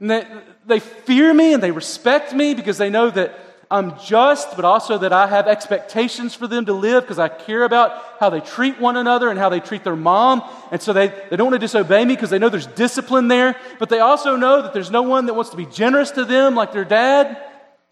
And 0.00 0.10
they, 0.10 0.26
they 0.66 0.80
fear 0.80 1.34
me 1.34 1.52
and 1.52 1.62
they 1.62 1.70
respect 1.70 2.32
me 2.32 2.54
because 2.54 2.78
they 2.78 2.90
know 2.90 3.10
that 3.10 3.38
I'm 3.72 3.98
just, 4.00 4.54
but 4.54 4.64
also 4.66 4.98
that 4.98 5.14
I 5.14 5.26
have 5.26 5.48
expectations 5.48 6.34
for 6.34 6.46
them 6.46 6.66
to 6.66 6.74
live 6.74 7.04
because 7.04 7.18
I 7.18 7.28
care 7.28 7.62
about 7.62 8.00
how 8.20 8.28
they 8.28 8.40
treat 8.40 8.78
one 8.78 8.98
another 8.98 9.30
and 9.30 9.38
how 9.38 9.48
they 9.48 9.60
treat 9.60 9.82
their 9.82 9.96
mom. 9.96 10.42
And 10.70 10.82
so 10.82 10.92
they, 10.92 11.08
they 11.08 11.36
don't 11.36 11.50
want 11.50 11.54
to 11.54 11.58
disobey 11.58 12.04
me 12.04 12.14
because 12.14 12.28
they 12.28 12.38
know 12.38 12.50
there's 12.50 12.66
discipline 12.66 13.28
there. 13.28 13.56
But 13.78 13.88
they 13.88 14.00
also 14.00 14.36
know 14.36 14.60
that 14.60 14.74
there's 14.74 14.90
no 14.90 15.02
one 15.02 15.24
that 15.26 15.34
wants 15.34 15.50
to 15.52 15.56
be 15.56 15.66
generous 15.66 16.10
to 16.12 16.26
them 16.26 16.54
like 16.54 16.72
their 16.72 16.84
dad. 16.84 17.42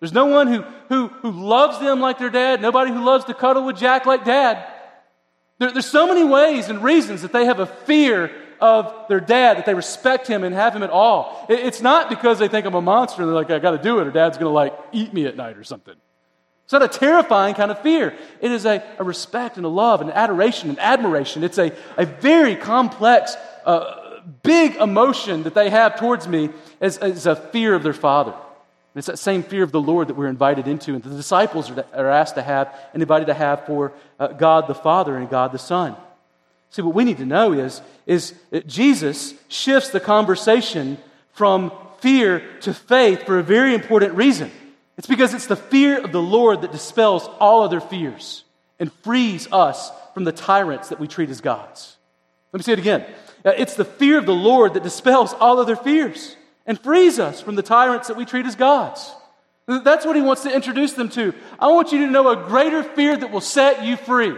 There's 0.00 0.12
no 0.12 0.26
one 0.26 0.46
who, 0.46 0.62
who, 0.88 1.08
who 1.08 1.30
loves 1.30 1.78
them 1.78 2.00
like 2.00 2.18
their 2.18 2.30
dad. 2.30 2.62
Nobody 2.62 2.90
who 2.90 3.04
loves 3.04 3.26
to 3.26 3.34
cuddle 3.34 3.64
with 3.64 3.76
Jack 3.76 4.06
like 4.06 4.24
dad. 4.24 4.66
There, 5.58 5.70
there's 5.70 5.86
so 5.86 6.06
many 6.06 6.24
ways 6.24 6.68
and 6.68 6.82
reasons 6.82 7.22
that 7.22 7.32
they 7.32 7.44
have 7.44 7.60
a 7.60 7.66
fear 7.66 8.32
of 8.60 9.08
their 9.08 9.20
dad, 9.20 9.58
that 9.58 9.66
they 9.66 9.74
respect 9.74 10.26
him 10.26 10.44
and 10.44 10.54
have 10.54 10.74
him 10.74 10.82
at 10.82 10.90
all. 10.90 11.46
It's 11.48 11.80
not 11.80 12.08
because 12.08 12.38
they 12.38 12.48
think 12.48 12.66
I'm 12.66 12.74
a 12.74 12.80
monster 12.80 13.22
and 13.22 13.28
they're 13.28 13.36
like, 13.36 13.50
I 13.50 13.58
got 13.58 13.72
to 13.72 13.82
do 13.82 14.00
it, 14.00 14.06
or 14.06 14.10
dad's 14.10 14.38
going 14.38 14.50
to 14.50 14.54
like 14.54 14.78
eat 14.92 15.12
me 15.14 15.26
at 15.26 15.36
night 15.36 15.56
or 15.56 15.64
something. 15.64 15.94
It's 16.64 16.72
not 16.72 16.82
a 16.82 16.88
terrifying 16.88 17.54
kind 17.54 17.70
of 17.70 17.80
fear. 17.80 18.14
It 18.40 18.52
is 18.52 18.64
a, 18.64 18.82
a 18.98 19.04
respect 19.04 19.56
and 19.56 19.66
a 19.66 19.68
love 19.68 20.00
and 20.00 20.10
adoration 20.10 20.68
and 20.68 20.78
admiration. 20.78 21.42
It's 21.42 21.58
a, 21.58 21.72
a 21.96 22.06
very 22.06 22.54
complex, 22.54 23.34
uh, 23.66 24.20
big 24.42 24.76
emotion 24.76 25.42
that 25.42 25.54
they 25.54 25.68
have 25.68 25.98
towards 25.98 26.28
me 26.28 26.50
as, 26.80 26.96
as 26.98 27.26
a 27.26 27.34
fear 27.34 27.74
of 27.74 27.82
their 27.82 27.92
father. 27.92 28.34
It's 28.94 29.06
that 29.06 29.18
same 29.18 29.42
fear 29.42 29.62
of 29.62 29.70
the 29.70 29.80
Lord 29.80 30.08
that 30.08 30.14
we're 30.14 30.26
invited 30.26 30.66
into, 30.66 30.94
and 30.94 31.02
the 31.02 31.10
disciples 31.10 31.70
are, 31.70 31.84
are 31.94 32.10
asked 32.10 32.34
to 32.34 32.42
have 32.42 32.74
and 32.92 33.02
invited 33.02 33.26
to 33.26 33.34
have 33.34 33.64
for 33.66 33.92
uh, 34.18 34.28
God 34.28 34.66
the 34.66 34.74
Father 34.74 35.16
and 35.16 35.30
God 35.30 35.52
the 35.52 35.58
Son. 35.58 35.94
See, 36.70 36.82
what 36.82 36.94
we 36.94 37.04
need 37.04 37.18
to 37.18 37.26
know 37.26 37.52
is, 37.52 37.82
is 38.06 38.34
that 38.50 38.66
Jesus 38.66 39.34
shifts 39.48 39.90
the 39.90 40.00
conversation 40.00 40.98
from 41.32 41.72
fear 42.00 42.42
to 42.60 42.74
faith 42.74 43.24
for 43.24 43.38
a 43.38 43.42
very 43.42 43.74
important 43.74 44.14
reason. 44.14 44.50
It's 44.96 45.06
because 45.06 45.34
it's 45.34 45.46
the 45.46 45.56
fear 45.56 46.02
of 46.02 46.12
the 46.12 46.22
Lord 46.22 46.62
that 46.62 46.72
dispels 46.72 47.28
all 47.38 47.62
other 47.62 47.80
fears 47.80 48.44
and 48.78 48.92
frees 48.92 49.50
us 49.52 49.90
from 50.14 50.24
the 50.24 50.32
tyrants 50.32 50.88
that 50.88 51.00
we 51.00 51.06
treat 51.06 51.30
as 51.30 51.40
gods. 51.40 51.96
Let 52.52 52.58
me 52.58 52.64
say 52.64 52.72
it 52.72 52.78
again. 52.78 53.06
Uh, 53.44 53.52
it's 53.56 53.74
the 53.74 53.84
fear 53.84 54.18
of 54.18 54.26
the 54.26 54.34
Lord 54.34 54.74
that 54.74 54.82
dispels 54.82 55.32
all 55.34 55.58
other 55.60 55.76
fears 55.76 56.36
and 56.70 56.78
frees 56.78 57.18
us 57.18 57.40
from 57.40 57.56
the 57.56 57.64
tyrants 57.64 58.06
that 58.06 58.16
we 58.16 58.24
treat 58.24 58.46
as 58.46 58.54
gods. 58.54 59.12
That's 59.66 60.06
what 60.06 60.14
he 60.14 60.22
wants 60.22 60.44
to 60.44 60.54
introduce 60.54 60.92
them 60.92 61.08
to. 61.08 61.34
I 61.58 61.66
want 61.72 61.90
you 61.90 62.06
to 62.06 62.12
know 62.12 62.28
a 62.28 62.36
greater 62.36 62.84
fear 62.84 63.16
that 63.16 63.32
will 63.32 63.40
set 63.40 63.84
you 63.84 63.96
free. 63.96 64.36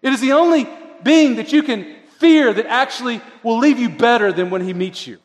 It 0.00 0.12
is 0.12 0.20
the 0.20 0.34
only 0.34 0.68
being 1.02 1.34
that 1.34 1.52
you 1.52 1.64
can 1.64 1.96
fear 2.20 2.52
that 2.52 2.66
actually 2.66 3.20
will 3.42 3.58
leave 3.58 3.80
you 3.80 3.88
better 3.88 4.32
than 4.32 4.50
when 4.50 4.62
he 4.62 4.72
meets 4.72 5.04
you. 5.08 5.18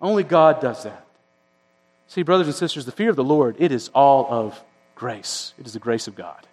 Only 0.00 0.22
God 0.22 0.60
does 0.60 0.84
that. 0.84 1.04
See, 2.06 2.22
brothers 2.22 2.46
and 2.46 2.54
sisters, 2.54 2.84
the 2.84 2.92
fear 2.92 3.10
of 3.10 3.16
the 3.16 3.24
Lord, 3.24 3.56
it 3.58 3.72
is 3.72 3.88
all 3.92 4.28
of 4.30 4.62
grace. 4.94 5.52
It 5.58 5.66
is 5.66 5.72
the 5.72 5.80
grace 5.80 6.06
of 6.06 6.14
God. 6.14 6.46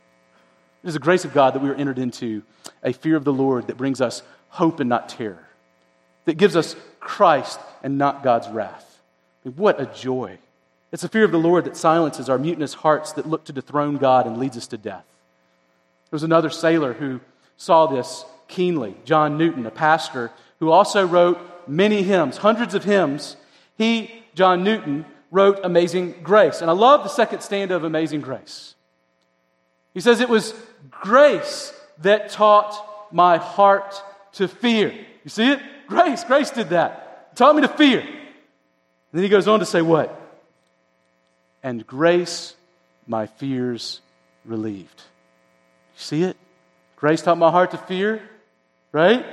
It 0.84 0.88
is 0.88 0.96
the 0.96 1.00
grace 1.00 1.24
of 1.24 1.36
God 1.36 1.54
that 1.54 1.62
we 1.62 1.70
are 1.70 1.76
entered 1.76 2.00
into 2.00 2.42
a 2.84 2.94
fear 2.94 3.16
of 3.16 3.26
the 3.26 3.34
Lord 3.34 3.68
that 3.68 3.78
brings 3.78 4.02
us 4.02 4.24
hope 4.50 4.80
and 4.80 4.90
not 4.90 5.08
terror, 5.08 5.48
that 6.26 6.40
gives 6.40 6.56
us 6.56 6.76
Christ 7.00 7.60
and 7.84 8.00
not 8.00 8.24
God's 8.24 8.48
wrath. 8.50 8.86
What 9.44 9.80
a 9.80 9.86
joy. 9.86 10.40
It's 10.92 11.02
the 11.02 11.10
fear 11.10 11.24
of 11.24 11.32
the 11.32 11.38
Lord 11.38 11.66
that 11.66 11.78
silences 11.78 12.30
our 12.30 12.38
mutinous 12.38 12.74
hearts 12.74 13.14
that 13.14 13.28
look 13.28 13.46
to 13.46 13.54
dethrone 13.54 13.98
God 13.98 14.26
and 14.26 14.38
leads 14.38 14.58
us 14.58 14.68
to 14.68 14.78
death. 14.78 15.06
There 16.10 16.16
was 16.16 16.24
another 16.24 16.50
sailor 16.50 16.94
who 16.94 17.20
saw 17.58 17.88
this 17.88 18.26
keenly. 18.48 18.96
John 19.04 19.38
Newton, 19.38 19.66
a 19.66 19.72
pastor 19.72 20.32
who 20.60 20.72
also 20.72 21.06
wrote 21.06 21.40
many 21.68 22.04
hymns, 22.04 22.38
hundreds 22.38 22.74
of 22.74 22.84
hymns. 22.84 23.36
He, 23.78 24.24
John 24.34 24.64
Newton, 24.64 25.06
wrote 25.32 25.60
Amazing 25.64 26.16
Grace. 26.24 26.62
And 26.62 26.70
I 26.70 26.74
love 26.74 27.04
the 27.04 27.10
second 27.10 27.42
stanza 27.42 27.76
of 27.76 27.84
Amazing 27.84 28.22
Grace. 28.22 28.76
He 29.94 30.00
says, 30.00 30.22
It 30.22 30.30
was 30.30 30.54
grace 30.90 31.74
that 32.02 32.30
taught 32.30 33.12
my 33.12 33.38
heart 33.38 34.02
to 34.34 34.48
fear. 34.48 34.94
You 35.24 35.30
see 35.30 35.52
it? 35.52 35.60
Grace. 35.88 36.24
Grace 36.24 36.52
did 36.52 36.70
that. 36.70 37.30
It 37.32 37.36
taught 37.36 37.56
me 37.56 37.62
to 37.64 37.68
fear. 37.68 38.08
Then 39.12 39.24
he 39.24 39.30
goes 39.30 39.48
on 39.48 39.60
to 39.60 39.66
say, 39.66 39.82
What? 39.82 40.22
And 41.64 41.86
grace 41.86 42.56
my 43.08 43.26
fears 43.26 44.02
relieved. 44.46 45.02
You 45.96 46.02
see 46.02 46.24
it? 46.24 46.38
Grace 46.96 47.22
taught 47.22 47.38
my 47.38 47.52
heart 47.52 47.72
to 47.72 47.78
fear, 47.78 48.22
right? 48.92 49.26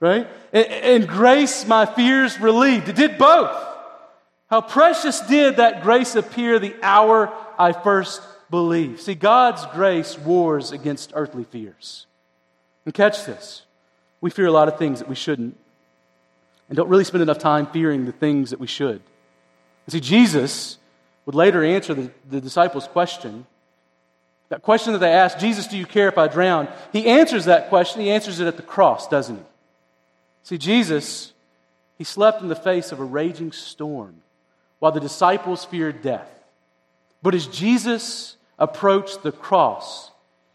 Right? 0.00 0.26
And, 0.52 0.66
and 0.66 1.08
grace 1.08 1.66
my 1.66 1.86
fears 1.86 2.40
relieved. 2.40 2.88
It 2.88 2.96
did 2.96 3.18
both. 3.18 3.56
How 4.50 4.60
precious 4.60 5.20
did 5.20 5.56
that 5.56 5.82
grace 5.82 6.14
appear 6.14 6.58
the 6.58 6.74
hour 6.82 7.32
I 7.58 7.72
first 7.72 8.20
believed. 8.50 9.00
See, 9.00 9.14
God's 9.14 9.64
grace 9.66 10.18
wars 10.18 10.72
against 10.72 11.12
earthly 11.14 11.44
fears. 11.44 12.06
And 12.84 12.94
catch 12.94 13.24
this 13.24 13.62
we 14.20 14.30
fear 14.30 14.46
a 14.46 14.52
lot 14.52 14.68
of 14.68 14.78
things 14.78 15.00
that 15.00 15.08
we 15.08 15.16
shouldn't, 15.16 15.58
and 16.72 16.76
don't 16.78 16.88
really 16.88 17.04
spend 17.04 17.20
enough 17.20 17.36
time 17.36 17.66
fearing 17.66 18.06
the 18.06 18.12
things 18.12 18.48
that 18.48 18.58
we 18.58 18.66
should. 18.66 19.02
And 19.84 19.92
see, 19.92 20.00
Jesus 20.00 20.78
would 21.26 21.34
later 21.34 21.62
answer 21.62 21.92
the, 21.92 22.10
the 22.30 22.40
disciples' 22.40 22.88
question 22.88 23.44
That 24.48 24.62
question 24.62 24.94
that 24.94 25.00
they 25.00 25.12
asked, 25.12 25.38
Jesus, 25.38 25.66
do 25.66 25.76
you 25.76 25.84
care 25.84 26.08
if 26.08 26.16
I 26.16 26.28
drown? 26.28 26.68
He 26.90 27.08
answers 27.08 27.44
that 27.44 27.68
question. 27.68 28.00
He 28.00 28.08
answers 28.08 28.40
it 28.40 28.46
at 28.46 28.56
the 28.56 28.62
cross, 28.62 29.06
doesn't 29.06 29.36
he? 29.36 29.42
See, 30.44 30.56
Jesus, 30.56 31.34
he 31.98 32.04
slept 32.04 32.40
in 32.40 32.48
the 32.48 32.56
face 32.56 32.90
of 32.90 33.00
a 33.00 33.04
raging 33.04 33.52
storm 33.52 34.22
while 34.78 34.92
the 34.92 34.98
disciples 34.98 35.66
feared 35.66 36.00
death. 36.00 36.30
But 37.20 37.34
as 37.34 37.46
Jesus 37.48 38.38
approached 38.58 39.22
the 39.22 39.32
cross, 39.32 40.10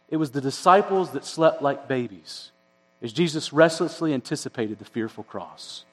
it 0.09 0.17
was 0.17 0.31
the 0.31 0.41
disciples 0.41 1.11
that 1.11 1.25
slept 1.25 1.61
like 1.61 1.87
babies 1.87 2.49
as 3.03 3.13
Jesus 3.13 3.53
restlessly 3.53 4.15
anticipated 4.15 4.79
the 4.79 4.85
fearful 4.85 5.23
cross. 5.23 5.85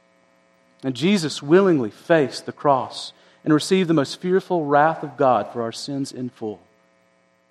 And 0.85 0.95
Jesus 0.95 1.43
willingly 1.43 1.91
faced 1.91 2.45
the 2.45 2.53
cross 2.53 3.15
and 3.43 3.53
received 3.53 3.89
the 3.89 3.95
most 3.95 4.21
fearful 4.21 4.67
wrath 4.67 5.03
of 5.03 5.17
God 5.17 5.51
for 5.51 5.63
our 5.63 5.73
sins 5.73 6.13
in 6.13 6.29
full, 6.29 6.61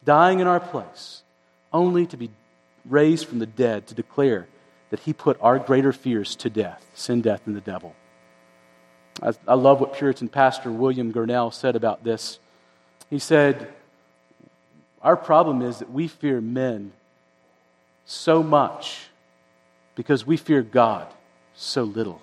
dying 0.06 0.40
in 0.40 0.48
our 0.48 0.60
place, 0.60 1.24
only 1.74 2.06
to 2.06 2.16
be 2.16 2.30
raised 2.86 3.26
from 3.26 3.40
the 3.40 3.48
dead 3.48 3.88
to 3.88 3.96
declare 3.96 4.48
that 4.92 5.02
he 5.02 5.14
put 5.14 5.38
our 5.42 5.58
greater 5.58 5.92
fears 5.92 6.36
to 6.36 6.50
death 6.50 6.86
sin, 6.94 7.22
death, 7.22 7.42
and 7.48 7.56
the 7.56 7.62
devil. 7.62 7.96
I, 9.22 9.34
I 9.48 9.56
love 9.56 9.80
what 9.80 9.96
Puritan 9.96 10.30
pastor 10.30 10.72
William 10.72 11.12
Gurnall 11.12 11.52
said 11.52 11.76
about 11.76 12.04
this. 12.04 12.38
He 13.10 13.18
said, 13.18 13.74
Our 15.02 15.18
problem 15.18 15.64
is 15.64 15.80
that 15.80 15.92
we 15.92 16.08
fear 16.08 16.40
men 16.40 16.92
so 18.06 18.44
much 18.44 19.08
because 19.96 20.26
we 20.26 20.38
fear 20.38 20.62
God 20.62 21.08
so 21.56 21.84
little. 21.84 22.22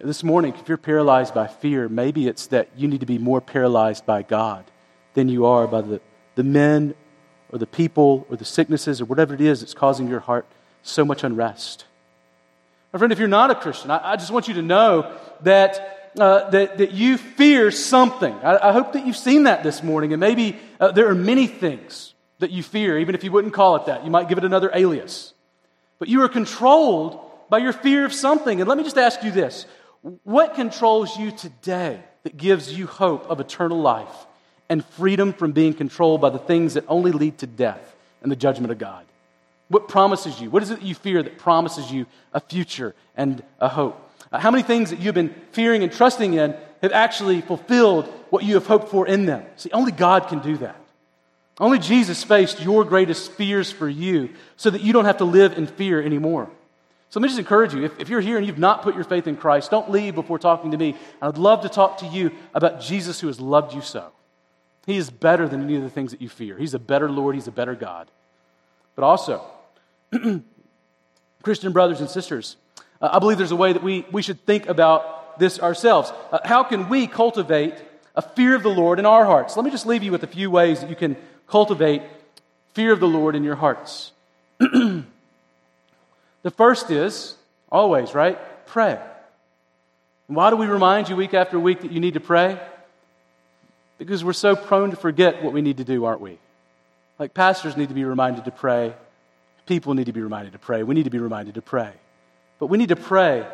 This 0.00 0.24
morning, 0.24 0.54
if 0.58 0.68
you're 0.68 0.76
paralyzed 0.76 1.34
by 1.34 1.46
fear, 1.46 1.88
maybe 1.88 2.26
it's 2.26 2.48
that 2.48 2.68
you 2.76 2.88
need 2.88 3.00
to 3.00 3.06
be 3.06 3.16
more 3.16 3.40
paralyzed 3.40 4.04
by 4.04 4.22
God 4.22 4.64
than 5.14 5.28
you 5.28 5.46
are 5.46 5.68
by 5.68 5.82
the, 5.82 6.00
the 6.34 6.42
men 6.42 6.94
or 7.52 7.58
the 7.58 7.66
people 7.66 8.26
or 8.28 8.36
the 8.36 8.44
sicknesses 8.44 9.00
or 9.00 9.04
whatever 9.04 9.34
it 9.34 9.40
is 9.40 9.60
that's 9.60 9.72
causing 9.72 10.08
your 10.08 10.18
heart 10.18 10.46
so 10.82 11.04
much 11.04 11.22
unrest. 11.22 11.84
My 12.92 12.98
friend, 12.98 13.12
if 13.12 13.20
you're 13.20 13.28
not 13.28 13.52
a 13.52 13.54
Christian, 13.54 13.92
I, 13.92 14.12
I 14.12 14.16
just 14.16 14.32
want 14.32 14.48
you 14.48 14.54
to 14.54 14.62
know 14.62 15.16
that, 15.42 16.12
uh, 16.18 16.50
that, 16.50 16.78
that 16.78 16.90
you 16.90 17.16
fear 17.16 17.70
something. 17.70 18.34
I, 18.34 18.70
I, 18.70 18.72
hope 18.72 18.94
that 18.94 19.06
you've 19.06 19.16
seen 19.16 19.44
that 19.44 19.62
this 19.62 19.84
morning, 19.84 20.12
and 20.12 20.18
maybe 20.18 20.58
uh, 20.80 20.90
there 20.90 21.08
are 21.08 21.14
many 21.14 21.46
things 21.46 22.14
that 22.40 22.50
you 22.50 22.64
fear, 22.64 22.98
even 22.98 23.14
if 23.14 23.22
you 23.22 23.30
wouldn't 23.30 23.54
call 23.54 23.76
it 23.76 23.86
that. 23.86 24.04
You 24.04 24.10
might 24.10 24.28
give 24.28 24.38
it 24.38 24.44
another 24.44 24.72
alias. 24.74 25.34
But 26.00 26.08
you 26.08 26.22
are 26.22 26.28
controlled 26.28 27.20
by 27.48 27.58
your 27.58 27.72
fear 27.72 28.04
of 28.04 28.12
something. 28.12 28.60
And 28.60 28.68
let 28.68 28.76
me 28.76 28.82
just 28.82 28.98
ask 28.98 29.22
you 29.22 29.30
this 29.30 29.66
what 30.22 30.54
controls 30.54 31.16
you 31.16 31.30
today 31.30 31.98
that 32.24 32.36
gives 32.36 32.72
you 32.72 32.86
hope 32.86 33.30
of 33.30 33.40
eternal 33.40 33.80
life 33.80 34.26
and 34.68 34.84
freedom 34.84 35.32
from 35.32 35.52
being 35.52 35.72
controlled 35.72 36.20
by 36.20 36.28
the 36.28 36.38
things 36.38 36.74
that 36.74 36.84
only 36.88 37.10
lead 37.10 37.38
to 37.38 37.46
death 37.46 37.96
and 38.22 38.30
the 38.30 38.36
judgment 38.36 38.70
of 38.70 38.76
God? 38.76 39.06
What 39.68 39.88
promises 39.88 40.38
you? 40.40 40.50
What 40.50 40.62
is 40.62 40.70
it 40.70 40.80
that 40.80 40.86
you 40.86 40.94
fear 40.94 41.22
that 41.22 41.38
promises 41.38 41.90
you 41.90 42.04
a 42.34 42.40
future 42.40 42.94
and 43.16 43.42
a 43.60 43.68
hope? 43.68 43.98
Uh, 44.30 44.38
how 44.38 44.50
many 44.50 44.62
things 44.62 44.90
that 44.90 45.00
you've 45.00 45.14
been 45.14 45.34
fearing 45.52 45.82
and 45.82 45.90
trusting 45.90 46.34
in 46.34 46.54
have 46.82 46.92
actually 46.92 47.40
fulfilled 47.40 48.06
what 48.28 48.44
you 48.44 48.54
have 48.54 48.66
hoped 48.66 48.90
for 48.90 49.06
in 49.06 49.24
them? 49.24 49.42
See, 49.56 49.70
only 49.72 49.92
God 49.92 50.28
can 50.28 50.40
do 50.40 50.58
that. 50.58 50.76
Only 51.58 51.78
Jesus 51.78 52.22
faced 52.24 52.60
your 52.60 52.84
greatest 52.84 53.32
fears 53.32 53.70
for 53.70 53.88
you 53.88 54.30
so 54.56 54.68
that 54.68 54.82
you 54.82 54.92
don't 54.92 55.06
have 55.06 55.18
to 55.18 55.24
live 55.24 55.56
in 55.56 55.66
fear 55.66 56.02
anymore. 56.02 56.50
So 57.14 57.20
let 57.20 57.26
me 57.26 57.28
just 57.28 57.38
encourage 57.38 57.72
you 57.72 57.84
if, 57.84 58.00
if, 58.00 58.08
you're 58.08 58.20
here 58.20 58.38
and 58.38 58.44
you've 58.44 58.58
not 58.58 58.82
put 58.82 58.96
your 58.96 59.04
faith 59.04 59.28
in 59.28 59.36
Christ, 59.36 59.70
don't 59.70 59.88
leave 59.88 60.16
before 60.16 60.36
talking 60.36 60.72
to 60.72 60.76
me. 60.76 60.96
I'd 61.22 61.38
love 61.38 61.60
to 61.60 61.68
talk 61.68 61.98
to 61.98 62.06
you 62.06 62.32
about 62.52 62.80
Jesus 62.80 63.20
who 63.20 63.28
has 63.28 63.40
loved 63.40 63.72
you 63.72 63.82
so. 63.82 64.10
He 64.84 64.96
is 64.96 65.10
better 65.10 65.46
than 65.46 65.62
any 65.62 65.76
of 65.76 65.84
the 65.84 65.90
things 65.90 66.10
that 66.10 66.20
you 66.20 66.28
fear. 66.28 66.58
He's 66.58 66.74
a 66.74 66.78
better 66.80 67.08
Lord, 67.08 67.36
He's 67.36 67.46
a 67.46 67.52
better 67.52 67.76
God. 67.76 68.10
But 68.96 69.04
also, 69.04 69.46
Christian 71.44 71.70
brothers 71.70 72.00
and 72.00 72.10
sisters, 72.10 72.56
uh, 73.00 73.10
I 73.12 73.20
believe 73.20 73.38
there's 73.38 73.52
a 73.52 73.54
way 73.54 73.72
that 73.72 73.84
we, 73.84 74.04
we 74.10 74.20
should 74.20 74.44
think 74.44 74.66
about 74.66 75.38
this 75.38 75.60
ourselves. 75.60 76.12
Uh, 76.32 76.40
how 76.44 76.64
can 76.64 76.88
we 76.88 77.06
cultivate 77.06 77.74
a 78.16 78.22
fear 78.22 78.56
of 78.56 78.64
the 78.64 78.70
Lord 78.70 78.98
in 78.98 79.06
our 79.06 79.24
hearts? 79.24 79.56
Let 79.56 79.64
me 79.64 79.70
just 79.70 79.86
leave 79.86 80.02
you 80.02 80.10
with 80.10 80.24
a 80.24 80.26
few 80.26 80.50
ways 80.50 80.80
that 80.80 80.90
you 80.90 80.96
can 80.96 81.16
cultivate 81.46 82.02
fear 82.72 82.92
of 82.92 82.98
the 82.98 83.06
Lord 83.06 83.36
in 83.36 83.44
your 83.44 83.54
hearts. 83.54 84.10
the 86.44 86.50
first 86.50 86.90
is 86.90 87.34
always, 87.72 88.14
right? 88.14 88.38
Pray. 88.66 89.00
And 90.28 90.36
why 90.36 90.50
do 90.50 90.56
we 90.56 90.66
remind 90.66 91.08
you 91.08 91.16
week 91.16 91.34
after 91.34 91.58
week 91.58 91.80
that 91.80 91.90
you 91.90 92.00
need 92.00 92.14
to 92.14 92.20
pray? 92.20 92.60
Because 93.98 94.22
we're 94.22 94.34
so 94.34 94.54
prone 94.54 94.90
to 94.90 94.96
forget 94.96 95.42
what 95.42 95.52
we 95.52 95.62
need 95.62 95.78
to 95.78 95.84
do, 95.84 96.04
aren't 96.04 96.20
we? 96.20 96.38
Like 97.18 97.32
pastors 97.32 97.76
need 97.76 97.88
to 97.88 97.94
be 97.94 98.04
reminded 98.04 98.44
to 98.44 98.50
pray. 98.50 98.94
People 99.66 99.94
need 99.94 100.06
to 100.06 100.12
be 100.12 100.20
reminded 100.20 100.52
to 100.52 100.58
pray. 100.58 100.82
We 100.82 100.94
need 100.94 101.04
to 101.04 101.10
be 101.10 101.18
reminded 101.18 101.54
to 101.54 101.62
pray. 101.62 101.92
But 102.58 102.66
we 102.66 102.76
need 102.76 102.90
to 102.90 102.96
pray. 102.96 103.46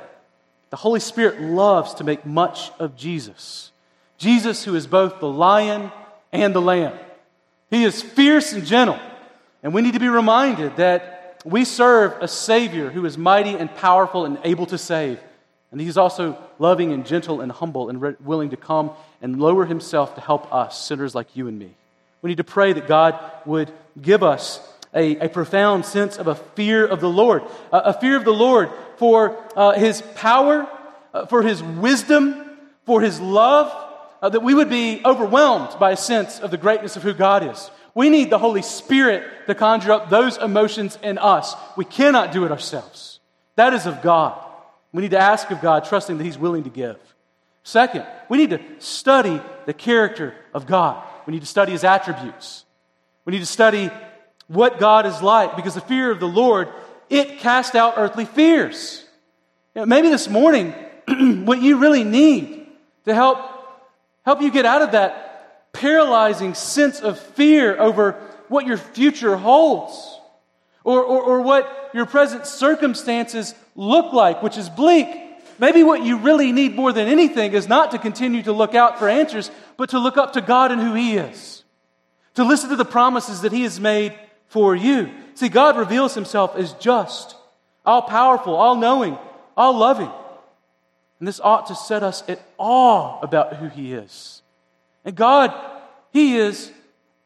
The 0.71 0.77
Holy 0.77 1.01
Spirit 1.01 1.41
loves 1.41 1.95
to 1.95 2.05
make 2.05 2.27
much 2.27 2.71
of 2.81 2.97
Jesus. 2.97 3.71
Jesus, 4.19 4.65
who 4.65 4.75
is 4.75 4.89
both 4.89 5.21
the 5.21 5.29
lion 5.29 5.93
and 6.33 6.55
the 6.55 6.61
lamb. 6.61 6.99
He 7.71 7.85
is 7.85 8.03
fierce 8.03 8.53
and 8.53 8.67
gentle. 8.67 8.99
And 9.63 9.73
we 9.73 9.83
need 9.83 9.95
to 9.95 10.01
be 10.01 10.09
reminded 10.09 10.77
that 10.77 11.20
we 11.45 11.65
serve 11.65 12.15
a 12.21 12.29
Savior 12.29 12.91
who 12.91 13.05
is 13.07 13.17
mighty 13.17 13.55
and 13.55 13.75
powerful 13.75 14.25
and 14.25 14.39
able 14.45 14.67
to 14.67 14.79
save. 14.79 15.21
And 15.73 15.81
He's 15.81 15.97
also 15.97 16.37
loving 16.59 16.93
and 16.93 17.07
gentle 17.07 17.41
and 17.41 17.51
humble 17.51 17.89
and 17.89 18.01
re- 18.01 18.17
willing 18.21 18.51
to 18.51 18.57
come 18.57 18.91
and 19.23 19.41
lower 19.41 19.65
Himself 19.65 20.15
to 20.17 20.21
help 20.21 20.53
us, 20.53 20.83
sinners 20.83 21.15
like 21.15 21.37
you 21.37 21.49
and 21.49 21.59
me. 21.59 21.71
We 22.23 22.29
need 22.29 22.37
to 22.37 22.45
pray 22.45 22.73
that 22.73 22.87
God 22.87 23.19
would 23.47 23.73
give 24.01 24.23
us 24.23 24.61
a, 24.93 25.17
a 25.17 25.29
profound 25.29 25.87
sense 25.87 26.19
of 26.19 26.27
a 26.27 26.35
fear 26.35 26.87
of 26.87 27.01
the 27.01 27.09
Lord, 27.09 27.43
a, 27.73 27.79
a 27.79 27.93
fear 27.93 28.17
of 28.17 28.25
the 28.25 28.33
Lord 28.33 28.71
for 28.97 29.39
uh, 29.57 29.73
His 29.73 30.03
power, 30.17 30.69
uh, 31.15 31.27
for 31.27 31.43
His 31.43 31.63
wisdom, 31.63 32.45
for 32.85 33.01
His 33.01 33.21
love, 33.21 33.73
uh, 34.21 34.29
that 34.29 34.41
we 34.43 34.55
would 34.55 34.69
be 34.69 35.01
overwhelmed 35.05 35.79
by 35.79 35.93
a 35.93 35.97
sense 35.97 36.41
of 36.41 36.51
the 36.51 36.59
greatness 36.59 36.97
of 36.97 37.03
who 37.03 37.15
God 37.15 37.49
is. 37.49 37.71
We 37.95 38.09
need 38.09 38.31
the 38.31 38.39
Holy 38.39 38.63
Spirit 38.63 39.25
to 39.47 39.55
conjure 39.55 39.93
up 39.93 40.11
those 40.11 40.37
emotions 40.37 40.99
in 41.03 41.19
us. 41.19 41.55
We 41.77 41.85
cannot 41.85 42.33
do 42.33 42.45
it 42.45 42.53
ourselves. 42.53 43.21
That 43.57 43.75
is 43.75 43.87
of 43.87 44.03
God. 44.03 44.43
We 44.93 45.03
need 45.03 45.11
to 45.13 45.19
ask 45.19 45.51
of 45.51 45.61
God, 45.61 45.85
trusting 45.85 46.19
that 46.19 46.25
He's 46.25 46.39
willing 46.39 46.65
to 46.65 46.71
give. 46.71 46.99
Second, 47.63 48.07
we 48.29 48.39
need 48.39 48.51
to 48.51 48.61
study 48.79 49.41
the 49.67 49.73
character 49.73 50.35
of 50.55 50.67
God. 50.67 51.05
We 51.27 51.33
need 51.33 51.41
to 51.41 51.47
study 51.47 51.73
His 51.73 51.85
attributes. 51.85 52.65
We 53.25 53.33
need 53.33 53.41
to 53.41 53.47
study 53.47 53.91
what 54.49 54.81
God 54.81 55.07
is 55.07 55.23
like 55.23 55.57
because 55.57 55.75
the 55.75 55.81
fear 55.81 56.11
of 56.11 56.19
the 56.19 56.27
Lord, 56.27 56.69
it 57.09 57.39
casts 57.39 57.75
out 57.75 57.95
earthly 57.97 58.25
fears. 58.25 59.05
You 59.75 59.83
know, 59.83 59.87
maybe 59.87 60.09
this 60.09 60.29
morning, 60.29 60.75
what 61.45 61.63
you 61.63 61.79
really 61.79 62.03
need 62.03 62.67
to 63.05 63.15
help 63.15 63.39
help 64.25 64.43
you 64.43 64.51
get 64.51 64.67
out 64.67 64.83
of 64.83 64.93
that 64.93 65.30
paralyzing 65.73 66.55
sense 66.55 67.01
of 67.01 67.19
fear 67.19 67.79
over 67.79 68.13
what 68.49 68.67
your 68.67 68.77
future 68.77 69.37
holds 69.37 70.19
or, 70.85 71.03
or, 71.03 71.23
or 71.23 71.41
what 71.43 71.91
your 71.95 72.07
present 72.07 72.47
circumstances 72.47 73.55
look 73.77 74.13
like, 74.13 74.43
which 74.43 74.59
is 74.59 74.69
bleak. 74.69 75.09
Maybe 75.59 75.83
what 75.83 76.03
you 76.03 76.17
really 76.17 76.53
need 76.53 76.75
more 76.75 76.93
than 76.93 77.07
anything 77.07 77.53
is 77.53 77.69
not 77.69 77.91
to 77.91 77.99
continue 77.99 78.43
to 78.43 78.53
look 78.53 78.75
out 78.75 78.99
for 78.99 79.09
answers, 79.09 79.51
but 79.77 79.91
to 79.91 79.99
look 79.99 80.17
up 80.17 80.33
to 80.33 80.41
God 80.41 80.73
and 80.73 80.81
who 80.81 80.95
He 80.95 81.17
is, 81.17 81.65
to 82.35 82.45
listen 82.45 82.71
to 82.71 82.77
the 82.77 82.85
promises 82.85 83.43
that 83.43 83.53
He 83.53 83.63
has 83.63 83.79
made 83.79 84.19
for 84.49 84.75
you. 84.75 85.11
See, 85.35 85.49
God 85.49 85.77
reveals 85.77 86.15
Himself 86.15 86.57
as 86.57 86.73
just, 86.75 87.37
all 87.85 88.03
powerful, 88.03 88.55
all 88.55 88.77
knowing, 88.77 89.19
all 89.57 89.77
loving. 89.77 90.11
And 91.19 91.29
this 91.29 91.41
ought 91.41 91.67
to 91.67 91.75
set 91.75 92.03
us 92.03 92.25
at 92.27 92.41
awe 92.57 93.21
about 93.21 93.57
who 93.57 93.69
He 93.69 93.93
is. 93.93 94.40
And 95.05 95.15
God, 95.17 95.55
He 96.13 96.37
is 96.37 96.71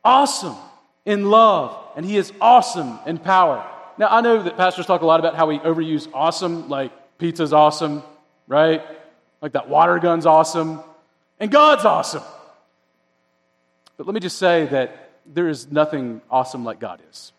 awesome 0.04 0.56
in 1.04 1.30
love, 1.30 1.76
and 1.96 2.04
He 2.04 2.16
is 2.16 2.32
awesome 2.40 2.98
in 3.06 3.18
power. 3.18 3.64
Now, 3.98 4.08
I 4.10 4.20
know 4.20 4.42
that 4.42 4.56
pastors 4.56 4.86
talk 4.86 5.02
a 5.02 5.06
lot 5.06 5.20
about 5.20 5.36
how 5.36 5.46
we 5.46 5.58
overuse 5.58 6.08
awesome, 6.12 6.68
like 6.68 6.92
pizza's 7.18 7.52
awesome, 7.52 8.02
right? 8.48 8.82
Like 9.40 9.52
that 9.52 9.68
water 9.68 9.98
gun's 9.98 10.26
awesome, 10.26 10.80
and 11.38 11.50
God's 11.50 11.84
awesome. 11.84 12.22
But 13.96 14.06
let 14.06 14.14
me 14.14 14.20
just 14.20 14.38
say 14.38 14.66
that 14.66 15.10
there 15.26 15.48
is 15.48 15.70
nothing 15.70 16.20
awesome 16.30 16.64
like 16.64 16.80
God 16.80 17.00
is. 17.10 17.32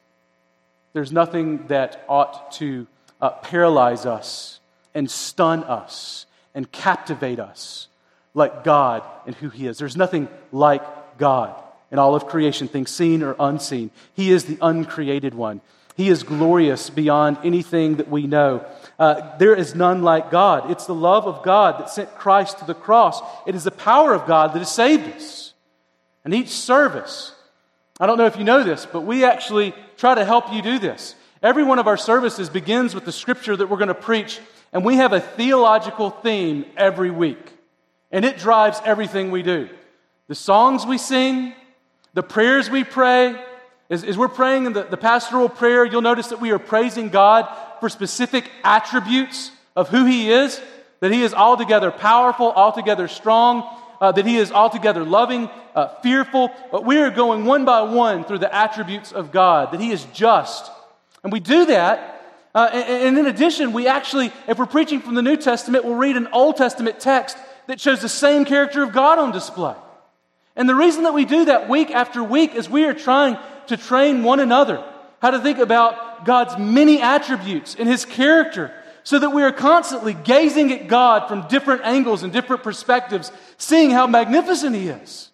There's 0.94 1.12
nothing 1.12 1.68
that 1.68 2.06
ought 2.08 2.54
to 2.54 2.88
uh, 3.22 3.32
paralyze 3.32 4.06
us 4.06 4.60
and 4.94 5.12
stun 5.12 5.64
us 5.66 6.26
and 6.54 6.72
captivate 6.72 7.40
us 7.40 7.90
like 8.36 8.64
God 8.64 9.02
and 9.26 9.34
who 9.34 9.50
He 9.50 9.66
is. 9.66 9.80
There's 9.80 9.98
nothing 9.98 10.28
like 10.52 11.18
God 11.18 11.56
in 11.92 11.98
all 11.98 12.14
of 12.14 12.28
creation, 12.28 12.68
things 12.68 12.92
seen 12.92 13.24
or 13.24 13.36
unseen. 13.40 13.90
He 14.14 14.32
is 14.32 14.46
the 14.46 14.60
uncreated 14.62 15.34
one. 15.34 15.62
He 15.96 16.10
is 16.10 16.24
glorious 16.24 16.90
beyond 16.90 17.38
anything 17.44 17.96
that 17.98 18.10
we 18.10 18.28
know. 18.28 18.66
Uh, 19.00 19.38
there 19.38 19.56
is 19.56 19.76
none 19.76 20.04
like 20.04 20.30
God. 20.30 20.70
It's 20.70 20.86
the 20.86 20.94
love 20.94 21.26
of 21.26 21.42
God 21.42 21.80
that 21.80 21.90
sent 21.90 22.14
Christ 22.16 22.60
to 22.60 22.66
the 22.66 22.74
cross. 22.74 23.22
It 23.48 23.56
is 23.56 23.64
the 23.64 23.72
power 23.72 24.14
of 24.14 24.28
God 24.28 24.54
that 24.54 24.60
has 24.60 24.74
saved 24.74 25.08
us. 25.16 25.54
And 26.26 26.34
each 26.34 26.50
service, 26.50 27.34
I 27.98 28.08
don't 28.08 28.18
know 28.18 28.26
if 28.26 28.38
you 28.38 28.44
know 28.44 28.64
this, 28.64 28.86
but 28.86 29.02
we 29.02 29.24
actually 29.24 29.74
try 29.96 30.16
to 30.16 30.26
help 30.26 30.52
you 30.52 30.62
do 30.62 30.80
this. 30.80 31.16
Every 31.42 31.64
one 31.64 31.80
of 31.80 31.88
our 31.88 31.98
services 31.98 32.50
begins 32.50 32.94
with 32.94 33.06
the 33.06 33.12
scripture 33.14 33.56
that 33.56 33.68
we're 33.68 33.78
going 33.78 33.88
to 33.88 33.94
preach, 33.94 34.42
and 34.74 34.84
we 34.84 34.96
have 34.96 35.14
a 35.14 35.22
theological 35.22 36.10
theme 36.10 36.66
every 36.76 37.12
week. 37.12 37.55
And 38.16 38.24
it 38.24 38.38
drives 38.38 38.80
everything 38.86 39.30
we 39.30 39.44
do. 39.44 39.68
The 40.30 40.36
songs 40.36 40.86
we 40.86 40.98
sing, 40.98 41.54
the 42.14 42.24
prayers 42.24 42.70
we 42.70 42.86
pray, 42.86 43.36
as, 43.90 44.06
as 44.06 44.18
we're 44.18 44.30
praying 44.30 44.68
in 44.68 44.72
the, 44.72 44.84
the 44.84 44.96
pastoral 44.96 45.50
prayer, 45.50 45.84
you'll 45.84 46.02
notice 46.02 46.28
that 46.28 46.40
we 46.40 46.52
are 46.52 46.58
praising 46.58 47.10
God 47.10 47.46
for 47.82 47.90
specific 47.90 48.50
attributes 48.64 49.52
of 49.76 49.90
who 49.90 50.06
He 50.06 50.32
is, 50.32 50.62
that 51.02 51.12
He 51.12 51.24
is 51.24 51.34
altogether 51.34 51.92
powerful, 51.92 52.54
altogether 52.54 53.10
strong, 53.10 53.70
uh, 54.00 54.14
that 54.14 54.26
He 54.26 54.38
is 54.38 54.50
altogether 54.50 55.04
loving, 55.04 55.50
uh, 55.76 55.90
fearful. 56.02 56.52
But 56.72 56.86
we 56.86 57.00
are 57.00 57.12
going 57.12 57.44
one 57.44 57.66
by 57.66 57.82
one 57.82 58.24
through 58.24 58.40
the 58.40 58.56
attributes 58.56 59.12
of 59.12 59.34
God, 59.34 59.74
that 59.74 59.82
He 59.82 59.92
is 59.92 60.06
just. 60.14 60.72
And 61.22 61.34
we 61.34 61.42
do 61.42 61.66
that. 61.66 62.22
Uh, 62.56 62.70
and, 62.72 63.08
and 63.08 63.18
in 63.18 63.26
addition, 63.26 63.74
we 63.74 63.88
actually, 63.88 64.32
if 64.48 64.58
we're 64.58 64.68
preaching 64.68 65.02
from 65.02 65.16
the 65.16 65.22
New 65.22 65.36
Testament, 65.36 65.84
we'll 65.84 65.96
read 65.96 66.16
an 66.16 66.30
Old 66.32 66.56
Testament 66.56 67.02
text 67.02 67.38
that 67.68 67.80
shows 67.80 68.02
the 68.02 68.10
same 68.10 68.46
character 68.46 68.84
of 68.84 68.92
God 68.92 69.20
on 69.20 69.32
display. 69.32 69.76
And 70.56 70.70
the 70.70 70.76
reason 70.76 71.04
that 71.04 71.14
we 71.14 71.26
do 71.26 71.46
that 71.46 71.68
week 71.68 71.92
after 71.92 72.24
week 72.24 72.56
is 72.56 72.70
we 72.70 72.86
are 72.86 72.94
trying 72.94 73.38
to 73.68 73.78
train 73.78 74.24
one 74.24 74.40
another 74.40 74.84
how 75.22 75.32
to 75.32 75.40
think 75.40 75.58
about 75.58 76.26
God's 76.26 76.58
many 76.58 77.02
attributes 77.02 77.76
and 77.76 77.90
His 77.90 78.06
character 78.06 78.72
so 79.04 79.20
that 79.20 79.32
we 79.32 79.44
are 79.44 79.52
constantly 79.52 80.14
gazing 80.14 80.72
at 80.72 80.88
God 80.88 81.28
from 81.28 81.48
different 81.48 81.82
angles 81.84 82.24
and 82.24 82.32
different 82.32 82.64
perspectives, 82.64 83.32
seeing 83.58 83.92
how 83.92 84.08
magnificent 84.08 84.76
He 84.76 84.88
is. 84.88 85.32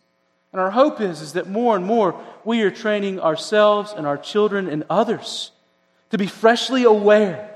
And 0.51 0.59
our 0.59 0.71
hope 0.71 0.99
is, 0.99 1.21
is 1.21 1.33
that 1.33 1.49
more 1.49 1.75
and 1.75 1.85
more 1.85 2.19
we 2.43 2.61
are 2.63 2.71
training 2.71 3.19
ourselves 3.19 3.93
and 3.95 4.05
our 4.05 4.17
children 4.17 4.67
and 4.67 4.83
others 4.89 5.51
to 6.09 6.17
be 6.17 6.27
freshly 6.27 6.83
aware 6.83 7.49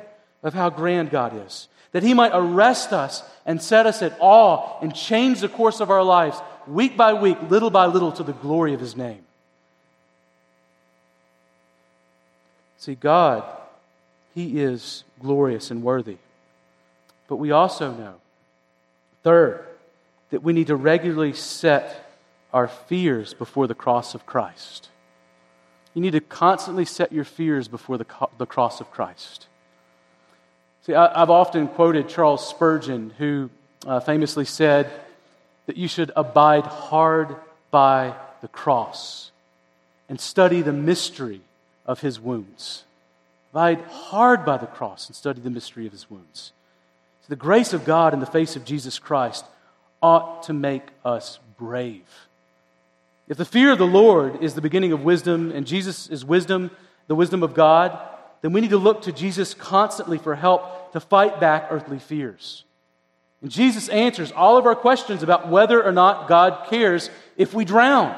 of 0.43 0.53
how 0.53 0.69
grand 0.69 1.11
God 1.11 1.45
is, 1.45 1.67
that 1.95 2.03
He 2.03 2.13
might 2.13 2.31
arrest 2.33 2.91
us 2.91 3.23
and 3.45 3.61
set 3.61 3.85
us 3.85 4.01
at 4.01 4.17
awe 4.19 4.77
and 4.81 4.93
change 4.93 5.39
the 5.39 5.47
course 5.47 5.79
of 5.79 5.89
our 5.89 6.03
lives 6.03 6.37
week 6.67 6.97
by 6.97 7.13
week, 7.13 7.37
little 7.49 7.69
by 7.69 7.85
little, 7.85 8.11
to 8.11 8.21
the 8.21 8.33
glory 8.33 8.73
of 8.73 8.81
His 8.81 8.97
name. 8.97 9.21
See, 12.79 12.95
God, 12.95 13.45
He 14.33 14.59
is 14.59 15.05
glorious 15.21 15.71
and 15.71 15.83
worthy. 15.83 16.17
But 17.29 17.37
we 17.37 17.51
also 17.51 17.93
know, 17.93 18.15
third, 19.23 19.65
that 20.31 20.43
we 20.43 20.51
need 20.51 20.67
to 20.67 20.75
regularly 20.75 21.31
set 21.31 22.11
our 22.51 22.67
fears 22.67 23.33
before 23.33 23.67
the 23.67 23.73
cross 23.73 24.13
of 24.13 24.25
Christ. 24.25 24.89
You 25.93 26.01
need 26.01 26.11
to 26.11 26.19
constantly 26.19 26.83
set 26.83 27.13
your 27.13 27.23
fears 27.23 27.69
before 27.69 27.97
the, 27.97 28.05
the 28.37 28.45
cross 28.45 28.81
of 28.81 28.91
Christ. 28.91 29.47
See, 30.85 30.93
I, 30.93 31.17
have 31.17 31.31
often 31.31 31.67
quoted 31.67 32.09
Charles 32.09 32.47
Spurgeon, 32.47 33.11
who 33.17 33.49
uh, 33.87 34.01
famously 34.01 34.45
said 34.45 34.91
that 35.65 35.77
you 35.77 35.87
should 35.87 36.11
abide 36.15 36.65
hard 36.67 37.35
by 37.71 38.13
the 38.41 38.47
cross 38.47 39.31
and 40.07 40.19
study 40.19 40.61
the 40.61 40.71
mystery 40.71 41.41
of 41.87 42.01
his 42.01 42.19
wounds. 42.19 42.83
Abide 43.51 43.81
hard 43.81 44.45
by 44.45 44.57
the 44.57 44.67
cross 44.67 45.07
and 45.07 45.15
study 45.15 45.41
the 45.41 45.49
mystery 45.49 45.87
of 45.87 45.91
his 45.91 46.07
wounds. 46.07 46.51
So 47.21 47.27
the 47.29 47.35
grace 47.35 47.73
of 47.73 47.83
God 47.83 48.13
in 48.13 48.19
the 48.19 48.27
face 48.27 48.55
of 48.55 48.63
Jesus 48.63 48.99
Christ 48.99 49.43
ought 50.03 50.43
to 50.43 50.53
make 50.53 50.83
us 51.03 51.39
brave. 51.57 52.05
If 53.27 53.37
the 53.37 53.45
fear 53.45 53.71
of 53.71 53.79
the 53.79 53.87
Lord 53.87 54.43
is 54.43 54.53
the 54.53 54.61
beginning 54.61 54.91
of 54.91 55.03
wisdom 55.03 55.51
and 55.51 55.65
Jesus 55.65 56.07
is 56.09 56.23
wisdom, 56.23 56.69
the 57.07 57.15
wisdom 57.15 57.41
of 57.41 57.55
God, 57.55 57.99
then 58.45 58.53
we 58.53 58.61
need 58.61 58.69
to 58.69 58.77
look 58.77 59.01
to 59.01 59.11
Jesus 59.11 59.55
constantly 59.55 60.19
for 60.19 60.35
help 60.35 60.91
to 60.91 60.99
fight 60.99 61.39
back 61.39 61.69
earthly 61.71 61.97
fears. 61.97 62.63
And 63.41 63.49
Jesus 63.49 63.89
answers 63.89 64.31
all 64.31 64.59
of 64.59 64.67
our 64.67 64.75
questions 64.75 65.23
about 65.23 65.47
whether 65.47 65.83
or 65.83 65.91
not 65.91 66.27
God 66.27 66.69
cares 66.69 67.09
if 67.37 67.55
we 67.55 67.65
drown. 67.65 68.15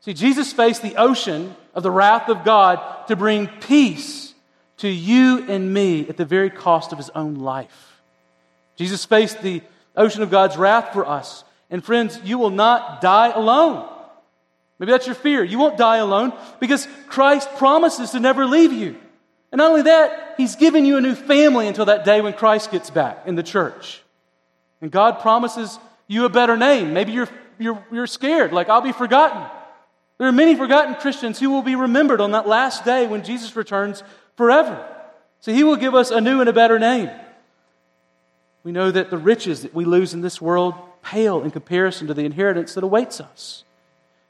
See, 0.00 0.12
Jesus 0.12 0.52
faced 0.52 0.82
the 0.82 0.96
ocean 0.96 1.56
of 1.72 1.82
the 1.82 1.90
wrath 1.90 2.28
of 2.28 2.44
God 2.44 3.06
to 3.06 3.16
bring 3.16 3.46
peace 3.46 4.34
to 4.76 4.88
you 4.88 5.46
and 5.48 5.72
me 5.72 6.06
at 6.06 6.18
the 6.18 6.26
very 6.26 6.50
cost 6.50 6.92
of 6.92 6.98
his 6.98 7.08
own 7.14 7.36
life. 7.36 8.02
Jesus 8.76 9.06
faced 9.06 9.40
the 9.40 9.62
ocean 9.96 10.22
of 10.22 10.30
God's 10.30 10.58
wrath 10.58 10.92
for 10.92 11.06
us. 11.06 11.42
And 11.70 11.82
friends, 11.82 12.20
you 12.22 12.36
will 12.36 12.50
not 12.50 13.00
die 13.00 13.30
alone. 13.30 13.88
Maybe 14.78 14.92
that's 14.92 15.06
your 15.06 15.14
fear. 15.14 15.42
You 15.42 15.58
won't 15.58 15.78
die 15.78 15.96
alone 15.96 16.34
because 16.60 16.86
Christ 17.06 17.48
promises 17.56 18.10
to 18.10 18.20
never 18.20 18.44
leave 18.44 18.74
you. 18.74 18.98
And 19.50 19.58
not 19.58 19.70
only 19.70 19.82
that, 19.82 20.34
He's 20.36 20.56
given 20.56 20.84
you 20.84 20.96
a 20.96 21.00
new 21.00 21.14
family 21.14 21.68
until 21.68 21.86
that 21.86 22.04
day 22.04 22.20
when 22.20 22.32
Christ 22.32 22.70
gets 22.70 22.90
back 22.90 23.26
in 23.26 23.34
the 23.34 23.42
church. 23.42 24.02
And 24.80 24.90
God 24.90 25.20
promises 25.20 25.78
you 26.06 26.24
a 26.24 26.28
better 26.28 26.56
name. 26.56 26.92
Maybe 26.92 27.12
you're, 27.12 27.28
you're, 27.58 27.84
you're 27.90 28.06
scared, 28.06 28.52
like 28.52 28.68
I'll 28.68 28.80
be 28.80 28.92
forgotten. 28.92 29.42
There 30.18 30.26
are 30.26 30.32
many 30.32 30.54
forgotten 30.56 30.96
Christians 30.96 31.38
who 31.38 31.50
will 31.50 31.62
be 31.62 31.76
remembered 31.76 32.20
on 32.20 32.32
that 32.32 32.48
last 32.48 32.84
day 32.84 33.06
when 33.06 33.24
Jesus 33.24 33.54
returns 33.54 34.02
forever. 34.36 34.84
So 35.40 35.52
he 35.52 35.62
will 35.62 35.76
give 35.76 35.94
us 35.94 36.10
a 36.10 36.20
new 36.20 36.40
and 36.40 36.48
a 36.48 36.52
better 36.52 36.78
name. 36.78 37.10
We 38.64 38.72
know 38.72 38.90
that 38.90 39.10
the 39.10 39.18
riches 39.18 39.62
that 39.62 39.74
we 39.74 39.84
lose 39.84 40.14
in 40.14 40.20
this 40.20 40.40
world 40.40 40.74
pale 41.02 41.42
in 41.42 41.52
comparison 41.52 42.08
to 42.08 42.14
the 42.14 42.24
inheritance 42.24 42.74
that 42.74 42.82
awaits 42.82 43.20
us. 43.20 43.64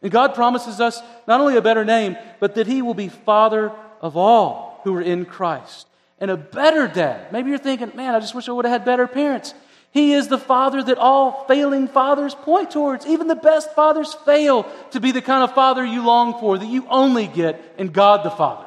And 0.02 0.12
God 0.12 0.34
promises 0.34 0.80
us 0.80 1.00
not 1.26 1.40
only 1.40 1.56
a 1.56 1.62
better 1.62 1.84
name, 1.84 2.16
but 2.38 2.54
that 2.54 2.66
he 2.66 2.82
will 2.82 2.94
be 2.94 3.08
Father 3.08 3.72
of 4.00 4.16
all 4.16 4.67
who 4.84 4.94
are 4.96 5.02
in 5.02 5.24
Christ. 5.24 5.86
And 6.20 6.30
a 6.30 6.36
better 6.36 6.88
dad. 6.88 7.32
Maybe 7.32 7.50
you're 7.50 7.58
thinking, 7.58 7.92
man, 7.94 8.14
I 8.14 8.20
just 8.20 8.34
wish 8.34 8.48
I 8.48 8.52
would 8.52 8.64
have 8.64 8.72
had 8.72 8.84
better 8.84 9.06
parents. 9.06 9.54
He 9.90 10.12
is 10.12 10.28
the 10.28 10.38
father 10.38 10.82
that 10.82 10.98
all 10.98 11.44
failing 11.46 11.88
fathers 11.88 12.34
point 12.34 12.70
towards. 12.70 13.06
Even 13.06 13.26
the 13.26 13.34
best 13.34 13.74
fathers 13.74 14.14
fail 14.24 14.64
to 14.90 15.00
be 15.00 15.12
the 15.12 15.22
kind 15.22 15.42
of 15.42 15.54
father 15.54 15.84
you 15.84 16.04
long 16.04 16.38
for, 16.38 16.58
that 16.58 16.66
you 16.66 16.86
only 16.88 17.26
get 17.26 17.74
in 17.78 17.88
God 17.88 18.24
the 18.24 18.30
Father. 18.30 18.66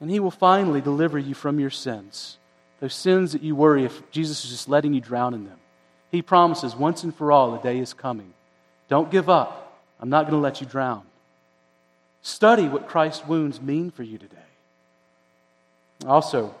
And 0.00 0.10
He 0.10 0.20
will 0.20 0.30
finally 0.30 0.80
deliver 0.80 1.18
you 1.18 1.34
from 1.34 1.58
your 1.58 1.70
sins, 1.70 2.38
those 2.80 2.94
sins 2.94 3.32
that 3.32 3.42
you 3.42 3.54
worry 3.54 3.84
if 3.84 4.10
Jesus 4.10 4.44
is 4.44 4.50
just 4.50 4.68
letting 4.68 4.92
you 4.92 5.00
drown 5.00 5.34
in 5.34 5.44
them. 5.44 5.58
He 6.10 6.22
promises 6.22 6.74
once 6.74 7.04
and 7.04 7.14
for 7.14 7.32
all 7.32 7.54
a 7.54 7.62
day 7.62 7.78
is 7.78 7.94
coming. 7.94 8.32
Don't 8.88 9.10
give 9.10 9.28
up. 9.28 9.78
I'm 10.00 10.08
not 10.10 10.22
going 10.22 10.32
to 10.32 10.38
let 10.38 10.60
you 10.60 10.66
drown. 10.66 11.02
Study 12.22 12.68
what 12.68 12.88
Christ's 12.88 13.26
wounds 13.26 13.60
mean 13.60 13.90
for 13.90 14.02
you 14.02 14.18
today. 14.18 14.36
Also, 16.06 16.54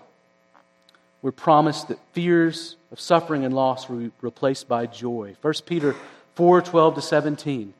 we're 1.22 1.32
promised 1.32 1.88
that 1.88 1.98
fears 2.12 2.76
of 2.92 3.00
suffering 3.00 3.44
and 3.44 3.54
loss 3.54 3.88
will 3.88 3.98
be 3.98 4.10
replaced 4.20 4.68
by 4.68 4.86
joy. 4.86 5.36
1 5.42 5.54
Peter 5.66 5.94
4 6.34 6.62
12 6.62 6.94
to 6.94 7.02
17. 7.02 7.74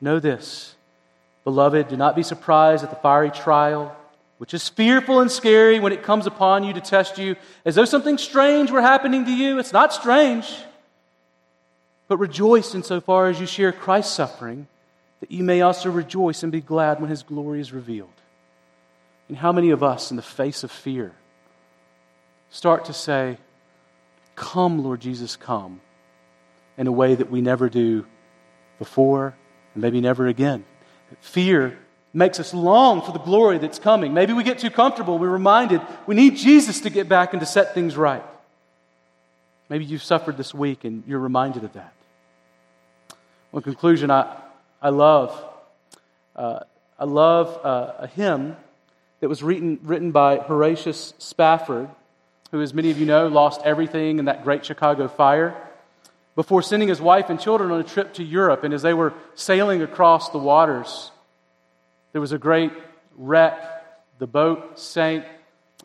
Know 0.00 0.18
this, 0.18 0.74
beloved, 1.44 1.88
do 1.88 1.96
not 1.96 2.16
be 2.16 2.22
surprised 2.22 2.84
at 2.84 2.90
the 2.90 2.96
fiery 2.96 3.30
trial, 3.30 3.94
which 4.38 4.54
is 4.54 4.68
fearful 4.68 5.20
and 5.20 5.30
scary 5.30 5.80
when 5.80 5.92
it 5.92 6.02
comes 6.02 6.26
upon 6.26 6.64
you 6.64 6.72
to 6.72 6.80
test 6.80 7.18
you, 7.18 7.36
as 7.64 7.74
though 7.74 7.84
something 7.84 8.16
strange 8.16 8.70
were 8.70 8.80
happening 8.80 9.24
to 9.24 9.32
you. 9.32 9.58
It's 9.58 9.72
not 9.72 9.92
strange. 9.92 10.46
But 12.08 12.18
rejoice 12.18 12.74
insofar 12.74 13.28
as 13.28 13.38
you 13.38 13.46
share 13.46 13.72
Christ's 13.72 14.14
suffering, 14.14 14.66
that 15.20 15.30
you 15.30 15.44
may 15.44 15.60
also 15.60 15.90
rejoice 15.90 16.42
and 16.42 16.50
be 16.50 16.60
glad 16.60 17.00
when 17.00 17.10
his 17.10 17.22
glory 17.22 17.60
is 17.60 17.72
revealed. 17.72 18.08
And 19.28 19.36
how 19.36 19.52
many 19.52 19.70
of 19.70 19.82
us, 19.82 20.10
in 20.10 20.16
the 20.16 20.22
face 20.22 20.64
of 20.64 20.70
fear, 20.70 21.12
start 22.50 22.86
to 22.86 22.92
say, 22.92 23.38
Come, 24.34 24.82
Lord 24.82 25.00
Jesus, 25.00 25.36
come, 25.36 25.80
in 26.78 26.86
a 26.86 26.92
way 26.92 27.14
that 27.14 27.30
we 27.30 27.42
never 27.42 27.68
do 27.68 28.06
before 28.78 29.34
and 29.74 29.82
maybe 29.82 30.00
never 30.00 30.26
again. 30.26 30.64
Fear 31.20 31.78
makes 32.12 32.40
us 32.40 32.54
long 32.54 33.02
for 33.02 33.12
the 33.12 33.18
glory 33.18 33.58
that's 33.58 33.78
coming. 33.78 34.14
Maybe 34.14 34.32
we 34.32 34.42
get 34.42 34.58
too 34.58 34.70
comfortable. 34.70 35.18
We're 35.18 35.28
reminded 35.28 35.80
we 36.06 36.14
need 36.14 36.36
Jesus 36.36 36.80
to 36.80 36.90
get 36.90 37.08
back 37.08 37.32
and 37.32 37.40
to 37.40 37.46
set 37.46 37.74
things 37.74 37.96
right. 37.96 38.24
Maybe 39.68 39.84
you've 39.84 40.02
suffered 40.02 40.36
this 40.36 40.52
week 40.52 40.84
and 40.84 41.04
you're 41.06 41.20
reminded 41.20 41.62
of 41.62 41.74
that. 41.74 41.92
Well, 43.52 43.58
in 43.58 43.62
conclusion, 43.62 44.10
I, 44.10 44.36
I 44.82 44.90
love, 44.90 45.44
uh, 46.34 46.60
I 46.98 47.04
love 47.04 47.64
uh, 47.64 47.92
a 47.98 48.06
hymn 48.06 48.56
that 49.20 49.28
was 49.28 49.42
written, 49.42 49.78
written 49.82 50.10
by 50.10 50.38
Horatius 50.38 51.14
Spafford 51.18 51.88
who, 52.50 52.60
as 52.60 52.74
many 52.74 52.90
of 52.90 52.98
you 52.98 53.06
know, 53.06 53.28
lost 53.28 53.60
everything 53.64 54.18
in 54.18 54.24
that 54.24 54.42
great 54.42 54.64
Chicago 54.64 55.08
fire, 55.08 55.56
before 56.34 56.62
sending 56.62 56.88
his 56.88 57.00
wife 57.00 57.30
and 57.30 57.40
children 57.40 57.70
on 57.70 57.80
a 57.80 57.84
trip 57.84 58.14
to 58.14 58.24
Europe. 58.24 58.64
And 58.64 58.74
as 58.74 58.82
they 58.82 58.94
were 58.94 59.14
sailing 59.34 59.82
across 59.82 60.30
the 60.30 60.38
waters, 60.38 61.10
there 62.12 62.20
was 62.20 62.32
a 62.32 62.38
great 62.38 62.72
wreck. 63.16 63.58
The 64.18 64.26
boat 64.26 64.78
sank, 64.78 65.24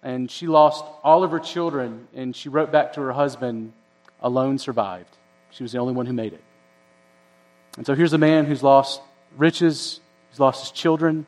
and 0.04 0.30
she 0.30 0.48
lost 0.48 0.84
all 1.04 1.24
of 1.24 1.32
her 1.32 1.40
children. 1.40 2.08
And 2.16 2.36
she 2.36 2.50
wrote 2.50 2.72
back 2.72 2.94
to 2.94 3.02
her 3.02 3.14
husband, 3.14 3.74
alone 4.22 4.58
survived. 4.58 5.16
She 5.52 5.64
was 5.64 5.72
the 5.72 5.80
only 5.80 5.94
one 5.94 6.06
who 6.06 6.14
made 6.14 6.34
it. 6.34 6.44
And 7.78 7.86
so 7.86 7.94
here's 7.94 8.14
a 8.14 8.18
man 8.18 8.46
who's 8.46 8.64
lost 8.64 9.02
riches, 9.38 10.00
He's 10.30 10.40
lost 10.40 10.64
his 10.64 10.72
children, 10.72 11.26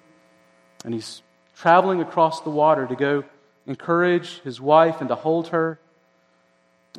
and 0.84 0.94
he's 0.94 1.22
traveling 1.56 2.02
across 2.02 2.42
the 2.42 2.50
water 2.50 2.86
to 2.88 2.96
go 2.96 3.24
encourage 3.66 4.42
his 4.42 4.60
wife 4.60 5.00
and 5.00 5.08
to 5.08 5.16
hold 5.16 5.48
her. 5.50 5.80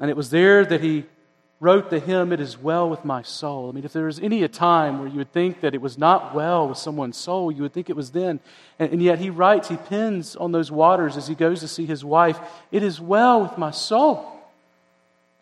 And 0.01 0.11
it 0.11 0.17
was 0.17 0.31
there 0.31 0.65
that 0.65 0.81
he 0.81 1.05
wrote 1.61 1.91
the 1.91 2.01
hymn, 2.01 2.33
It 2.33 2.41
is 2.41 2.57
Well 2.57 2.89
with 2.89 3.05
My 3.05 3.23
Soul. 3.23 3.69
I 3.69 3.73
mean, 3.73 3.85
if 3.85 3.93
there 3.93 4.07
was 4.07 4.21
any 4.21 4.43
a 4.43 4.49
time 4.49 5.01
where 5.01 5.09
you 5.09 5.19
would 5.19 5.33
think 5.33 5.61
that 5.61 5.75
it 5.75 5.83
was 5.83 5.99
not 5.99 6.35
well 6.35 6.69
with 6.69 6.79
someone's 6.79 7.17
soul, 7.17 7.53
you 7.53 7.63
would 7.63 7.73
think 7.73 7.91
it 7.91 7.97
was 7.97 8.13
then. 8.13 8.41
And, 8.79 8.93
and, 8.93 9.03
yet 9.03 9.19
he 9.19 9.29
writes, 9.29 9.69
he 9.69 9.77
pens 9.77 10.35
on 10.37 10.53
those 10.53 10.71
waters 10.71 11.17
as 11.17 11.27
he 11.27 11.35
goes 11.35 11.61
to 11.61 11.69
see 11.69 11.85
his 11.85 12.05
wife, 12.05 12.39
It 12.71 12.83
is 12.83 13.01
well 13.01 13.43
with 13.43 13.59
my 13.59 13.71
soul. 13.71 14.33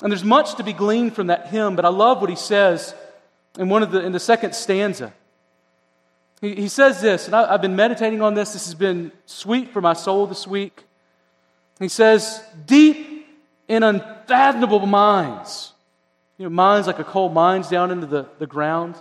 And 0.01 0.11
there's 0.11 0.25
much 0.25 0.57
to 0.57 0.65
be 0.65 0.73
gleaned 0.73 1.15
from 1.15 1.29
that 1.29 1.47
hymn, 1.47 1.77
but 1.77 1.85
I 1.85 1.91
love 1.91 2.21
what 2.21 2.31
he 2.31 2.37
says 2.37 2.95
in, 3.59 3.69
one 3.69 3.83
of 3.83 3.91
the, 3.91 4.05
in 4.05 4.13
the 4.13 4.21
second 4.21 4.55
stanza. 4.55 5.13
He, 6.41 6.55
he 6.55 6.69
says 6.69 7.01
this, 7.01 7.27
and 7.27 7.35
I, 7.35 7.55
I've 7.55 7.63
been 7.63 7.77
meditating 7.77 8.23
on 8.23 8.35
this. 8.35 8.53
This 8.53 8.67
has 8.67 8.75
been 8.75 9.13
sweet 9.25 9.73
for 9.73 9.81
my 9.81 9.95
soul 9.95 10.27
this 10.27 10.47
week. 10.47 10.85
He 11.79 11.89
says, 11.89 12.43
Deep 12.67 13.27
in 13.69 13.83
unfathomable 13.83 14.87
minds 14.87 15.73
you 16.39 16.45
know, 16.45 16.51
mines 16.51 16.87
like 16.87 16.99
a 16.99 17.05
coal 17.05 17.31
mines 17.31 17.69
down 17.69 17.91
into 17.91 18.07
the, 18.07 18.27
the 18.39 18.47
ground, 18.47 18.97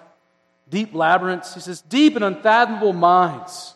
deep 0.70 0.94
labyrinths. 0.94 1.54
He 1.54 1.60
says, 1.60 1.82
deep 1.82 2.16
and 2.16 2.24
unfathomable 2.24 2.94
mines 2.94 3.76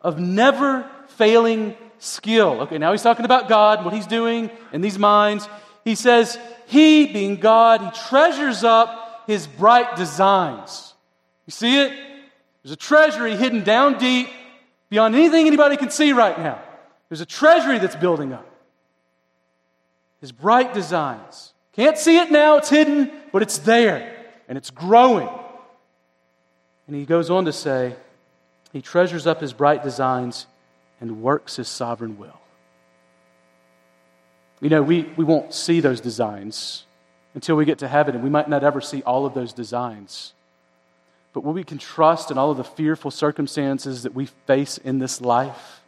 of 0.00 0.18
never 0.18 0.88
failing 1.08 1.76
skill. 1.98 2.62
Okay, 2.62 2.78
now 2.78 2.90
he's 2.92 3.02
talking 3.02 3.24
about 3.24 3.48
God, 3.48 3.78
and 3.78 3.84
what 3.84 3.94
he's 3.94 4.06
doing 4.06 4.50
in 4.72 4.80
these 4.80 4.98
mines. 4.98 5.48
He 5.84 5.94
says, 5.94 6.38
He, 6.66 7.06
being 7.06 7.36
God, 7.36 7.80
he 7.80 7.90
treasures 8.08 8.64
up 8.64 9.03
his 9.26 9.46
bright 9.46 9.96
designs. 9.96 10.94
You 11.46 11.50
see 11.52 11.80
it? 11.80 11.92
There's 12.62 12.72
a 12.72 12.76
treasury 12.76 13.36
hidden 13.36 13.62
down 13.62 13.98
deep 13.98 14.28
beyond 14.88 15.14
anything 15.14 15.46
anybody 15.46 15.76
can 15.76 15.90
see 15.90 16.12
right 16.12 16.38
now. 16.38 16.60
There's 17.08 17.20
a 17.20 17.26
treasury 17.26 17.78
that's 17.78 17.96
building 17.96 18.32
up. 18.32 18.46
His 20.20 20.32
bright 20.32 20.72
designs. 20.72 21.52
Can't 21.74 21.98
see 21.98 22.18
it 22.18 22.30
now, 22.30 22.56
it's 22.56 22.70
hidden, 22.70 23.10
but 23.32 23.42
it's 23.42 23.58
there 23.58 24.14
and 24.48 24.56
it's 24.56 24.70
growing. 24.70 25.28
And 26.86 26.96
he 26.96 27.04
goes 27.04 27.30
on 27.30 27.44
to 27.46 27.52
say, 27.52 27.96
He 28.72 28.80
treasures 28.80 29.26
up 29.26 29.40
his 29.40 29.52
bright 29.52 29.82
designs 29.82 30.46
and 31.00 31.22
works 31.22 31.56
his 31.56 31.68
sovereign 31.68 32.18
will. 32.18 32.40
You 34.60 34.70
know, 34.70 34.82
we, 34.82 35.02
we 35.16 35.24
won't 35.24 35.52
see 35.52 35.80
those 35.80 36.00
designs 36.00 36.84
until 37.34 37.56
we 37.56 37.64
get 37.64 37.78
to 37.78 37.88
heaven, 37.88 38.14
and 38.14 38.24
we 38.24 38.30
might 38.30 38.48
not 38.48 38.64
ever 38.64 38.80
see 38.80 39.02
all 39.02 39.26
of 39.26 39.34
those 39.34 39.52
designs. 39.52 40.32
But 41.32 41.42
what 41.42 41.54
we 41.54 41.64
can 41.64 41.78
trust 41.78 42.30
in 42.30 42.38
all 42.38 42.52
of 42.52 42.56
the 42.56 42.64
fearful 42.64 43.10
circumstances 43.10 44.04
that 44.04 44.14
we 44.14 44.26
face 44.46 44.78
in 44.78 45.00
this 45.00 45.20
life, 45.20 45.80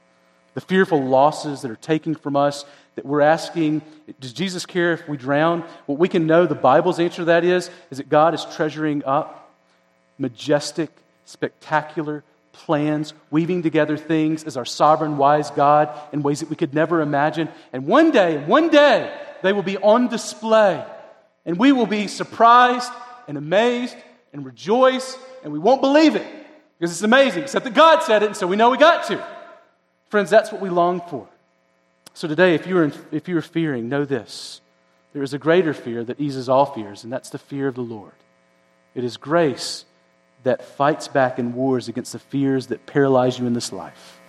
the 0.55 0.61
fearful 0.61 1.03
losses 1.05 1.63
that 1.63 1.71
are 1.71 1.77
taken 1.77 2.17
from 2.17 2.35
us, 2.35 2.65
that 2.97 3.07
we're 3.07 3.21
asking, 3.21 3.83
does 4.21 4.33
Jesus 4.33 4.67
care 4.67 4.93
if 4.93 5.09
we 5.09 5.17
drown? 5.17 5.63
What 5.85 5.99
we 5.99 6.09
can 6.09 6.27
know 6.27 6.47
the 6.47 6.55
Bible's 6.55 6.99
answer 6.99 7.19
to 7.19 7.25
that 7.27 7.45
is, 7.45 7.71
is 7.91 7.99
that 7.99 8.09
God 8.09 8.35
is 8.35 8.45
treasuring 8.57 9.05
up 9.05 9.53
majestic, 10.19 10.91
spectacular 11.27 12.25
plans, 12.53 13.13
weaving 13.31 13.63
together 13.63 13.99
things 13.99 14.45
as 14.45 14.57
our 14.57 14.65
sovereign, 14.65 15.19
wise 15.19 15.51
God 15.51 15.91
in 16.13 16.23
ways 16.23 16.41
that 16.41 16.49
we 16.49 16.57
could 16.57 16.75
never 16.75 17.03
imagine. 17.03 17.51
And 17.73 17.87
one 17.87 18.11
day, 18.11 18.43
one 18.43 18.71
day, 18.71 19.15
they 19.43 19.53
will 19.53 19.63
be 19.63 19.77
on 19.77 20.09
display. 20.09 20.85
And 21.47 21.59
we 21.59 21.73
will 21.73 21.87
be 21.87 22.09
surprised 22.09 22.93
and 23.29 23.39
amazed 23.39 23.97
and 24.33 24.45
rejoice, 24.45 25.17
and 25.43 25.53
we 25.53 25.59
won't 25.59 25.81
believe 25.81 26.17
it 26.17 26.27
because 26.79 26.93
it's 26.93 27.03
amazing, 27.03 27.43
except 27.43 27.65
that 27.65 27.75
God 27.75 28.03
said 28.03 28.23
it, 28.23 28.27
and 28.27 28.37
so 28.37 28.47
we 28.47 28.57
know 28.57 28.71
we 28.71 28.77
got 28.77 29.07
to. 29.07 29.25
Friends, 30.11 30.29
that's 30.29 30.53
what 30.53 30.61
we 30.61 30.69
long 30.69 31.01
for. 31.09 31.27
So 32.13 32.29
today, 32.29 32.55
if 32.55 32.67
you're, 32.67 32.85
in, 32.85 32.93
if 33.13 33.29
you're 33.29 33.43
fearing, 33.43 33.89
know 33.89 34.05
this. 34.05 34.61
There 35.13 35.23
is 35.23 35.33
a 35.33 35.39
greater 35.39 35.73
fear 35.73 36.05
that 36.05 36.21
eases 36.21 36.49
all 36.49 36.67
fears, 36.67 37.05
and 37.05 37.13
that's 37.13 37.31
the 37.31 37.39
fear 37.39 37.69
of 37.69 37.75
the 37.75 37.81
Lord. 37.81 38.13
It 38.95 39.05
is 39.05 39.17
grace 39.17 39.85
that 40.43 40.63
fights 40.63 41.09
back 41.09 41.39
and 41.39 41.55
wars 41.55 41.89
against 41.89 42.13
the 42.13 42.19
fears 42.19 42.67
that 42.69 42.87
paralyze 42.87 43.39
you 43.39 43.47
in 43.47 43.55
this 43.55 43.73
life. 43.73 44.21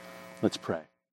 Let's 0.42 0.58
pray. 0.58 0.82